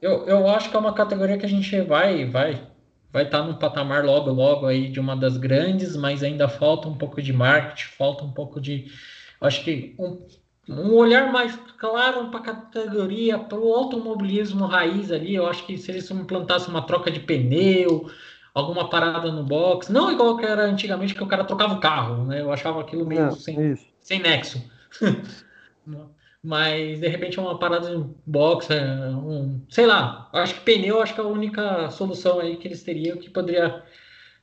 Eu, 0.00 0.26
eu 0.26 0.48
acho 0.48 0.70
que 0.70 0.76
é 0.76 0.78
uma 0.78 0.92
categoria 0.92 1.38
que 1.38 1.46
a 1.46 1.48
gente 1.48 1.80
vai 1.82 2.24
vai 2.26 2.66
vai 3.12 3.24
estar 3.24 3.40
tá 3.40 3.44
num 3.44 3.54
patamar 3.54 4.04
logo 4.04 4.30
logo 4.30 4.66
aí 4.66 4.88
de 4.88 5.00
uma 5.00 5.16
das 5.16 5.36
grandes, 5.36 5.96
mas 5.96 6.22
ainda 6.22 6.48
falta 6.48 6.88
um 6.88 6.98
pouco 6.98 7.22
de 7.22 7.32
marketing, 7.32 7.90
falta 7.96 8.24
um 8.24 8.32
pouco 8.32 8.60
de 8.60 8.92
acho 9.40 9.64
que 9.64 9.94
um, 9.98 10.26
um 10.68 10.94
olhar 10.94 11.32
mais 11.32 11.56
claro 11.78 12.28
para 12.28 12.40
a 12.40 12.42
categoria, 12.42 13.38
para 13.38 13.58
o 13.58 13.72
automobilismo 13.72 14.66
raiz 14.66 15.10
ali. 15.10 15.34
Eu 15.34 15.46
acho 15.46 15.64
que 15.64 15.78
se 15.78 15.90
eles 15.90 16.10
implantassem 16.10 16.68
uma 16.68 16.82
troca 16.82 17.10
de 17.10 17.20
pneu, 17.20 18.10
alguma 18.52 18.90
parada 18.90 19.30
no 19.30 19.44
box, 19.44 19.90
não 19.90 20.10
igual 20.10 20.36
que 20.36 20.44
era 20.44 20.64
antigamente 20.64 21.14
que 21.14 21.22
o 21.22 21.28
cara 21.28 21.44
trocava 21.44 21.74
o 21.74 21.80
carro, 21.80 22.24
né? 22.24 22.40
Eu 22.40 22.52
achava 22.52 22.80
aquilo 22.80 23.06
meio 23.06 23.32
sem, 23.32 23.76
sem 24.00 24.20
nexo. 24.20 24.62
Mas 26.42 27.00
de 27.00 27.08
repente 27.08 27.38
é 27.38 27.42
uma 27.42 27.58
parada 27.58 27.90
de 27.90 28.04
box, 28.24 28.70
é, 28.70 28.82
um, 29.08 29.60
sei 29.68 29.86
lá, 29.86 30.28
acho 30.32 30.54
que 30.54 30.60
pneu 30.60 31.02
acho 31.02 31.14
que 31.14 31.20
é 31.20 31.24
a 31.24 31.26
única 31.26 31.90
solução 31.90 32.38
aí 32.38 32.56
que 32.56 32.68
eles 32.68 32.82
teriam 32.82 33.16
que 33.16 33.28
poderia 33.28 33.82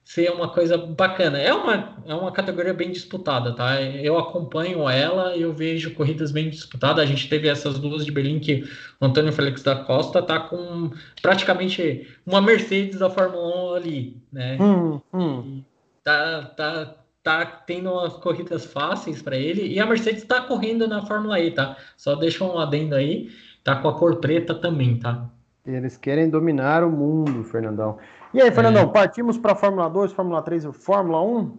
ser 0.04 0.30
uma 0.32 0.50
coisa 0.50 0.78
bacana. 0.78 1.40
É 1.40 1.54
uma, 1.54 1.98
é 2.06 2.14
uma 2.14 2.32
categoria 2.32 2.74
bem 2.74 2.92
disputada, 2.92 3.56
tá? 3.56 3.82
Eu 3.82 4.18
acompanho 4.18 4.88
ela, 4.90 5.36
eu 5.38 5.54
vejo 5.54 5.94
corridas 5.94 6.32
bem 6.32 6.50
disputadas. 6.50 7.04
A 7.04 7.06
gente 7.08 7.30
teve 7.30 7.48
essas 7.48 7.80
duas 7.80 8.06
de 8.06 8.12
Berlim 8.12 8.40
que 8.40 8.64
o 9.00 9.06
Antônio 9.06 9.32
Félix 9.32 9.64
da 9.64 9.76
Costa 9.76 10.22
tá 10.22 10.40
com 10.40 10.92
praticamente 11.22 12.08
uma 12.26 12.42
Mercedes 12.42 13.00
da 13.00 13.10
Fórmula 13.10 13.72
1 13.72 13.76
ali, 13.76 14.18
né? 14.32 14.58
Hum, 14.60 15.00
hum. 15.14 15.64
Tá, 16.04 16.44
tá, 16.58 16.96
tá 17.24 17.46
tendo 17.46 17.90
umas 17.90 18.14
corridas 18.14 18.66
fáceis 18.66 19.22
para 19.22 19.38
ele 19.38 19.66
e 19.66 19.80
a 19.80 19.86
Mercedes 19.86 20.22
está 20.22 20.42
correndo 20.42 20.88
na 20.88 21.06
Fórmula 21.06 21.40
E, 21.40 21.52
tá? 21.52 21.78
Só 21.96 22.16
deixa 22.16 22.44
um 22.44 22.60
adendo 22.60 22.96
aí, 22.96 23.30
tá 23.64 23.78
com 23.78 23.88
a 23.88 23.98
cor 23.98 24.18
preta 24.18 24.54
também, 24.54 25.00
tá? 25.00 25.30
Eles 25.66 25.96
querem 25.96 26.30
dominar 26.30 26.84
o 26.84 26.92
mundo, 26.92 27.44
Fernandão. 27.46 27.98
E 28.34 28.42
aí, 28.42 28.52
Fernandão, 28.52 28.84
é. 28.84 28.88
partimos 28.88 29.38
para 29.38 29.56
Fórmula 29.56 29.90
2, 29.90 30.12
Fórmula 30.12 30.42
3 30.42 30.66
e 30.66 30.74
Fórmula 30.74 31.22
1? 31.22 31.58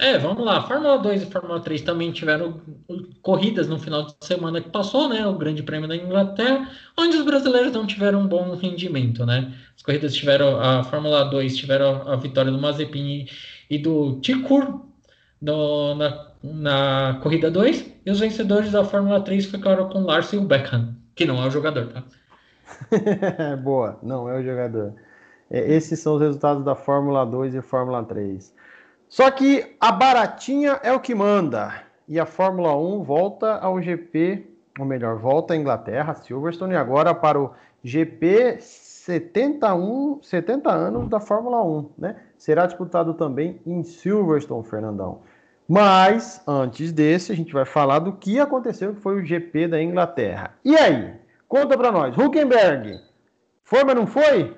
É, 0.00 0.18
vamos 0.18 0.44
lá. 0.44 0.62
Fórmula 0.62 0.98
2 0.98 1.22
e 1.22 1.26
Fórmula 1.26 1.60
3 1.60 1.82
também 1.82 2.10
tiveram 2.10 2.60
corridas 3.20 3.68
no 3.68 3.78
final 3.78 4.06
de 4.06 4.14
semana 4.20 4.60
que 4.60 4.68
passou, 4.70 5.08
né? 5.08 5.24
O 5.24 5.34
Grande 5.34 5.62
Prêmio 5.62 5.86
da 5.86 5.94
Inglaterra, 5.94 6.68
onde 6.98 7.16
os 7.16 7.24
brasileiros 7.24 7.72
não 7.72 7.86
tiveram 7.86 8.22
um 8.22 8.26
bom 8.26 8.56
rendimento, 8.56 9.24
né? 9.24 9.54
As 9.76 9.82
corridas 9.82 10.12
tiveram, 10.12 10.60
a 10.60 10.82
Fórmula 10.82 11.24
2 11.26 11.56
tiveram 11.56 12.08
a 12.10 12.16
vitória 12.16 12.50
do 12.50 12.58
Mazepin 12.58 13.26
e 13.72 13.78
do 13.78 14.20
Tikur 14.20 14.82
no, 15.40 15.94
na, 15.94 16.26
na 16.42 17.18
corrida 17.22 17.50
2, 17.50 17.94
e 18.04 18.10
os 18.10 18.20
vencedores 18.20 18.70
da 18.70 18.84
Fórmula 18.84 19.22
3 19.22 19.46
ficaram 19.46 19.88
com 19.88 20.00
Lars 20.00 20.30
e 20.34 20.36
o 20.36 20.42
Beckham, 20.42 20.94
que 21.14 21.24
não 21.24 21.42
é 21.42 21.46
o 21.46 21.50
jogador, 21.50 21.88
tá? 21.88 22.04
Boa, 23.64 23.98
não 24.02 24.28
é 24.28 24.38
o 24.38 24.42
jogador. 24.44 24.92
É, 25.50 25.72
esses 25.72 25.98
são 26.00 26.16
os 26.16 26.20
resultados 26.20 26.62
da 26.62 26.74
Fórmula 26.74 27.24
2 27.24 27.54
e 27.54 27.62
Fórmula 27.62 28.04
3. 28.04 28.54
Só 29.08 29.30
que 29.30 29.74
a 29.80 29.90
baratinha 29.90 30.78
é 30.82 30.92
o 30.92 31.00
que 31.00 31.14
manda. 31.14 31.72
E 32.06 32.20
a 32.20 32.26
Fórmula 32.26 32.76
1 32.76 33.02
volta 33.04 33.56
ao 33.56 33.80
GP, 33.80 34.46
ou 34.78 34.84
melhor, 34.84 35.16
volta 35.16 35.54
à 35.54 35.56
Inglaterra, 35.56 36.14
Silverstone, 36.14 36.74
e 36.74 36.76
agora 36.76 37.14
para 37.14 37.40
o 37.40 37.54
GP 37.82 38.58
71, 39.04 40.20
70 40.22 40.70
anos 40.70 41.08
da 41.08 41.18
Fórmula 41.18 41.60
1, 41.64 41.90
né? 41.98 42.16
será 42.38 42.66
disputado 42.66 43.14
também 43.14 43.60
em 43.66 43.82
Silverstone, 43.82 44.64
Fernandão. 44.64 45.22
Mas, 45.68 46.40
antes 46.46 46.92
desse, 46.92 47.32
a 47.32 47.34
gente 47.34 47.52
vai 47.52 47.64
falar 47.64 47.98
do 47.98 48.12
que 48.12 48.38
aconteceu, 48.38 48.94
que 48.94 49.00
foi 49.00 49.20
o 49.20 49.24
GP 49.24 49.66
da 49.66 49.82
Inglaterra. 49.82 50.54
E 50.64 50.76
aí? 50.76 51.14
Conta 51.48 51.76
para 51.76 51.90
nós. 51.90 52.16
Huckenberg, 52.16 53.00
foi, 53.64 53.82
mas 53.82 53.96
não 53.96 54.06
foi? 54.06 54.56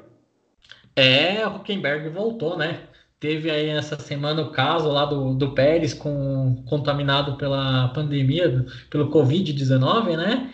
É, 0.94 1.46
o 1.46 1.56
Huckenberg 1.56 2.10
voltou, 2.10 2.58
né? 2.58 2.80
teve 3.18 3.50
aí 3.50 3.70
essa 3.70 3.98
semana 3.98 4.42
o 4.42 4.50
caso 4.50 4.90
lá 4.90 5.06
do, 5.06 5.32
do 5.32 5.52
Pérez 5.52 5.94
com, 5.94 6.62
contaminado 6.68 7.38
pela 7.38 7.88
pandemia, 7.88 8.66
pelo 8.90 9.10
Covid-19, 9.10 10.18
né? 10.18 10.52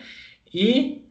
E 0.53 1.05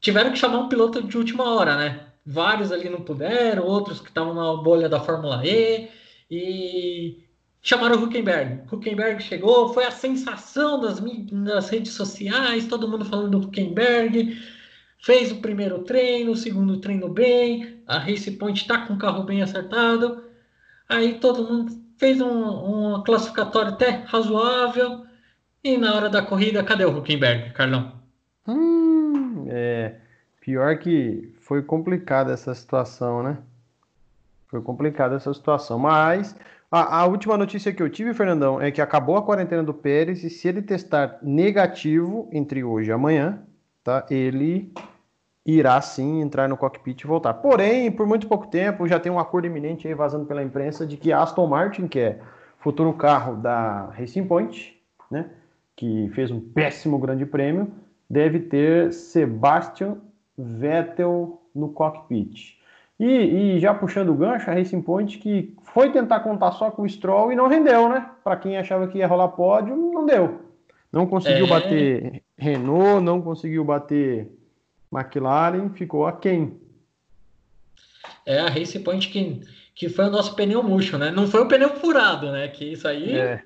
tiveram 0.00 0.30
que 0.30 0.38
chamar 0.38 0.58
um 0.58 0.68
piloto 0.68 1.02
de 1.02 1.18
última 1.18 1.52
hora, 1.52 1.76
né? 1.76 2.09
Vários 2.30 2.70
ali 2.70 2.88
não 2.88 3.00
puderam, 3.00 3.64
outros 3.64 4.00
que 4.00 4.08
estavam 4.08 4.32
na 4.32 4.62
bolha 4.62 4.88
da 4.88 5.00
Fórmula 5.00 5.44
E, 5.44 5.88
e 6.30 7.24
chamaram 7.60 7.96
o 7.96 8.04
Huckenberg. 8.04 8.62
Huckenberg 8.70 9.20
chegou, 9.20 9.74
foi 9.74 9.84
a 9.84 9.90
sensação 9.90 10.80
das, 10.80 11.00
das 11.00 11.68
redes 11.68 11.92
sociais, 11.92 12.68
todo 12.68 12.86
mundo 12.86 13.04
falando 13.04 13.36
do 13.36 13.46
Huckenberg. 13.48 14.40
Fez 15.02 15.32
o 15.32 15.40
primeiro 15.40 15.80
treino, 15.80 16.30
o 16.30 16.36
segundo 16.36 16.78
treino 16.78 17.08
bem, 17.08 17.82
a 17.84 17.98
Race 17.98 18.30
Point 18.30 18.60
está 18.60 18.86
com 18.86 18.94
o 18.94 18.98
carro 18.98 19.24
bem 19.24 19.42
acertado. 19.42 20.22
Aí 20.88 21.14
todo 21.14 21.42
mundo 21.42 21.72
fez 21.98 22.20
um, 22.20 22.28
uma 22.30 23.02
classificatória 23.02 23.72
até 23.72 24.04
razoável. 24.06 25.04
E 25.64 25.76
na 25.76 25.96
hora 25.96 26.08
da 26.08 26.22
corrida, 26.22 26.62
cadê 26.62 26.84
o 26.84 26.96
Huckenberg, 26.96 27.52
Carlão? 27.54 28.00
Hum, 28.46 29.46
é, 29.48 29.96
pior 30.40 30.78
que 30.78 31.34
foi 31.50 31.64
complicada 31.64 32.32
essa 32.32 32.54
situação, 32.54 33.24
né? 33.24 33.38
Foi 34.46 34.62
complicada 34.62 35.16
essa 35.16 35.34
situação. 35.34 35.80
Mas 35.80 36.36
a, 36.70 37.00
a, 37.00 37.06
última 37.06 37.36
notícia 37.36 37.72
que 37.72 37.82
eu 37.82 37.90
tive, 37.90 38.14
Fernandão, 38.14 38.60
é 38.62 38.70
que 38.70 38.80
acabou 38.80 39.16
a 39.16 39.22
quarentena 39.22 39.60
do 39.60 39.74
Pérez 39.74 40.22
e 40.22 40.30
se 40.30 40.46
ele 40.46 40.62
testar 40.62 41.18
negativo 41.20 42.28
entre 42.30 42.62
hoje 42.62 42.90
e 42.90 42.92
amanhã, 42.92 43.42
tá? 43.82 44.06
Ele 44.08 44.72
irá 45.44 45.80
sim 45.80 46.20
entrar 46.20 46.48
no 46.48 46.56
cockpit 46.56 47.02
e 47.02 47.06
voltar. 47.08 47.34
Porém, 47.34 47.90
por 47.90 48.06
muito 48.06 48.28
pouco 48.28 48.46
tempo, 48.46 48.86
já 48.86 49.00
tem 49.00 49.10
um 49.10 49.18
acordo 49.18 49.48
iminente 49.48 49.88
aí 49.88 49.94
vazando 49.94 50.26
pela 50.26 50.44
imprensa 50.44 50.86
de 50.86 50.96
que 50.96 51.12
Aston 51.12 51.48
Martin, 51.48 51.88
que 51.88 51.98
é 51.98 52.20
futuro 52.60 52.92
carro 52.92 53.34
da 53.34 53.86
Racing 53.86 54.24
Point, 54.24 54.80
né, 55.10 55.28
que 55.74 56.08
fez 56.14 56.30
um 56.30 56.38
péssimo 56.38 56.96
grande 56.96 57.26
prêmio, 57.26 57.72
deve 58.08 58.38
ter 58.38 58.92
Sebastian 58.92 59.96
Vettel 60.38 61.39
no 61.60 61.68
cockpit. 61.68 62.58
E, 62.98 63.06
e, 63.06 63.60
já 63.60 63.72
puxando 63.72 64.10
o 64.10 64.14
gancho, 64.14 64.50
a 64.50 64.54
Racing 64.54 64.82
Point 64.82 65.18
que 65.18 65.56
foi 65.72 65.90
tentar 65.90 66.20
contar 66.20 66.52
só 66.52 66.70
com 66.70 66.82
o 66.82 66.88
Stroll 66.88 67.32
e 67.32 67.36
não 67.36 67.48
rendeu, 67.48 67.88
né? 67.88 68.10
Para 68.22 68.36
quem 68.36 68.58
achava 68.58 68.86
que 68.88 68.98
ia 68.98 69.06
rolar 69.06 69.28
pódio, 69.28 69.74
não 69.74 70.04
deu. 70.04 70.40
Não 70.92 71.06
conseguiu 71.06 71.46
é... 71.46 71.48
bater 71.48 72.22
Renault, 72.36 73.02
não 73.02 73.22
conseguiu 73.22 73.64
bater 73.64 74.30
McLaren, 74.92 75.70
ficou 75.70 76.06
aquém. 76.06 76.60
É 78.26 78.38
a 78.40 78.48
Racing 78.48 78.82
Point 78.82 79.08
que, 79.08 79.40
que 79.74 79.88
foi 79.88 80.04
o 80.04 80.10
nosso 80.10 80.34
pneu 80.34 80.62
murcho, 80.62 80.98
né? 80.98 81.10
Não 81.10 81.26
foi 81.26 81.40
o 81.40 81.48
pneu 81.48 81.70
furado, 81.76 82.30
né? 82.30 82.48
Que 82.48 82.72
isso 82.72 82.86
aí 82.86 83.16
é. 83.16 83.42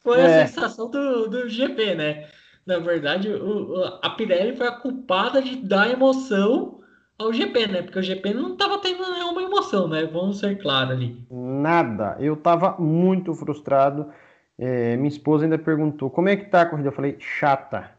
foi 0.00 0.20
é. 0.20 0.42
a 0.42 0.46
sensação 0.46 0.88
do, 0.88 1.28
do 1.28 1.48
GP, 1.48 1.96
né? 1.96 2.28
Na 2.64 2.78
verdade, 2.78 3.28
o, 3.28 3.98
a 4.00 4.10
Pirelli 4.10 4.56
foi 4.56 4.68
a 4.68 4.72
culpada 4.72 5.42
de 5.42 5.56
dar 5.56 5.90
emoção 5.90 6.71
ao 7.18 7.32
GP, 7.32 7.66
né? 7.66 7.82
Porque 7.82 7.98
o 7.98 8.02
GP 8.02 8.34
não 8.34 8.52
estava 8.52 8.78
tendo 8.78 9.02
nenhuma 9.10 9.42
emoção, 9.42 9.88
né? 9.88 10.04
Vamos 10.06 10.38
ser 10.38 10.60
claros 10.60 10.92
ali. 10.92 11.24
Nada. 11.30 12.16
Eu 12.18 12.34
estava 12.34 12.76
muito 12.78 13.34
frustrado. 13.34 14.10
É, 14.58 14.96
minha 14.96 15.08
esposa 15.08 15.44
ainda 15.44 15.58
perguntou 15.58 16.10
como 16.10 16.28
é 16.28 16.36
que 16.36 16.46
tá 16.46 16.62
a 16.62 16.66
corrida. 16.66 16.88
Eu 16.88 16.92
falei, 16.92 17.16
chata. 17.18 17.90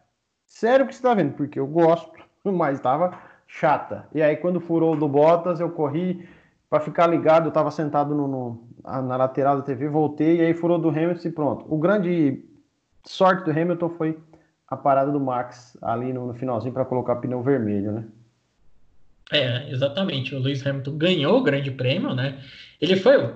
Sério 0.46 0.86
que 0.86 0.94
você 0.94 1.00
está 1.00 1.14
vendo? 1.14 1.34
Porque 1.34 1.60
eu 1.60 1.68
gosto, 1.68 2.12
mas 2.44 2.78
estava 2.78 3.20
chata. 3.48 4.08
E 4.14 4.22
aí, 4.22 4.36
quando 4.38 4.60
furou 4.60 4.96
do 4.96 5.08
Bottas, 5.08 5.60
eu 5.60 5.70
corri 5.70 6.28
para 6.70 6.80
ficar 6.80 7.08
ligado. 7.08 7.46
Eu 7.46 7.50
estava 7.50 7.72
sentado 7.72 8.14
no, 8.14 8.28
no, 8.28 8.68
na 8.84 9.16
lateral 9.16 9.58
da 9.58 9.64
TV, 9.64 9.88
voltei 9.88 10.38
e 10.38 10.42
aí 10.42 10.54
furou 10.54 10.80
do 10.80 10.90
Hamilton 10.90 11.28
e 11.28 11.32
pronto. 11.32 11.66
O 11.74 11.78
grande 11.78 12.44
sorte 13.06 13.44
do 13.44 13.52
Hamilton 13.52 13.90
foi 13.90 14.20
a 14.68 14.76
parada 14.76 15.12
do 15.12 15.20
Max 15.20 15.78
ali 15.82 16.12
no, 16.12 16.28
no 16.28 16.34
finalzinho 16.34 16.74
para 16.74 16.86
colocar 16.86 17.18
pneu 17.18 17.42
vermelho, 17.42 17.92
né? 17.92 18.06
É, 19.34 19.68
exatamente. 19.72 20.36
O 20.36 20.40
Lewis 20.40 20.66
Hamilton 20.66 20.98
ganhou 20.98 21.40
o 21.40 21.44
grande 21.44 21.72
prêmio, 21.72 22.14
né? 22.14 22.40
Ele 22.80 22.96
foi 22.96 23.34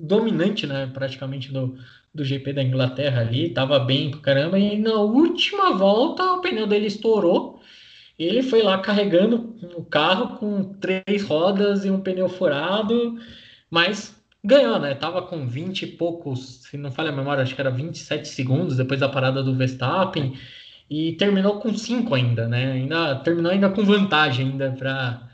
dominante, 0.00 0.66
né, 0.66 0.90
praticamente 0.92 1.52
do, 1.52 1.76
do 2.14 2.24
GP 2.24 2.52
da 2.52 2.62
Inglaterra 2.62 3.20
ali, 3.20 3.50
tava 3.50 3.78
bem 3.78 4.10
pro 4.10 4.20
caramba, 4.20 4.58
e 4.58 4.78
na 4.78 4.94
última 4.94 5.72
volta 5.72 6.22
o 6.32 6.40
pneu 6.40 6.66
dele 6.66 6.86
estourou. 6.86 7.60
Ele 8.18 8.42
foi 8.42 8.62
lá 8.62 8.78
carregando 8.78 9.56
o 9.76 9.84
carro 9.84 10.38
com 10.38 10.74
três 10.74 11.22
rodas 11.22 11.84
e 11.84 11.90
um 11.90 12.00
pneu 12.00 12.28
furado, 12.28 13.18
mas 13.70 14.14
ganhou, 14.42 14.78
né? 14.78 14.94
Tava 14.94 15.22
com 15.22 15.46
20 15.46 15.82
e 15.82 15.86
poucos, 15.88 16.62
se 16.62 16.78
não 16.78 16.90
falha 16.90 17.10
a 17.10 17.16
memória, 17.16 17.42
acho 17.42 17.54
que 17.54 17.60
era 17.60 17.70
27 17.70 18.26
segundos 18.28 18.76
depois 18.76 19.00
da 19.00 19.08
parada 19.08 19.42
do 19.42 19.54
Verstappen 19.54 20.34
e 20.88 21.12
terminou 21.14 21.58
com 21.60 21.76
5 21.76 22.14
ainda, 22.14 22.48
né? 22.48 22.72
Ainda 22.72 23.16
terminou 23.16 23.52
ainda 23.52 23.68
com 23.70 23.84
vantagem 23.84 24.50
ainda 24.50 24.70
para 24.72 25.25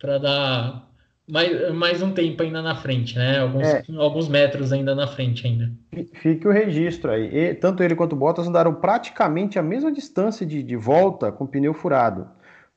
dar 0.00 0.88
mais, 1.28 1.74
mais 1.74 2.02
um 2.02 2.12
tempo 2.12 2.42
ainda 2.42 2.62
na 2.62 2.74
frente, 2.74 3.16
né? 3.16 3.40
Alguns, 3.40 3.66
é. 3.66 3.82
alguns 3.98 4.28
metros 4.28 4.72
ainda 4.72 4.94
na 4.94 5.06
frente 5.06 5.46
ainda. 5.46 5.70
Fique 6.14 6.48
o 6.48 6.50
registro 6.50 7.10
aí. 7.10 7.28
E, 7.36 7.54
tanto 7.54 7.82
ele 7.82 7.94
quanto 7.94 8.14
o 8.14 8.16
Bottas 8.16 8.48
andaram 8.48 8.74
praticamente 8.74 9.58
a 9.58 9.62
mesma 9.62 9.92
distância 9.92 10.46
de, 10.46 10.62
de 10.62 10.76
volta 10.76 11.30
com 11.30 11.46
pneu 11.46 11.74
furado. 11.74 12.26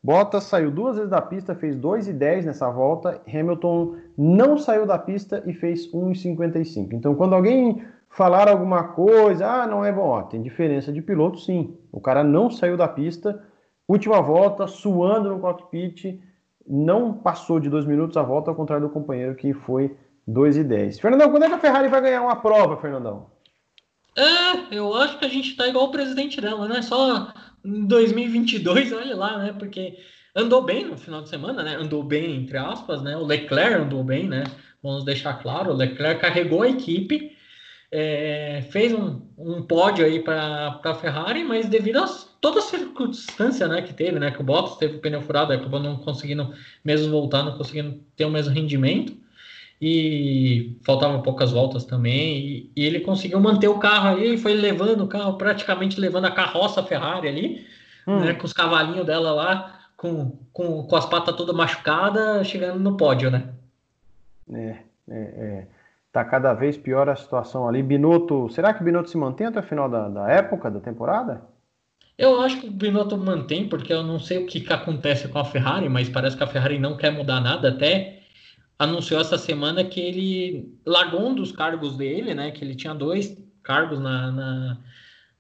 Bottas 0.03 0.45
saiu 0.45 0.71
duas 0.71 0.95
vezes 0.95 1.11
da 1.11 1.21
pista, 1.21 1.55
fez 1.55 1.75
2,10 1.77 2.45
nessa 2.45 2.69
volta. 2.69 3.21
Hamilton 3.27 3.95
não 4.17 4.57
saiu 4.57 4.85
da 4.85 4.97
pista 4.97 5.43
e 5.45 5.53
fez 5.53 5.89
1,55. 5.91 6.89
Então, 6.91 7.15
quando 7.15 7.35
alguém 7.35 7.83
falar 8.09 8.49
alguma 8.49 8.83
coisa, 8.83 9.47
ah, 9.47 9.67
não 9.67 9.85
é 9.85 9.91
bom, 9.91 10.09
ó, 10.09 10.23
tem 10.23 10.41
diferença 10.41 10.91
de 10.91 11.01
piloto, 11.01 11.39
sim. 11.39 11.77
O 11.91 12.01
cara 12.01 12.23
não 12.23 12.49
saiu 12.49 12.75
da 12.75 12.87
pista, 12.87 13.41
última 13.87 14.21
volta, 14.21 14.67
suando 14.67 15.29
no 15.29 15.39
cockpit, 15.39 16.19
não 16.71 17.11
passou 17.11 17.59
de 17.59 17.69
dois 17.69 17.85
minutos 17.85 18.15
a 18.15 18.23
volta, 18.23 18.49
ao 18.49 18.55
contrário 18.55 18.87
do 18.87 18.93
companheiro 18.93 19.35
que 19.35 19.53
foi 19.53 19.93
2 20.25 20.57
e 20.57 20.63
10. 20.63 20.99
Fernandão, 21.01 21.29
quando 21.29 21.43
é 21.43 21.49
que 21.49 21.55
a 21.55 21.59
Ferrari 21.59 21.89
vai 21.89 22.01
ganhar 22.01 22.21
uma 22.21 22.37
prova, 22.37 22.77
Fernandão? 22.77 23.29
É, 24.15 24.77
eu 24.77 24.95
acho 24.95 25.19
que 25.19 25.25
a 25.25 25.29
gente 25.29 25.55
tá 25.57 25.67
igual 25.67 25.85
o 25.85 25.91
presidente 25.91 26.39
dela, 26.39 26.69
né? 26.69 26.81
Só 26.81 27.33
em 27.65 27.85
2022, 27.85 28.93
olha 28.93 29.15
lá, 29.15 29.37
né? 29.37 29.53
Porque 29.57 29.97
andou 30.33 30.61
bem 30.63 30.85
no 30.85 30.97
final 30.97 31.21
de 31.21 31.27
semana, 31.27 31.61
né? 31.61 31.75
Andou 31.75 32.03
bem, 32.03 32.37
entre 32.37 32.57
aspas, 32.57 33.01
né? 33.01 33.17
O 33.17 33.25
Leclerc 33.25 33.75
andou 33.75 34.03
bem, 34.03 34.27
né? 34.27 34.45
Vamos 34.81 35.03
deixar 35.03 35.33
claro, 35.41 35.71
o 35.71 35.75
Leclerc 35.75 36.21
carregou 36.21 36.61
a 36.61 36.69
equipe 36.69 37.35
é, 37.91 38.63
fez 38.71 38.93
um, 38.93 39.21
um 39.37 39.61
pódio 39.61 40.05
aí 40.05 40.19
para 40.19 40.79
a 40.83 40.95
Ferrari, 40.95 41.43
mas 41.43 41.67
devido 41.67 41.97
a 41.97 42.07
toda 42.39 42.59
a 42.59 42.63
circunstância 42.63 43.67
né, 43.67 43.81
que 43.81 43.93
teve, 43.93 44.17
né, 44.17 44.31
que 44.31 44.41
o 44.41 44.43
Bottas 44.43 44.77
teve 44.77 44.97
o 44.97 44.99
pneu 44.99 45.21
furado, 45.21 45.51
acabou 45.51 45.79
não 45.79 45.97
conseguindo 45.97 46.53
mesmo 46.83 47.11
voltar, 47.11 47.43
não 47.43 47.57
conseguindo 47.57 48.01
ter 48.15 48.25
o 48.25 48.31
mesmo 48.31 48.53
rendimento, 48.53 49.13
e 49.79 50.77
faltavam 50.83 51.21
poucas 51.21 51.51
voltas 51.51 51.83
também, 51.83 52.37
e, 52.37 52.71
e 52.75 52.85
ele 52.85 53.01
conseguiu 53.01 53.39
manter 53.39 53.67
o 53.67 53.77
carro 53.77 54.15
aí, 54.15 54.37
foi 54.37 54.53
levando 54.53 55.03
o 55.03 55.07
carro, 55.07 55.37
praticamente 55.37 55.99
levando 55.99 56.25
a 56.25 56.31
carroça 56.31 56.81
Ferrari 56.81 57.27
ali, 57.27 57.67
hum. 58.07 58.21
né, 58.21 58.33
com 58.33 58.45
os 58.45 58.53
cavalinhos 58.53 59.05
dela 59.05 59.33
lá, 59.33 59.79
com, 59.97 60.39
com, 60.53 60.83
com 60.83 60.95
as 60.95 61.05
patas 61.05 61.35
todas 61.35 61.55
machucadas, 61.55 62.47
chegando 62.47 62.79
no 62.79 62.97
pódio, 62.97 63.29
né? 63.29 63.49
É, 64.51 64.77
é, 65.09 65.19
é. 65.19 65.67
Tá 66.11 66.25
cada 66.25 66.53
vez 66.53 66.77
pior 66.77 67.07
a 67.07 67.15
situação 67.15 67.67
ali. 67.67 67.81
Binotto, 67.81 68.49
será 68.49 68.73
que 68.73 68.83
Binotto 68.83 69.09
se 69.09 69.17
mantém 69.17 69.47
até 69.47 69.59
o 69.59 69.63
final 69.63 69.89
da, 69.89 70.09
da 70.09 70.29
época, 70.29 70.69
da 70.69 70.81
temporada? 70.81 71.41
Eu 72.17 72.41
acho 72.41 72.59
que 72.59 72.67
o 72.67 72.71
Binotto 72.71 73.17
mantém, 73.17 73.67
porque 73.67 73.93
eu 73.93 74.03
não 74.03 74.19
sei 74.19 74.39
o 74.39 74.45
que, 74.45 74.59
que 74.59 74.73
acontece 74.73 75.27
com 75.29 75.39
a 75.39 75.45
Ferrari, 75.45 75.87
mas 75.87 76.09
parece 76.09 76.35
que 76.35 76.43
a 76.43 76.47
Ferrari 76.47 76.77
não 76.77 76.97
quer 76.97 77.11
mudar 77.11 77.39
nada. 77.39 77.69
Até 77.69 78.23
anunciou 78.77 79.21
essa 79.21 79.37
semana 79.37 79.83
que 79.83 79.99
ele 79.99 80.77
largou 80.85 81.29
um 81.29 81.33
dos 81.33 81.51
cargos 81.51 81.95
dele, 81.95 82.33
né? 82.33 82.51
Que 82.51 82.65
ele 82.65 82.75
tinha 82.75 82.93
dois 82.93 83.37
cargos 83.63 83.99
na, 83.99 84.31
na, 84.31 84.77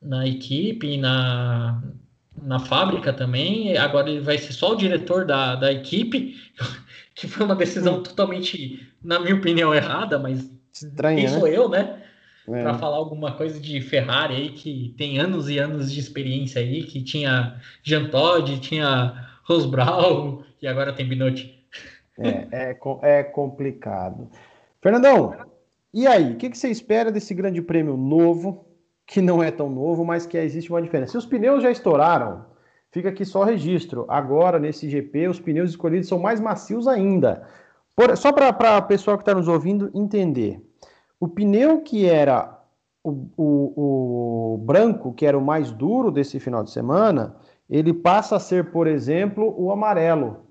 na 0.01 0.27
equipe 0.27 0.87
e 0.87 0.97
na, 0.97 1.83
na 2.41 2.59
fábrica 2.59 3.11
também. 3.11 3.77
Agora 3.77 4.09
ele 4.09 4.21
vai 4.21 4.37
ser 4.37 4.53
só 4.53 4.71
o 4.71 4.77
diretor 4.77 5.25
da, 5.25 5.55
da 5.55 5.71
equipe, 5.71 6.35
que 7.13 7.27
foi 7.27 7.45
uma 7.45 7.55
decisão 7.55 7.97
hum. 7.97 8.03
totalmente, 8.03 8.87
na 9.03 9.19
minha 9.19 9.35
opinião, 9.35 9.75
errada, 9.75 10.17
mas 10.17 10.49
Estranho, 10.73 11.17
Quem 11.17 11.27
né? 11.27 11.39
sou 11.39 11.47
eu, 11.47 11.69
né? 11.69 12.01
É. 12.47 12.63
Para 12.63 12.73
falar 12.75 12.97
alguma 12.97 13.33
coisa 13.33 13.59
de 13.59 13.79
Ferrari 13.81 14.35
aí 14.35 14.49
que 14.49 14.95
tem 14.97 15.19
anos 15.19 15.49
e 15.49 15.59
anos 15.59 15.91
de 15.91 15.99
experiência 15.99 16.61
aí, 16.61 16.83
que 16.83 17.03
tinha 17.03 17.59
Jean 17.83 18.09
Todt, 18.09 18.59
tinha 18.59 19.29
Rose 19.43 19.67
Brown 19.67 20.43
e 20.61 20.67
agora 20.67 20.93
tem 20.93 21.07
Binotto. 21.07 21.41
É, 22.19 22.47
é, 22.71 23.19
é 23.19 23.23
complicado. 23.23 24.29
Fernandão, 24.81 25.35
e 25.93 26.07
aí? 26.07 26.33
O 26.33 26.37
que, 26.37 26.49
que 26.49 26.57
você 26.57 26.69
espera 26.69 27.11
desse 27.11 27.33
grande 27.33 27.61
prêmio 27.61 27.97
novo, 27.97 28.65
que 29.05 29.21
não 29.21 29.41
é 29.41 29.51
tão 29.51 29.69
novo, 29.69 30.03
mas 30.05 30.25
que 30.25 30.37
existe 30.37 30.69
uma 30.69 30.81
diferença? 30.81 31.11
Se 31.11 31.17
os 31.17 31.25
pneus 31.25 31.61
já 31.61 31.69
estouraram, 31.69 32.45
fica 32.91 33.09
aqui 33.09 33.25
só 33.25 33.43
registro. 33.43 34.05
Agora, 34.07 34.57
nesse 34.57 34.89
GP, 34.89 35.27
os 35.27 35.39
pneus 35.39 35.71
escolhidos 35.71 36.07
são 36.07 36.19
mais 36.19 36.39
macios 36.39 36.87
ainda. 36.87 37.47
Por, 38.01 38.17
só 38.17 38.33
para 38.33 38.79
o 38.79 38.81
pessoal 38.87 39.15
que 39.15 39.21
está 39.21 39.35
nos 39.35 39.47
ouvindo 39.47 39.91
entender. 39.93 40.59
o 41.19 41.27
pneu 41.27 41.81
que 41.81 42.07
era 42.07 42.59
o, 43.03 43.27
o, 43.37 44.53
o 44.55 44.57
branco, 44.57 45.13
que 45.13 45.23
era 45.23 45.37
o 45.37 45.45
mais 45.45 45.71
duro 45.71 46.09
desse 46.09 46.39
final 46.39 46.63
de 46.63 46.71
semana, 46.71 47.35
ele 47.69 47.93
passa 47.93 48.37
a 48.37 48.39
ser, 48.39 48.71
por 48.71 48.87
exemplo, 48.87 49.53
o 49.55 49.71
amarelo. 49.71 50.47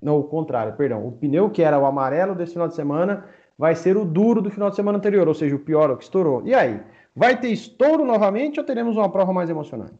Não, 0.00 0.18
o 0.18 0.24
contrário, 0.24 0.72
perdão. 0.76 1.06
O 1.06 1.12
pneu 1.12 1.50
que 1.50 1.62
era 1.62 1.78
o 1.78 1.84
amarelo 1.84 2.34
desse 2.34 2.54
final 2.54 2.68
de 2.68 2.74
semana 2.74 3.26
vai 3.58 3.74
ser 3.74 3.98
o 3.98 4.04
duro 4.06 4.40
do 4.40 4.50
final 4.50 4.70
de 4.70 4.76
semana 4.76 4.96
anterior, 4.96 5.28
ou 5.28 5.34
seja, 5.34 5.54
o 5.54 5.58
pior, 5.58 5.90
o 5.90 5.98
que 5.98 6.04
estourou. 6.04 6.40
E 6.46 6.54
aí? 6.54 6.80
Vai 7.14 7.38
ter 7.38 7.48
estouro 7.48 8.02
novamente 8.06 8.58
ou 8.58 8.64
teremos 8.64 8.96
uma 8.96 9.10
prova 9.10 9.30
mais 9.30 9.50
emocionante? 9.50 9.92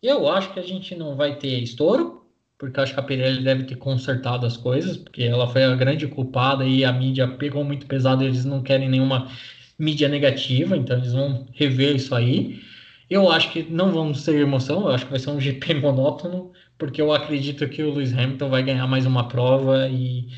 Eu 0.00 0.28
acho 0.28 0.52
que 0.54 0.60
a 0.60 0.62
gente 0.62 0.94
não 0.94 1.16
vai 1.16 1.40
ter 1.40 1.58
estouro, 1.60 2.24
porque 2.58 2.80
acho 2.80 2.94
que 2.94 3.00
a 3.00 3.02
Pirelli 3.02 3.44
deve 3.44 3.64
ter 3.64 3.76
consertado 3.76 4.46
as 4.46 4.56
coisas, 4.56 4.96
porque 4.96 5.22
ela 5.22 5.46
foi 5.46 5.64
a 5.64 5.74
grande 5.74 6.06
culpada 6.06 6.64
e 6.64 6.84
a 6.84 6.92
mídia 6.92 7.28
pegou 7.28 7.62
muito 7.64 7.86
pesado, 7.86 8.24
eles 8.24 8.44
não 8.44 8.62
querem 8.62 8.88
nenhuma 8.88 9.30
mídia 9.78 10.08
negativa, 10.08 10.76
então 10.76 10.96
eles 10.96 11.12
vão 11.12 11.46
rever 11.52 11.96
isso 11.96 12.14
aí. 12.14 12.60
Eu 13.08 13.30
acho 13.30 13.52
que 13.52 13.62
não 13.62 13.92
vão 13.92 14.14
ser 14.14 14.40
emoção, 14.40 14.82
eu 14.82 14.94
acho 14.94 15.04
que 15.04 15.10
vai 15.10 15.20
ser 15.20 15.30
um 15.30 15.40
GP 15.40 15.74
monótono, 15.80 16.52
porque 16.78 17.00
eu 17.00 17.12
acredito 17.12 17.68
que 17.68 17.82
o 17.82 17.92
Lewis 17.92 18.12
Hamilton 18.12 18.48
vai 18.48 18.62
ganhar 18.62 18.86
mais 18.86 19.06
uma 19.06 19.28
prova 19.28 19.88
e 19.88 20.28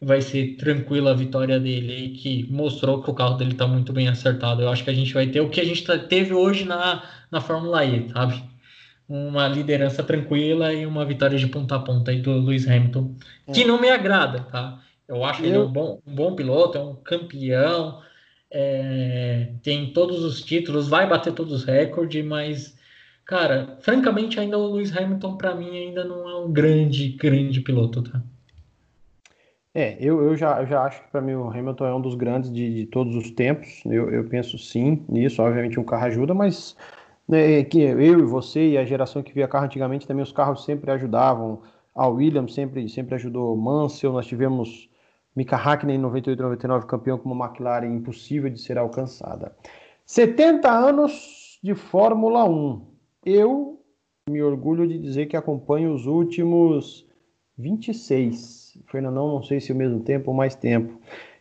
vai 0.00 0.20
ser 0.22 0.56
tranquila 0.56 1.10
a 1.10 1.14
vitória 1.14 1.58
dele, 1.60 2.10
que 2.10 2.46
mostrou 2.50 3.02
que 3.02 3.10
o 3.10 3.14
carro 3.14 3.36
dele 3.36 3.52
está 3.52 3.66
muito 3.66 3.92
bem 3.92 4.08
acertado. 4.08 4.62
Eu 4.62 4.68
acho 4.70 4.84
que 4.84 4.90
a 4.90 4.94
gente 4.94 5.12
vai 5.12 5.26
ter 5.26 5.40
o 5.40 5.50
que 5.50 5.60
a 5.60 5.64
gente 5.64 5.84
tá, 5.84 5.98
teve 5.98 6.32
hoje 6.32 6.64
na, 6.64 7.02
na 7.30 7.40
Fórmula 7.40 7.84
E, 7.84 8.08
sabe? 8.10 8.42
Uma 9.08 9.48
liderança 9.48 10.02
tranquila 10.02 10.72
e 10.72 10.84
uma 10.84 11.04
vitória 11.04 11.38
de 11.38 11.46
ponta 11.46 11.76
a 11.76 11.78
ponta 11.78 12.10
aí 12.10 12.20
do 12.20 12.32
Lewis 12.32 12.68
Hamilton, 12.68 13.14
que 13.52 13.64
não 13.64 13.80
me 13.80 13.88
agrada, 13.88 14.40
tá? 14.40 14.80
Eu 15.08 15.24
acho 15.24 15.42
eu... 15.42 15.46
ele 15.46 15.58
um 15.58 15.72
bom, 15.72 16.00
um 16.06 16.14
bom 16.14 16.36
piloto, 16.36 16.76
é 16.76 16.82
um 16.82 16.94
campeão, 16.94 18.02
é, 18.50 19.48
tem 19.62 19.92
todos 19.92 20.22
os 20.22 20.42
títulos, 20.42 20.88
vai 20.88 21.08
bater 21.08 21.32
todos 21.32 21.52
os 21.52 21.64
recordes, 21.64 22.24
mas, 22.24 22.76
cara, 23.24 23.78
francamente, 23.80 24.38
ainda 24.38 24.58
o 24.58 24.74
Lewis 24.74 24.94
Hamilton, 24.94 25.36
para 25.38 25.54
mim, 25.54 25.70
ainda 25.70 26.04
não 26.04 26.28
é 26.28 26.36
um 26.36 26.52
grande, 26.52 27.08
grande 27.10 27.62
piloto, 27.62 28.02
tá? 28.02 28.22
É, 29.74 29.96
eu, 30.00 30.20
eu, 30.22 30.36
já, 30.36 30.60
eu 30.60 30.66
já 30.66 30.82
acho 30.82 31.02
que 31.04 31.10
para 31.10 31.20
mim 31.20 31.34
o 31.34 31.48
Hamilton 31.48 31.86
é 31.86 31.94
um 31.94 32.00
dos 32.00 32.14
grandes 32.16 32.52
de, 32.52 32.74
de 32.74 32.86
todos 32.86 33.14
os 33.14 33.30
tempos. 33.30 33.80
Eu, 33.86 34.10
eu, 34.10 34.24
penso 34.24 34.58
sim 34.58 35.04
nisso. 35.08 35.40
Obviamente 35.40 35.78
um 35.78 35.84
carro 35.84 36.06
ajuda, 36.06 36.34
mas 36.34 36.76
né, 37.28 37.62
que 37.64 37.80
eu 37.80 38.00
e 38.00 38.22
você 38.22 38.70
e 38.70 38.78
a 38.78 38.84
geração 38.84 39.22
que 39.22 39.34
via 39.34 39.46
carro 39.46 39.66
antigamente 39.66 40.06
também 40.06 40.22
os 40.22 40.32
carros 40.32 40.64
sempre 40.64 40.90
ajudavam. 40.90 41.60
A 41.94 42.06
Williams 42.06 42.54
sempre, 42.54 42.88
sempre 42.88 43.16
ajudou 43.16 43.56
Mansell. 43.56 44.12
Nós 44.12 44.26
tivemos 44.26 44.88
Mika 45.36 45.56
Hakkinen 45.56 45.96
em 45.96 46.00
98 46.00 46.42
99 46.42 46.86
campeão 46.86 47.18
com 47.18 47.30
uma 47.30 47.46
McLaren 47.46 47.86
impossível 47.86 48.48
de 48.48 48.60
ser 48.60 48.78
alcançada. 48.78 49.54
70 50.06 50.70
anos 50.70 51.58
de 51.62 51.74
Fórmula 51.74 52.48
1. 52.48 52.86
Eu 53.26 53.80
me 54.30 54.42
orgulho 54.42 54.86
de 54.86 54.98
dizer 54.98 55.26
que 55.26 55.36
acompanho 55.36 55.92
os 55.92 56.06
últimos 56.06 57.06
26. 57.58 58.78
Fernandão, 58.86 59.28
não 59.28 59.42
sei 59.42 59.60
se 59.60 59.72
o 59.72 59.76
mesmo 59.76 60.00
tempo 60.00 60.30
ou 60.30 60.36
mais 60.36 60.54
tempo. 60.54 60.98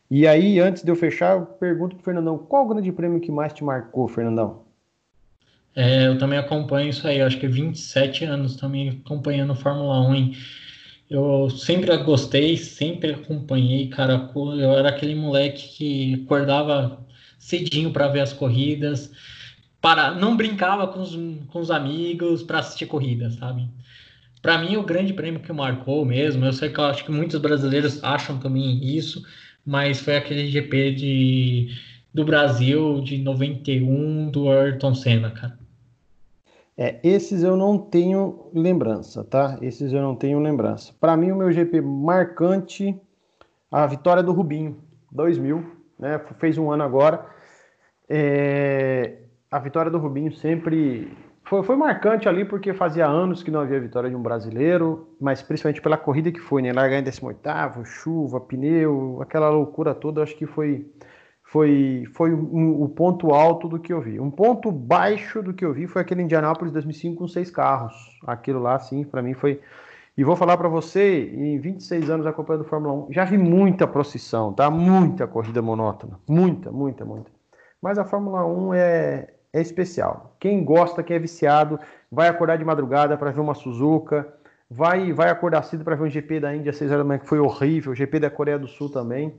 E 0.09 0.25
aí, 0.25 0.59
antes 0.59 0.83
de 0.83 0.91
eu 0.91 0.95
fechar, 0.95 1.38
eu 1.38 1.45
pergunto 1.45 1.95
para 1.95 2.05
Fernandão, 2.05 2.38
qual 2.38 2.65
o 2.65 2.67
grande 2.67 2.91
prêmio 2.91 3.19
que 3.19 3.31
mais 3.31 3.53
te 3.53 3.63
marcou, 3.63 4.07
Fernandão? 4.07 4.66
É, 5.78 6.07
eu 6.07 6.17
também 6.17 6.39
acompanho 6.39 6.89
isso 6.89 7.07
aí, 7.07 7.21
acho 7.21 7.39
que 7.39 7.47
27 7.47 8.25
anos 8.25 8.55
também 8.55 8.89
acompanhando 8.89 9.53
Fórmula 9.53 10.01
1. 10.09 10.32
Eu 11.09 11.49
sempre 11.51 11.95
gostei, 11.97 12.57
sempre 12.57 13.13
acompanhei, 13.13 13.88
cara. 13.89 14.32
Eu 14.36 14.71
era 14.78 14.89
aquele 14.89 15.13
moleque 15.15 15.67
que 15.78 16.23
acordava 16.25 17.05
cedinho 17.38 17.93
para 17.93 18.07
ver 18.07 18.21
as 18.21 18.34
corridas, 18.34 19.11
para 19.82 20.15
não 20.15 20.36
brincava 20.36 20.88
com 20.88 21.01
os, 21.01 21.15
com 21.47 21.59
os 21.59 21.69
amigos 21.71 22.43
para 22.43 22.59
assistir 22.59 22.88
corridas, 22.88 23.36
sabe? 23.36 23.69
Para 24.41 24.57
mim, 24.59 24.78
o 24.78 24.84
grande 24.84 25.13
prêmio 25.13 25.41
que 25.41 25.53
marcou 25.53 26.05
mesmo, 26.05 26.45
eu 26.45 26.53
sei 26.53 26.69
que 26.71 26.80
eu 26.80 26.86
acho 26.86 27.05
que 27.05 27.11
muitos 27.11 27.39
brasileiros 27.41 28.03
acham 28.03 28.39
também 28.39 28.84
isso, 28.97 29.23
mas 29.65 29.99
foi 30.01 30.17
aquele 30.17 30.47
GP 30.49 30.91
de, 30.93 31.78
do 32.13 32.25
Brasil 32.25 33.01
de 33.01 33.17
91 33.19 34.32
do 34.32 34.49
Ayrton 34.51 34.95
Senna, 34.95 35.32
cara. 35.32 35.57
É, 36.78 36.99
esses 37.03 37.41
eu 37.41 37.57
não 37.57 37.80
tenho 37.80 38.51
lembrança, 38.53 39.23
tá? 39.23 39.57
Esses 39.61 39.91
eu 39.91 40.01
não 40.01 40.15
tenho 40.15 40.39
lembrança. 40.39 40.93
Para 40.99 41.17
mim, 41.17 41.32
o 41.32 41.36
meu 41.36 41.51
GP 41.51 41.82
marcante, 41.82 42.95
a 43.71 43.88
vitória 43.88 44.21
do 44.21 44.32
Rubinho, 44.32 44.78
2000, 45.11 45.65
né? 45.97 46.19
Fez 46.38 46.57
um 46.57 46.71
ano 46.71 46.84
agora. 46.84 47.25
É, 48.07 49.23
a 49.49 49.57
vitória 49.57 49.89
do 49.89 49.97
Rubinho 49.97 50.32
sempre 50.32 51.11
foi, 51.43 51.63
foi, 51.63 51.75
marcante 51.75 52.30
ali 52.30 52.45
porque 52.45 52.73
fazia 52.73 53.07
anos 53.07 53.41
que 53.41 53.49
não 53.49 53.61
havia 53.61 53.80
vitória 53.80 54.09
de 54.09 54.15
um 54.15 54.21
brasileiro, 54.21 55.15
mas 55.19 55.41
principalmente 55.41 55.82
pela 55.82 55.97
corrida 55.97 56.32
que 56.32 56.39
foi, 56.39 56.61
né? 56.61 56.71
Largar 56.71 56.99
em 56.99 57.03
18, 57.03 57.39
chuva, 57.86 58.39
pneu, 58.39 59.19
aquela 59.21 59.49
loucura 59.49 59.95
toda, 59.95 60.21
acho 60.21 60.36
que 60.36 60.45
foi 60.45 60.86
foi, 61.47 62.03
foi 62.13 62.33
um, 62.33 62.81
o 62.83 62.89
ponto 62.89 63.33
alto 63.33 63.69
do 63.69 63.79
que 63.79 63.93
eu 63.93 64.01
vi. 64.01 64.19
Um 64.19 64.29
ponto 64.29 64.69
baixo 64.69 65.41
do 65.41 65.53
que 65.53 65.63
eu 65.63 65.73
vi 65.73 65.87
foi 65.87 66.01
aquele 66.01 66.21
Indianápolis 66.21 66.73
2005 66.73 67.15
com 67.15 67.27
seis 67.27 67.49
carros. 67.49 68.19
Aquilo 68.25 68.59
lá, 68.59 68.77
sim, 68.79 69.05
para 69.05 69.21
mim 69.21 69.33
foi. 69.33 69.61
E 70.17 70.25
vou 70.25 70.35
falar 70.35 70.57
para 70.57 70.67
você, 70.67 71.31
em 71.33 71.57
26 71.57 72.09
anos 72.09 72.27
acompanhando 72.27 72.65
Fórmula 72.65 73.07
1, 73.07 73.13
já 73.13 73.23
vi 73.23 73.37
muita 73.37 73.87
procissão, 73.87 74.51
tá? 74.51 74.69
Muita 74.69 75.25
corrida 75.25 75.61
monótona. 75.61 76.19
Muita, 76.27 76.69
muita, 76.69 77.05
muita. 77.05 77.31
Mas 77.81 77.97
a 77.97 78.03
Fórmula 78.03 78.45
1 78.45 78.73
é, 78.73 79.27
é 79.53 79.61
especial. 79.61 80.35
Quem 80.41 80.65
gosta, 80.65 81.01
quem 81.01 81.15
é 81.15 81.19
viciado, 81.19 81.79
vai 82.11 82.27
acordar 82.27 82.57
de 82.57 82.65
madrugada 82.65 83.15
para 83.15 83.31
ver 83.31 83.39
uma 83.39 83.53
Suzuka, 83.53 84.27
vai, 84.69 85.13
vai 85.13 85.29
acordar 85.29 85.63
cedo 85.63 85.85
para 85.85 85.95
ver 85.95 86.03
um 86.03 86.09
GP 86.09 86.41
da 86.41 86.53
Índia 86.53 86.71
às 86.71 86.77
6 86.77 86.91
horas 86.91 87.05
da 87.05 87.07
manhã, 87.07 87.19
que 87.19 87.29
foi 87.29 87.39
horrível, 87.39 87.93
o 87.93 87.95
GP 87.95 88.19
da 88.19 88.29
Coreia 88.29 88.59
do 88.59 88.67
Sul 88.67 88.89
também. 88.91 89.33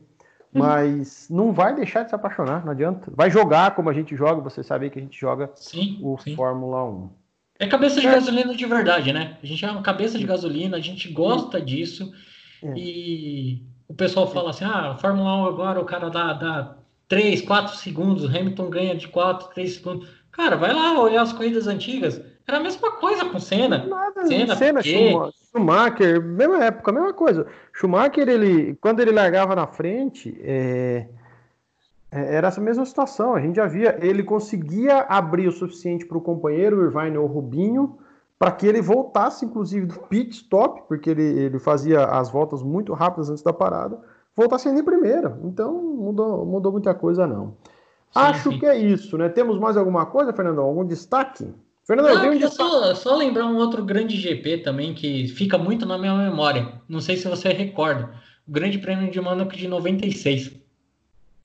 Uhum. 0.55 0.62
mas 0.62 1.28
não 1.28 1.53
vai 1.53 1.74
deixar 1.74 2.05
de 2.05 2.09
se 2.09 2.14
apaixonar, 2.14 2.64
não 2.64 2.72
adianta. 2.72 3.11
Vai 3.14 3.30
jogar 3.30 3.74
como 3.74 3.90
a 3.90 3.92
gente 3.92 4.16
joga, 4.16 4.40
você 4.40 4.62
sabe 4.62 4.88
que 4.88 4.99
a 4.99 5.03
gente 5.03 5.18
joga 5.18 5.51
sim, 5.55 5.99
o 6.03 6.16
sim. 6.18 6.34
Fórmula 6.34 6.84
1. 6.84 7.11
É 7.59 7.66
cabeça 7.66 8.01
de 8.01 8.07
é. 8.07 8.12
gasolina 8.12 8.55
de 8.55 8.66
verdade, 8.66 9.12
né? 9.12 9.36
A 9.42 9.46
gente 9.46 9.64
é 9.64 9.70
uma 9.70 9.82
cabeça 9.82 10.16
de 10.16 10.24
gasolina, 10.24 10.76
a 10.76 10.80
gente 10.80 11.12
gosta 11.12 11.61
disso. 11.61 12.12
É. 12.62 12.72
E 12.76 13.62
o 13.88 13.94
pessoal 13.94 14.30
fala 14.30 14.51
assim: 14.51 14.64
ah, 14.64 14.96
Fórmula 15.01 15.36
1 15.42 15.46
agora 15.46 15.80
o 15.80 15.84
cara 15.84 16.09
dá, 16.09 16.32
dá 16.32 16.76
3, 17.09 17.42
4 17.42 17.76
segundos, 17.76 18.24
Hamilton 18.24 18.70
ganha 18.70 18.96
de 18.96 19.09
4, 19.09 19.49
3 19.49 19.72
segundos. 19.72 20.09
Cara, 20.30 20.57
vai 20.57 20.72
lá 20.72 21.01
olhar 21.01 21.22
as 21.22 21.32
corridas 21.32 21.66
antigas. 21.66 22.22
Era 22.49 22.57
a 22.57 22.61
mesma 22.61 22.90
coisa 22.92 23.26
com 23.26 23.38
Senna. 23.38 23.84
Nada, 23.84 24.26
Senna, 24.26 24.57
Senna 24.57 24.80
Schumacher, 24.82 26.22
mesma 26.22 26.64
época, 26.64 26.90
mesma 26.90 27.12
coisa. 27.12 27.46
Schumacher, 27.74 28.26
ele, 28.26 28.74
quando 28.76 29.01
ele 29.01 29.12
largava 29.12 29.55
na 29.55 29.66
frente, 29.66 30.34
é, 30.42 31.07
é, 32.11 32.36
era 32.36 32.49
essa 32.49 32.59
mesma 32.59 32.86
situação. 32.86 33.34
A 33.34 33.40
gente 33.42 33.57
já 33.57 33.66
via, 33.66 33.99
ele 34.01 34.22
conseguia 34.22 35.01
abrir 35.01 35.46
o 35.46 35.53
suficiente 35.53 36.07
para 36.07 36.16
o 36.16 36.22
companheiro, 36.22 36.78
o 36.78 36.84
Irvine 36.84 37.18
ou 37.18 37.26
o 37.26 37.30
Rubinho, 37.30 37.99
para 38.38 38.51
que 38.51 38.66
ele 38.66 38.80
voltasse, 38.80 39.44
inclusive, 39.44 39.84
do 39.84 40.01
pit 40.09 40.34
stop, 40.34 40.84
porque 40.88 41.11
ele, 41.11 41.22
ele 41.22 41.59
fazia 41.59 42.03
as 42.07 42.30
voltas 42.30 42.62
muito 42.62 42.94
rápidas 42.94 43.28
antes 43.28 43.42
da 43.42 43.53
parada, 43.53 44.01
voltasse 44.34 44.68
ainda 44.68 44.80
em 44.80 44.84
primeira. 44.84 45.38
Então, 45.44 45.74
mudou, 45.74 46.46
mudou 46.46 46.72
muita 46.72 46.94
coisa, 46.94 47.26
não. 47.26 47.49
Sim, 48.11 48.20
Acho 48.20 48.53
sim. 48.53 48.59
que 48.59 48.64
é 48.64 48.78
isso, 48.78 49.18
né? 49.18 49.28
Temos 49.28 49.59
mais 49.59 49.76
alguma 49.76 50.07
coisa, 50.07 50.32
Fernandão? 50.32 50.64
Algum 50.64 50.86
destaque? 50.86 51.53
Fernando, 51.89 52.07
Não, 52.07 52.34
eu 52.34 52.51
só, 52.51 52.95
só 52.95 53.16
lembrar 53.16 53.47
um 53.47 53.57
outro 53.57 53.82
grande 53.82 54.14
GP 54.14 54.59
também 54.59 54.93
que 54.93 55.26
fica 55.28 55.57
muito 55.57 55.86
na 55.86 55.97
minha 55.97 56.14
memória. 56.14 56.74
Não 56.86 57.01
sei 57.01 57.16
se 57.16 57.26
você 57.26 57.49
recorda. 57.49 58.12
O 58.47 58.53
Grande 58.53 58.76
Prêmio 58.76 59.11
de 59.11 59.18
Mônaco 59.18 59.57
de 59.57 59.66
96. 59.66 60.53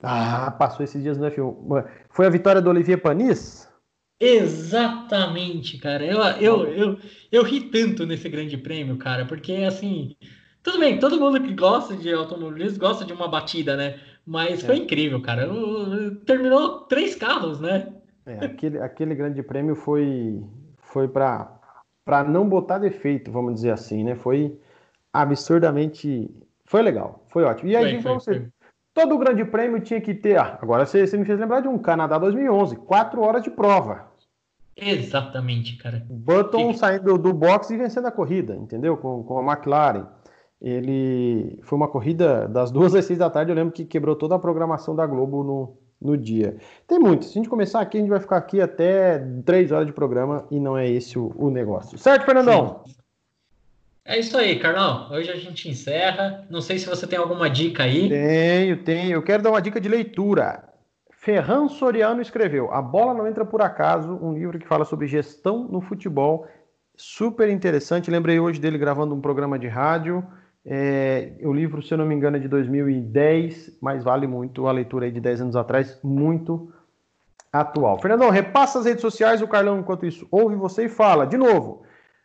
Ah, 0.02 0.50
passou 0.50 0.84
esses 0.84 1.02
dias 1.02 1.16
no 1.16 1.30
F1. 1.30 1.86
Foi 2.10 2.26
a 2.26 2.30
vitória 2.30 2.60
do 2.60 2.68
Olivier 2.68 3.00
Panis? 3.00 3.66
Exatamente, 4.20 5.78
cara. 5.78 6.04
Eu, 6.04 6.20
eu, 6.38 6.66
eu, 6.66 6.98
eu 7.32 7.42
ri 7.42 7.62
tanto 7.70 8.04
nesse 8.04 8.28
grande 8.28 8.58
prêmio, 8.58 8.98
cara, 8.98 9.24
porque 9.24 9.52
assim. 9.66 10.14
Tudo 10.62 10.78
bem, 10.78 10.98
todo 10.98 11.18
mundo 11.18 11.40
que 11.40 11.54
gosta 11.54 11.96
de 11.96 12.12
automobilismo 12.12 12.78
gosta 12.78 13.02
de 13.06 13.14
uma 13.14 13.28
batida, 13.28 13.76
né? 13.78 13.98
Mas 14.26 14.62
é. 14.62 14.66
foi 14.66 14.76
incrível, 14.76 15.22
cara. 15.22 15.48
Terminou 16.26 16.80
três 16.80 17.14
carros, 17.14 17.60
né? 17.60 17.94
É, 18.26 18.44
aquele, 18.44 18.78
aquele 18.78 19.14
grande 19.14 19.42
prêmio 19.42 19.74
foi, 19.74 20.42
foi 20.78 21.08
para 21.08 22.24
não 22.28 22.48
botar 22.48 22.78
defeito, 22.78 23.30
vamos 23.30 23.54
dizer 23.54 23.70
assim, 23.70 24.02
né? 24.02 24.14
Foi 24.14 24.58
absurdamente. 25.12 26.34
Foi 26.64 26.82
legal, 26.82 27.24
foi 27.28 27.44
ótimo. 27.44 27.70
E 27.70 27.76
aí, 27.76 28.00
foi, 28.00 28.14
você, 28.14 28.48
todo 28.94 29.18
grande 29.18 29.44
prêmio 29.44 29.80
tinha 29.80 30.00
que 30.00 30.14
ter. 30.14 30.38
Ah, 30.38 30.58
agora 30.62 30.86
você, 30.86 31.06
você 31.06 31.16
me 31.18 31.24
fez 31.24 31.38
lembrar 31.38 31.60
de 31.60 31.68
um 31.68 31.78
Canadá 31.78 32.18
2011, 32.18 32.76
quatro 32.76 33.20
horas 33.20 33.42
de 33.42 33.50
prova. 33.50 34.12
Exatamente, 34.76 35.76
cara. 35.76 36.04
Button 36.08 36.72
que... 36.72 36.78
saindo 36.78 37.18
do 37.18 37.32
box 37.32 37.70
e 37.70 37.76
vencendo 37.76 38.06
a 38.06 38.12
corrida, 38.12 38.56
entendeu? 38.56 38.96
Com, 38.96 39.22
com 39.22 39.38
a 39.38 39.52
McLaren. 39.52 40.06
ele 40.60 41.60
foi 41.62 41.76
uma 41.76 41.88
corrida 41.88 42.48
das 42.48 42.70
duas 42.70 42.94
às 42.94 43.04
seis 43.04 43.18
da 43.18 43.30
tarde. 43.30 43.52
Eu 43.52 43.56
lembro 43.56 43.72
que 43.72 43.84
quebrou 43.84 44.16
toda 44.16 44.34
a 44.34 44.38
programação 44.38 44.96
da 44.96 45.06
Globo 45.06 45.44
no, 45.44 45.78
no 46.04 46.16
dia. 46.16 46.56
Tem 46.86 46.98
muito. 46.98 47.24
Se 47.24 47.30
a 47.30 47.34
gente 47.34 47.48
começar 47.48 47.80
aqui, 47.80 47.96
a 47.96 48.00
gente 48.00 48.10
vai 48.10 48.20
ficar 48.20 48.36
aqui 48.36 48.60
até 48.60 49.18
três 49.44 49.72
horas 49.72 49.86
de 49.86 49.92
programa 49.92 50.46
e 50.50 50.60
não 50.60 50.76
é 50.76 50.88
esse 50.88 51.18
o, 51.18 51.32
o 51.36 51.50
negócio. 51.50 51.96
Certo, 51.96 52.26
Fernandão? 52.26 52.82
Sim. 52.86 52.94
É 54.06 54.18
isso 54.18 54.36
aí, 54.36 54.58
Carlão. 54.58 55.10
Hoje 55.10 55.30
a 55.30 55.36
gente 55.36 55.66
encerra. 55.66 56.46
Não 56.50 56.60
sei 56.60 56.78
se 56.78 56.86
você 56.86 57.06
tem 57.06 57.18
alguma 57.18 57.48
dica 57.48 57.84
aí. 57.84 58.10
Tenho, 58.10 58.84
tenho. 58.84 59.12
Eu 59.12 59.22
quero 59.22 59.42
dar 59.42 59.50
uma 59.50 59.62
dica 59.62 59.80
de 59.80 59.88
leitura. 59.88 60.62
Ferran 61.10 61.68
Soriano 61.68 62.20
escreveu 62.20 62.70
A 62.70 62.82
Bola 62.82 63.14
Não 63.14 63.26
Entra 63.26 63.46
Por 63.46 63.62
Acaso, 63.62 64.18
um 64.20 64.34
livro 64.34 64.58
que 64.58 64.68
fala 64.68 64.84
sobre 64.84 65.06
gestão 65.06 65.66
no 65.66 65.80
futebol. 65.80 66.46
Super 66.94 67.48
interessante. 67.48 68.10
Lembrei 68.10 68.38
hoje 68.38 68.60
dele 68.60 68.76
gravando 68.76 69.14
um 69.14 69.22
programa 69.22 69.58
de 69.58 69.68
rádio. 69.68 70.22
É, 70.66 71.32
o 71.42 71.52
livro, 71.52 71.82
se 71.82 71.92
eu 71.92 71.98
não 71.98 72.06
me 72.06 72.14
engano, 72.14 72.36
é 72.38 72.40
de 72.40 72.48
2010, 72.48 73.78
mas 73.80 74.02
vale 74.02 74.26
muito 74.26 74.66
a 74.66 74.72
leitura 74.72 75.06
aí 75.06 75.12
de 75.12 75.20
10 75.20 75.42
anos 75.42 75.56
atrás, 75.56 75.98
muito 76.02 76.72
atual. 77.52 78.00
Fernandão, 78.00 78.30
repassa 78.30 78.78
as 78.78 78.86
redes 78.86 79.02
sociais, 79.02 79.42
o 79.42 79.48
Carlão, 79.48 79.78
enquanto 79.78 80.06
isso, 80.06 80.26
ouve 80.30 80.56
você 80.56 80.86
e 80.86 80.88
fala. 80.88 81.26
De 81.26 81.36
novo, 81.36 81.82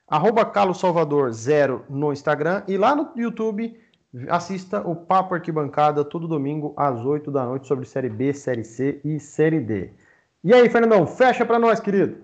arroba 0.07 0.45
Carlos 0.45 0.79
Salvador 0.79 1.31
zero 1.31 1.85
no 1.89 2.13
Instagram 2.13 2.63
e 2.67 2.77
lá 2.77 2.95
no 2.95 3.11
YouTube 3.15 3.79
assista 4.29 4.81
o 4.81 4.95
Papo 4.95 5.35
Arquibancada 5.35 6.03
todo 6.03 6.27
domingo 6.27 6.73
às 6.75 7.05
8 7.05 7.29
da 7.29 7.45
noite 7.45 7.67
sobre 7.67 7.85
Série 7.85 8.09
B, 8.09 8.33
Série 8.33 8.63
C 8.63 8.99
e 9.03 9.19
Série 9.19 9.59
D. 9.59 9.91
E 10.43 10.53
aí, 10.53 10.69
Fernandão, 10.69 11.05
fecha 11.05 11.45
para 11.45 11.59
nós, 11.59 11.79
querido. 11.79 12.17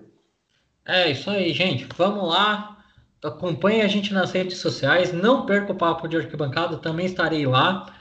É 0.84 1.10
isso 1.10 1.30
aí, 1.30 1.52
gente. 1.52 1.86
Vamos 1.96 2.28
lá. 2.28 2.75
Acompanhe 3.22 3.82
a 3.82 3.88
gente 3.88 4.12
nas 4.12 4.32
redes 4.32 4.58
sociais. 4.58 5.12
Não 5.12 5.46
perca 5.46 5.72
o 5.72 5.76
Papo 5.76 6.06
de 6.06 6.16
Arquibancada, 6.16 6.76
também 6.76 7.06
estarei 7.06 7.46
lá. 7.46 7.94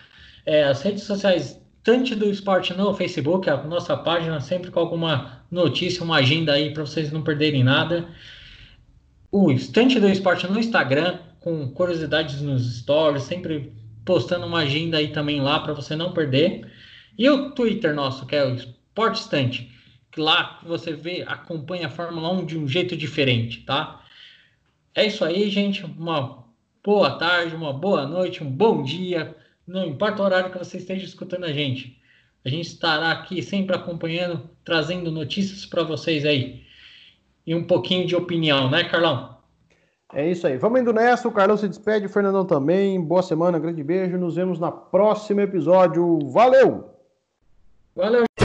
É, 0.45 0.63
as 0.63 0.81
redes 0.81 1.03
sociais, 1.03 1.59
tanto 1.83 2.15
do 2.15 2.29
esporte 2.29 2.73
no 2.73 2.93
Facebook, 2.93 3.49
a 3.49 3.57
nossa 3.63 3.97
página, 3.97 4.39
sempre 4.39 4.69
com 4.71 4.79
alguma 4.79 5.43
notícia, 5.49 6.03
uma 6.03 6.17
agenda 6.17 6.53
aí 6.53 6.73
para 6.73 6.85
vocês 6.85 7.11
não 7.11 7.23
perderem 7.23 7.63
nada 7.63 8.07
o 9.37 9.51
Estante 9.51 9.99
do 9.99 10.07
Esporte 10.07 10.47
no 10.47 10.57
Instagram, 10.57 11.19
com 11.41 11.69
curiosidades 11.71 12.39
nos 12.41 12.77
stories, 12.77 13.23
sempre 13.23 13.73
postando 14.05 14.45
uma 14.45 14.59
agenda 14.59 14.97
aí 14.97 15.09
também 15.09 15.41
lá 15.41 15.59
para 15.59 15.73
você 15.73 15.93
não 15.93 16.13
perder. 16.13 16.65
E 17.17 17.29
o 17.29 17.51
Twitter 17.51 17.93
nosso, 17.93 18.25
que 18.25 18.33
é 18.33 18.45
o 18.45 18.55
Esporte 18.55 19.19
Estante, 19.19 19.69
que 20.09 20.21
lá 20.21 20.61
você 20.65 20.93
vê, 20.93 21.25
acompanha 21.27 21.87
a 21.87 21.89
Fórmula 21.89 22.31
1 22.31 22.45
de 22.45 22.57
um 22.57 22.65
jeito 22.65 22.95
diferente, 22.95 23.65
tá? 23.65 24.01
É 24.95 25.05
isso 25.05 25.25
aí, 25.25 25.49
gente. 25.49 25.85
Uma 25.85 26.45
boa 26.83 27.19
tarde, 27.19 27.53
uma 27.55 27.73
boa 27.73 28.07
noite, 28.07 28.41
um 28.41 28.49
bom 28.49 28.81
dia. 28.81 29.35
Não 29.67 29.85
importa 29.85 30.21
o 30.21 30.25
horário 30.25 30.51
que 30.51 30.57
você 30.57 30.77
esteja 30.77 31.05
escutando 31.05 31.43
a 31.43 31.51
gente. 31.51 32.01
A 32.45 32.49
gente 32.49 32.67
estará 32.67 33.11
aqui 33.11 33.41
sempre 33.41 33.75
acompanhando, 33.75 34.49
trazendo 34.63 35.11
notícias 35.11 35.65
para 35.65 35.83
vocês 35.83 36.25
aí 36.25 36.63
e 37.45 37.53
um 37.53 37.65
pouquinho 37.65 38.07
de 38.07 38.15
opinião, 38.15 38.69
né, 38.69 38.83
Carlão? 38.85 39.35
É 40.13 40.29
isso 40.29 40.47
aí. 40.47 40.57
Vamos 40.57 40.79
indo 40.79 40.93
nessa. 40.93 41.27
O 41.27 41.31
Carlão 41.31 41.57
se 41.57 41.67
despede, 41.67 42.05
o 42.05 42.09
Fernandão 42.09 42.45
também. 42.45 43.01
Boa 43.01 43.21
semana, 43.21 43.59
grande 43.59 43.83
beijo. 43.83 44.17
Nos 44.17 44.35
vemos 44.35 44.59
no 44.59 44.71
próximo 44.71 45.41
episódio. 45.41 46.19
Valeu! 46.29 46.89
Valeu! 47.95 48.44